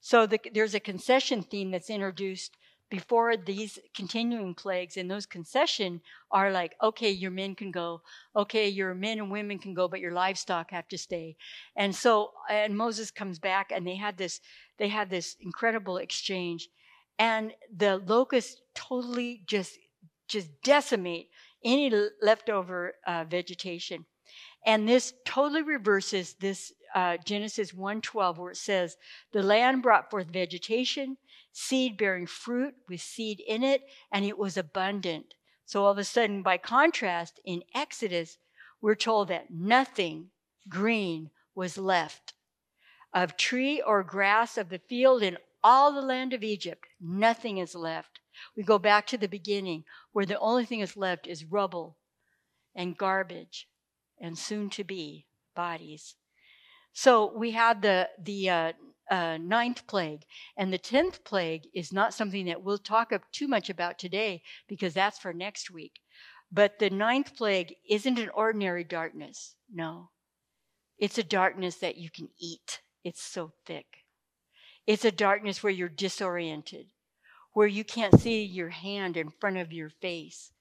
So 0.01 0.25
the, 0.25 0.39
there's 0.53 0.75
a 0.75 0.79
concession 0.79 1.43
theme 1.43 1.71
that's 1.71 1.89
introduced 1.89 2.57
before 2.89 3.37
these 3.37 3.79
continuing 3.95 4.53
plagues, 4.53 4.97
and 4.97 5.09
those 5.09 5.25
concession 5.25 6.01
are 6.29 6.51
like, 6.51 6.75
okay, 6.83 7.09
your 7.09 7.31
men 7.31 7.55
can 7.55 7.71
go, 7.71 8.01
okay, 8.35 8.67
your 8.67 8.93
men 8.93 9.17
and 9.17 9.31
women 9.31 9.57
can 9.59 9.73
go, 9.73 9.87
but 9.87 10.01
your 10.01 10.11
livestock 10.11 10.71
have 10.71 10.87
to 10.89 10.97
stay. 10.97 11.37
And 11.77 11.95
so, 11.95 12.31
and 12.49 12.75
Moses 12.75 13.09
comes 13.09 13.39
back, 13.39 13.71
and 13.71 13.87
they 13.87 13.95
had 13.95 14.17
this, 14.17 14.41
they 14.77 14.89
had 14.89 15.09
this 15.09 15.37
incredible 15.39 15.97
exchange, 15.97 16.67
and 17.17 17.53
the 17.73 17.97
locusts 18.05 18.59
totally 18.75 19.43
just, 19.45 19.77
just 20.27 20.49
decimate 20.61 21.29
any 21.63 21.93
leftover 22.21 22.95
uh, 23.07 23.23
vegetation. 23.23 24.05
And 24.65 24.87
this 24.87 25.13
totally 25.25 25.61
reverses 25.61 26.35
this 26.39 26.73
uh, 26.93 27.17
Genesis 27.17 27.71
1:12 27.71 28.37
where 28.37 28.51
it 28.51 28.57
says, 28.57 28.97
"The 29.31 29.43
land 29.43 29.81
brought 29.81 30.09
forth 30.09 30.27
vegetation, 30.27 31.17
seed 31.51 31.97
bearing 31.97 32.27
fruit 32.27 32.75
with 32.87 33.01
seed 33.01 33.39
in 33.39 33.63
it, 33.63 33.87
and 34.11 34.25
it 34.25 34.37
was 34.37 34.57
abundant." 34.57 35.33
So 35.65 35.85
all 35.85 35.91
of 35.91 35.97
a 35.97 36.03
sudden, 36.03 36.41
by 36.41 36.57
contrast, 36.57 37.39
in 37.45 37.63
Exodus, 37.73 38.37
we're 38.81 38.95
told 38.95 39.29
that 39.29 39.51
nothing 39.51 40.31
green 40.67 41.31
was 41.55 41.77
left. 41.77 42.33
Of 43.13 43.37
tree 43.37 43.81
or 43.81 44.03
grass 44.03 44.57
of 44.57 44.69
the 44.69 44.79
field 44.79 45.23
in 45.23 45.37
all 45.63 45.91
the 45.91 46.01
land 46.01 46.33
of 46.33 46.43
Egypt, 46.43 46.87
nothing 46.99 47.57
is 47.57 47.75
left. 47.75 48.19
We 48.55 48.63
go 48.63 48.79
back 48.79 49.07
to 49.07 49.17
the 49.17 49.27
beginning, 49.27 49.85
where 50.11 50.25
the 50.25 50.39
only 50.39 50.65
thing 50.65 50.79
is 50.79 50.97
left 50.97 51.27
is 51.27 51.45
rubble 51.45 51.97
and 52.73 52.97
garbage 52.97 53.67
and 54.19 54.37
soon 54.37 54.69
to 54.71 54.83
be 54.83 55.27
bodies. 55.55 56.15
So 56.93 57.31
we 57.35 57.51
had 57.51 57.81
the 57.81 58.09
the 58.17 58.49
uh, 58.49 58.73
uh, 59.09 59.37
ninth 59.37 59.87
plague, 59.87 60.25
and 60.57 60.71
the 60.71 60.77
tenth 60.77 61.23
plague 61.23 61.67
is 61.73 61.91
not 61.93 62.13
something 62.13 62.45
that 62.45 62.63
we'll 62.63 62.77
talk 62.77 63.11
up 63.11 63.29
too 63.31 63.47
much 63.47 63.69
about 63.69 63.99
today 63.99 64.41
because 64.67 64.93
that's 64.93 65.19
for 65.19 65.33
next 65.33 65.69
week. 65.71 65.99
But 66.51 66.79
the 66.79 66.89
ninth 66.89 67.35
plague 67.35 67.75
isn't 67.89 68.19
an 68.19 68.29
ordinary 68.29 68.83
darkness. 68.83 69.55
No, 69.73 70.11
It's 70.97 71.17
a 71.17 71.23
darkness 71.23 71.75
that 71.77 71.97
you 71.97 72.09
can 72.09 72.29
eat. 72.39 72.81
It's 73.03 73.21
so 73.21 73.51
thick. 73.65 74.05
It's 74.87 75.05
a 75.05 75.11
darkness 75.11 75.63
where 75.63 75.71
you're 75.73 75.89
disoriented, 75.89 76.91
where 77.53 77.67
you 77.67 77.83
can't 77.83 78.19
see 78.19 78.43
your 78.43 78.69
hand 78.69 79.17
in 79.17 79.29
front 79.31 79.57
of 79.57 79.73
your 79.73 79.89
face, 79.89 80.51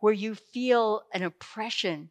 where 0.00 0.12
you 0.12 0.34
feel 0.34 1.02
an 1.12 1.22
oppression. 1.22 2.10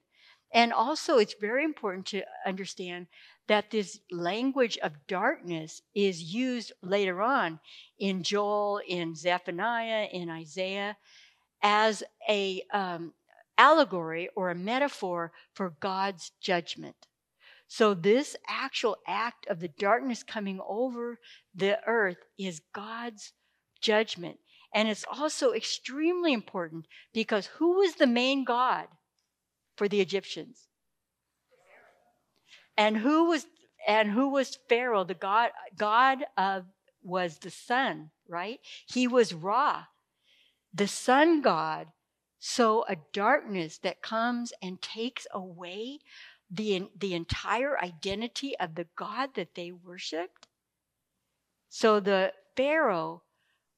And 0.53 0.71
also, 0.73 1.17
it's 1.17 1.35
very 1.39 1.63
important 1.65 2.05
to 2.07 2.23
understand 2.45 3.07
that 3.47 3.71
this 3.71 3.99
language 4.11 4.77
of 4.77 5.07
darkness 5.07 5.81
is 5.93 6.33
used 6.33 6.71
later 6.81 7.21
on 7.21 7.59
in 7.99 8.23
Joel, 8.23 8.79
in 8.87 9.15
Zephaniah, 9.15 10.07
in 10.11 10.29
Isaiah 10.29 10.95
as 11.61 12.03
a 12.29 12.63
um, 12.73 13.13
allegory 13.57 14.29
or 14.35 14.49
a 14.49 14.55
metaphor 14.55 15.31
for 15.53 15.75
God's 15.79 16.31
judgment. 16.39 17.07
So 17.67 17.93
this 17.93 18.35
actual 18.47 18.97
act 19.07 19.47
of 19.47 19.59
the 19.59 19.67
darkness 19.67 20.23
coming 20.23 20.59
over 20.67 21.19
the 21.55 21.79
earth 21.87 22.17
is 22.37 22.61
God's 22.73 23.33
judgment. 23.81 24.39
And 24.73 24.87
it's 24.87 25.05
also 25.11 25.53
extremely 25.53 26.33
important 26.33 26.87
because 27.13 27.47
who 27.47 27.77
was 27.77 27.95
the 27.95 28.07
main 28.07 28.43
God 28.43 28.87
for 29.75 29.87
the 29.87 30.01
Egyptians? 30.01 30.67
And 32.77 32.97
who 32.97 33.29
was 33.29 33.45
and 33.87 34.11
who 34.11 34.29
was 34.29 34.57
Pharaoh? 34.69 35.03
The 35.03 35.13
God 35.13 35.51
God 35.77 36.25
of 36.37 36.65
was 37.01 37.37
the 37.39 37.51
sun, 37.51 38.11
right? 38.27 38.59
He 38.87 39.07
was 39.07 39.33
Ra, 39.33 39.85
the 40.73 40.87
sun 40.87 41.41
god. 41.41 41.87
So 42.39 42.83
a 42.89 42.97
darkness 43.13 43.77
that 43.79 44.01
comes 44.01 44.51
and 44.61 44.81
takes 44.81 45.25
away 45.31 45.99
the, 46.51 46.89
the 46.99 47.13
entire 47.13 47.79
identity 47.81 48.57
of 48.59 48.75
the 48.75 48.87
God 48.97 49.29
that 49.35 49.55
they 49.55 49.71
worshiped. 49.71 50.47
So 51.69 51.99
the 51.99 52.33
Pharaoh, 52.57 53.23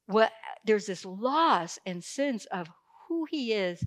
what, 0.08 0.32
there's 0.66 0.88
this 0.88 1.06
loss 1.06 1.80
and 1.86 2.04
sense 2.04 2.46
of 2.46 2.68
who 3.08 3.26
he 3.30 3.54
is, 3.54 3.86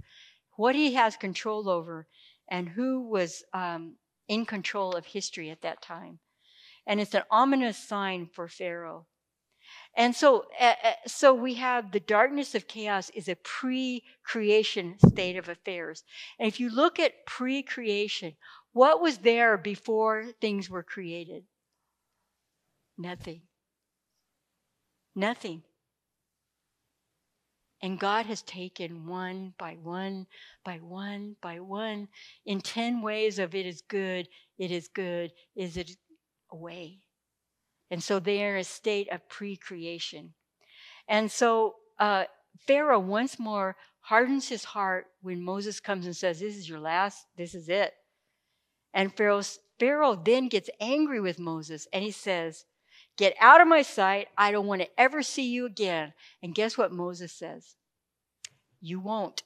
what 0.56 0.74
he 0.74 0.94
has 0.94 1.16
control 1.16 1.68
over, 1.68 2.06
and 2.48 2.68
who 2.68 3.02
was 3.02 3.42
um, 3.52 3.96
in 4.28 4.44
control 4.46 4.92
of 4.92 5.06
history 5.06 5.50
at 5.50 5.62
that 5.62 5.82
time. 5.82 6.20
And 6.86 7.00
it's 7.00 7.14
an 7.14 7.22
ominous 7.30 7.76
sign 7.76 8.28
for 8.32 8.48
Pharaoh. 8.48 9.06
And 9.96 10.14
so, 10.14 10.44
uh, 10.60 10.74
so 11.06 11.34
we 11.34 11.54
have 11.54 11.92
the 11.92 12.00
darkness 12.00 12.54
of 12.54 12.68
chaos 12.68 13.10
is 13.10 13.28
a 13.28 13.36
pre-creation 13.36 14.96
state 15.10 15.36
of 15.36 15.48
affairs. 15.48 16.04
And 16.38 16.48
if 16.48 16.60
you 16.60 16.70
look 16.70 16.98
at 16.98 17.26
pre-creation, 17.26 18.34
what 18.72 19.02
was 19.02 19.18
there 19.18 19.58
before 19.58 20.26
things 20.40 20.70
were 20.70 20.82
created? 20.82 21.44
Nothing. 22.96 23.42
Nothing. 25.14 25.62
And 27.80 27.98
God 27.98 28.26
has 28.26 28.42
taken 28.42 29.06
one 29.06 29.54
by 29.58 29.76
one 29.82 30.26
by 30.64 30.78
one 30.78 31.36
by 31.40 31.60
one 31.60 32.08
in 32.44 32.60
10 32.60 33.02
ways 33.02 33.38
of 33.38 33.54
it 33.54 33.66
is 33.66 33.82
good, 33.82 34.28
it 34.58 34.72
is 34.72 34.88
good, 34.88 35.32
is 35.54 35.76
it 35.76 35.92
away. 36.50 36.98
And 37.90 38.02
so 38.02 38.18
they 38.18 38.44
are 38.44 38.56
in 38.56 38.60
a 38.60 38.64
state 38.64 39.08
of 39.10 39.28
pre 39.28 39.56
creation. 39.56 40.34
And 41.06 41.30
so 41.30 41.76
uh, 41.98 42.24
Pharaoh 42.66 42.98
once 42.98 43.38
more 43.38 43.76
hardens 44.00 44.48
his 44.48 44.64
heart 44.64 45.06
when 45.22 45.42
Moses 45.42 45.80
comes 45.80 46.04
and 46.04 46.16
says, 46.16 46.40
This 46.40 46.56
is 46.56 46.68
your 46.68 46.80
last, 46.80 47.26
this 47.36 47.54
is 47.54 47.68
it. 47.68 47.94
And 48.92 49.12
Pharaoh 49.14 50.16
then 50.16 50.48
gets 50.48 50.70
angry 50.80 51.20
with 51.20 51.38
Moses 51.38 51.86
and 51.92 52.02
he 52.02 52.10
says, 52.10 52.64
Get 53.18 53.34
out 53.40 53.60
of 53.60 53.66
my 53.66 53.82
sight. 53.82 54.28
I 54.38 54.52
don't 54.52 54.68
want 54.68 54.80
to 54.80 54.88
ever 55.00 55.22
see 55.22 55.50
you 55.50 55.66
again. 55.66 56.14
And 56.40 56.54
guess 56.54 56.78
what 56.78 56.92
Moses 56.92 57.32
says? 57.32 57.74
You 58.80 59.00
won't. 59.00 59.42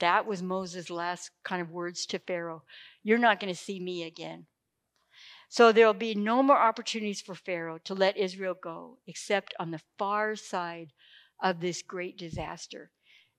That 0.00 0.26
was 0.26 0.42
Moses' 0.42 0.88
last 0.88 1.30
kind 1.44 1.60
of 1.60 1.70
words 1.70 2.06
to 2.06 2.18
Pharaoh. 2.18 2.62
You're 3.02 3.18
not 3.18 3.38
going 3.38 3.52
to 3.52 3.58
see 3.58 3.78
me 3.78 4.02
again. 4.02 4.46
So 5.50 5.72
there'll 5.72 5.92
be 5.92 6.14
no 6.14 6.42
more 6.42 6.56
opportunities 6.56 7.20
for 7.20 7.34
Pharaoh 7.34 7.78
to 7.84 7.94
let 7.94 8.16
Israel 8.16 8.54
go 8.60 8.98
except 9.06 9.52
on 9.60 9.70
the 9.70 9.82
far 9.98 10.36
side 10.36 10.92
of 11.42 11.60
this 11.60 11.82
great 11.82 12.16
disaster. 12.16 12.92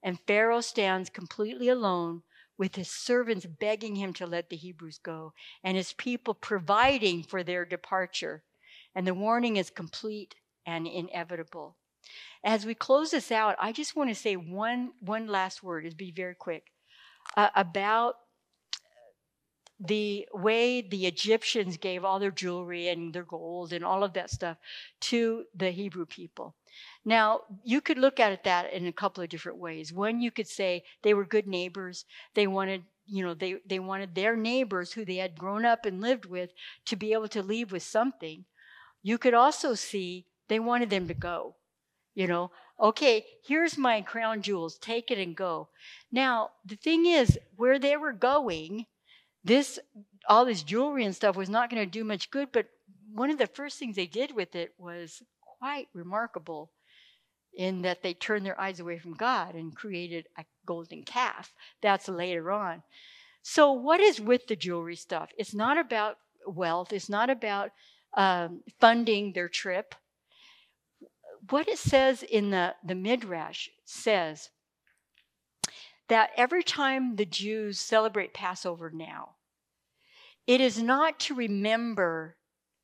And 0.03 0.19
Pharaoh 0.27 0.61
stands 0.61 1.09
completely 1.09 1.67
alone 1.67 2.21
with 2.59 2.75
his 2.75 2.91
servants 2.91 3.47
begging 3.47 3.95
him 3.95 4.13
to 4.13 4.27
let 4.27 4.49
the 4.49 4.55
Hebrews 4.55 4.99
go 5.01 5.33
and 5.63 5.75
his 5.75 5.93
people 5.93 6.35
providing 6.35 7.23
for 7.23 7.41
their 7.41 7.65
departure. 7.65 8.43
And 8.95 9.07
the 9.07 9.13
warning 9.13 9.57
is 9.57 9.69
complete 9.69 10.35
and 10.65 10.87
inevitable. 10.87 11.77
As 12.43 12.65
we 12.65 12.73
close 12.73 13.11
this 13.11 13.31
out, 13.31 13.55
I 13.59 13.71
just 13.71 13.95
want 13.95 14.09
to 14.09 14.15
say 14.15 14.35
one, 14.35 14.91
one 14.99 15.27
last 15.27 15.63
word, 15.63 15.85
it'd 15.85 15.97
be 15.97 16.11
very 16.11 16.35
quick, 16.35 16.71
uh, 17.37 17.49
about 17.55 18.15
the 19.83 20.27
way 20.33 20.81
the 20.81 21.07
Egyptians 21.07 21.77
gave 21.77 22.05
all 22.05 22.19
their 22.19 22.31
jewelry 22.31 22.87
and 22.89 23.13
their 23.13 23.23
gold 23.23 23.73
and 23.73 23.83
all 23.83 24.03
of 24.03 24.13
that 24.13 24.29
stuff 24.29 24.57
to 24.99 25.45
the 25.55 25.71
Hebrew 25.71 26.05
people. 26.05 26.55
Now, 27.03 27.41
you 27.63 27.81
could 27.81 27.97
look 27.97 28.19
at 28.19 28.31
it 28.31 28.43
that 28.43 28.71
in 28.71 28.85
a 28.85 28.93
couple 28.93 29.23
of 29.23 29.29
different 29.29 29.57
ways. 29.57 29.91
One, 29.91 30.21
you 30.21 30.31
could 30.31 30.47
say 30.47 30.83
they 31.01 31.13
were 31.13 31.25
good 31.25 31.47
neighbors. 31.47 32.05
They 32.35 32.47
wanted, 32.47 32.83
you 33.07 33.25
know, 33.25 33.33
they, 33.33 33.55
they 33.65 33.79
wanted 33.79 34.13
their 34.13 34.35
neighbors 34.35 34.93
who 34.93 35.03
they 35.03 35.15
had 35.15 35.37
grown 35.37 35.65
up 35.65 35.85
and 35.85 35.99
lived 35.99 36.25
with 36.25 36.51
to 36.85 36.95
be 36.95 37.13
able 37.13 37.27
to 37.29 37.41
leave 37.41 37.71
with 37.71 37.83
something. 37.83 38.45
You 39.01 39.17
could 39.17 39.33
also 39.33 39.73
see 39.73 40.27
they 40.47 40.59
wanted 40.59 40.89
them 40.89 41.07
to 41.07 41.13
go. 41.13 41.55
You 42.13 42.27
know, 42.27 42.51
okay, 42.79 43.25
here's 43.45 43.77
my 43.77 44.01
crown 44.01 44.41
jewels, 44.41 44.77
take 44.77 45.11
it 45.11 45.17
and 45.17 45.35
go. 45.35 45.69
Now, 46.11 46.51
the 46.65 46.75
thing 46.75 47.05
is, 47.05 47.39
where 47.55 47.79
they 47.79 47.95
were 47.95 48.11
going, 48.11 48.85
this 49.43 49.79
all 50.27 50.45
this 50.45 50.61
jewelry 50.61 51.03
and 51.03 51.15
stuff 51.15 51.35
was 51.35 51.49
not 51.49 51.69
going 51.69 51.81
to 51.83 51.89
do 51.89 52.03
much 52.03 52.29
good 52.29 52.51
but 52.51 52.67
one 53.13 53.29
of 53.31 53.37
the 53.37 53.47
first 53.47 53.79
things 53.79 53.95
they 53.95 54.05
did 54.05 54.35
with 54.35 54.55
it 54.55 54.73
was 54.77 55.23
quite 55.59 55.87
remarkable 55.93 56.71
in 57.53 57.81
that 57.81 58.01
they 58.01 58.13
turned 58.13 58.45
their 58.45 58.59
eyes 58.59 58.79
away 58.79 58.97
from 58.97 59.13
God 59.13 59.55
and 59.55 59.75
created 59.75 60.27
a 60.37 60.45
golden 60.65 61.03
calf. 61.03 61.53
That's 61.81 62.07
later 62.07 62.51
on. 62.51 62.83
So, 63.41 63.71
what 63.73 63.99
is 63.99 64.21
with 64.21 64.47
the 64.47 64.55
jewelry 64.55 64.95
stuff? 64.95 65.29
It's 65.37 65.53
not 65.53 65.77
about 65.77 66.17
wealth, 66.47 66.93
it's 66.93 67.09
not 67.09 67.29
about 67.29 67.71
um, 68.15 68.61
funding 68.79 69.33
their 69.33 69.49
trip. 69.49 69.95
What 71.49 71.67
it 71.67 71.79
says 71.79 72.23
in 72.23 72.51
the, 72.51 72.75
the 72.83 72.95
Midrash 72.95 73.69
says 73.85 74.49
that 76.07 76.31
every 76.37 76.63
time 76.63 77.15
the 77.15 77.25
Jews 77.25 77.79
celebrate 77.79 78.33
Passover 78.33 78.91
now, 78.93 79.35
it 80.45 80.61
is 80.61 80.81
not 80.81 81.19
to 81.21 81.35
remember 81.35 82.37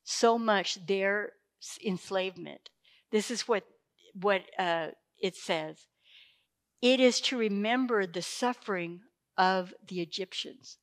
so 0.04 0.38
much 0.38 0.86
their 0.86 1.34
enslavement. 1.86 2.70
This 3.12 3.30
is 3.30 3.48
what 3.48 3.64
what 4.14 4.44
uh, 4.58 4.88
it 5.22 5.36
says. 5.36 5.88
It 6.82 7.00
is 7.00 7.20
to 7.22 7.38
remember 7.38 8.06
the 8.06 8.22
suffering 8.22 9.02
of 9.38 9.74
the 9.88 10.02
Egyptians. 10.02 10.78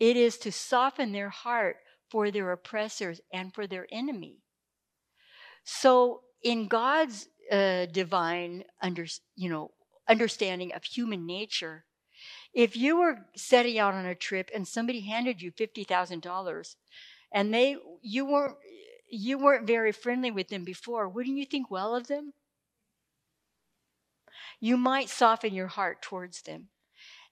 It 0.00 0.16
is 0.16 0.36
to 0.38 0.52
soften 0.52 1.12
their 1.12 1.30
heart 1.30 1.76
for 2.14 2.30
their 2.30 2.52
oppressors 2.52 3.20
and 3.32 3.52
for 3.52 3.66
their 3.66 3.88
enemy. 3.90 4.36
So, 5.64 6.20
in 6.44 6.68
God's 6.68 7.26
uh, 7.50 7.86
divine 7.86 8.62
under, 8.80 9.04
you 9.34 9.50
know, 9.50 9.72
understanding 10.08 10.72
of 10.72 10.84
human 10.84 11.26
nature. 11.26 11.86
If 12.52 12.76
you 12.76 12.98
were 12.98 13.26
setting 13.34 13.80
out 13.80 13.94
on 13.94 14.06
a 14.06 14.14
trip 14.14 14.48
and 14.54 14.68
somebody 14.68 15.00
handed 15.00 15.42
you 15.42 15.50
$50,000 15.50 16.76
and 17.32 17.52
they 17.52 17.78
you 18.00 18.24
weren't 18.26 18.58
you 19.10 19.36
weren't 19.36 19.66
very 19.66 19.90
friendly 19.90 20.30
with 20.30 20.50
them 20.50 20.62
before, 20.62 21.08
wouldn't 21.08 21.36
you 21.36 21.46
think 21.46 21.68
well 21.68 21.96
of 21.96 22.06
them? 22.06 22.32
You 24.60 24.76
might 24.76 25.08
soften 25.08 25.52
your 25.52 25.66
heart 25.66 26.00
towards 26.00 26.42
them. 26.42 26.68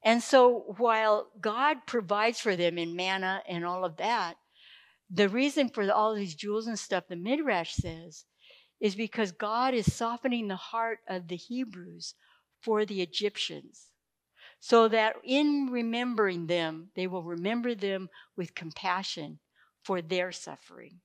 And 0.03 0.21
so 0.25 0.75
while 0.77 1.29
God 1.41 1.87
provides 1.87 2.41
for 2.41 2.57
them 2.57 2.79
in 2.79 2.97
manna 2.97 3.45
and 3.49 3.65
all 3.65 3.85
of 3.85 3.99
that, 3.99 4.35
the 5.13 5.29
reason 5.29 5.69
for 5.69 5.91
all 5.93 6.15
these 6.15 6.35
jewels 6.35 6.67
and 6.67 6.79
stuff, 6.79 7.05
the 7.09 7.17
Midrash 7.17 7.75
says, 7.75 8.25
is 8.81 8.95
because 8.97 9.31
God 9.31 9.75
is 9.75 9.93
softening 9.93 10.49
the 10.49 10.57
heart 10.57 11.01
of 11.09 11.29
the 11.29 11.37
Hebrews 11.37 12.15
for 12.61 12.87
the 12.87 13.03
Egyptians, 13.03 13.89
so 14.59 14.89
that 14.89 15.17
in 15.25 15.69
remembering 15.71 16.47
them, 16.47 16.89
they 16.97 17.07
will 17.07 17.23
remember 17.23 17.75
them 17.75 18.09
with 18.37 18.55
compassion 18.55 19.39
for 19.85 20.01
their 20.01 20.33
suffering. 20.33 21.01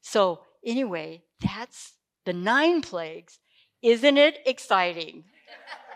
So, 0.00 0.42
anyway, 0.64 1.22
that's 1.40 1.94
the 2.24 2.32
nine 2.32 2.82
plagues. 2.82 3.38
Isn't 3.82 4.18
it 4.18 4.38
exciting? 4.44 5.24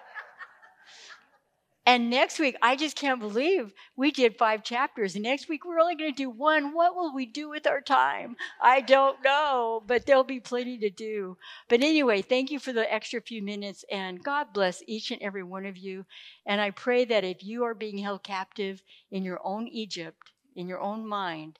And 1.84 2.10
next 2.10 2.38
week, 2.38 2.56
I 2.62 2.76
just 2.76 2.96
can't 2.96 3.18
believe 3.18 3.74
we 3.96 4.12
did 4.12 4.38
five 4.38 4.62
chapters. 4.62 5.16
And 5.16 5.24
next 5.24 5.48
week, 5.48 5.64
we're 5.64 5.80
only 5.80 5.96
going 5.96 6.12
to 6.12 6.16
do 6.16 6.30
one. 6.30 6.74
What 6.74 6.94
will 6.94 7.12
we 7.12 7.26
do 7.26 7.48
with 7.48 7.66
our 7.66 7.80
time? 7.80 8.36
I 8.60 8.80
don't 8.82 9.22
know, 9.24 9.82
but 9.84 10.06
there'll 10.06 10.22
be 10.22 10.38
plenty 10.38 10.78
to 10.78 10.90
do. 10.90 11.36
But 11.68 11.82
anyway, 11.82 12.22
thank 12.22 12.52
you 12.52 12.60
for 12.60 12.72
the 12.72 12.92
extra 12.92 13.20
few 13.20 13.42
minutes. 13.42 13.84
And 13.90 14.22
God 14.22 14.52
bless 14.52 14.80
each 14.86 15.10
and 15.10 15.20
every 15.22 15.42
one 15.42 15.66
of 15.66 15.76
you. 15.76 16.06
And 16.46 16.60
I 16.60 16.70
pray 16.70 17.04
that 17.06 17.24
if 17.24 17.42
you 17.42 17.64
are 17.64 17.74
being 17.74 17.98
held 17.98 18.22
captive 18.22 18.80
in 19.10 19.24
your 19.24 19.40
own 19.42 19.66
Egypt, 19.66 20.30
in 20.54 20.68
your 20.68 20.80
own 20.80 21.04
mind, 21.04 21.58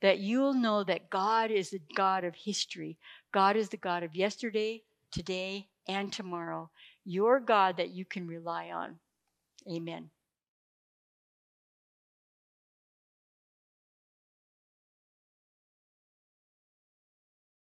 that 0.00 0.18
you'll 0.18 0.54
know 0.54 0.82
that 0.84 1.10
God 1.10 1.50
is 1.50 1.70
the 1.70 1.80
God 1.94 2.24
of 2.24 2.34
history. 2.34 2.96
God 3.32 3.54
is 3.54 3.68
the 3.68 3.76
God 3.76 4.02
of 4.02 4.16
yesterday, 4.16 4.82
today, 5.10 5.68
and 5.86 6.10
tomorrow. 6.10 6.70
Your 7.04 7.38
God 7.38 7.76
that 7.76 7.90
you 7.90 8.06
can 8.06 8.26
rely 8.26 8.70
on. 8.70 8.98
Amen. 9.68 10.10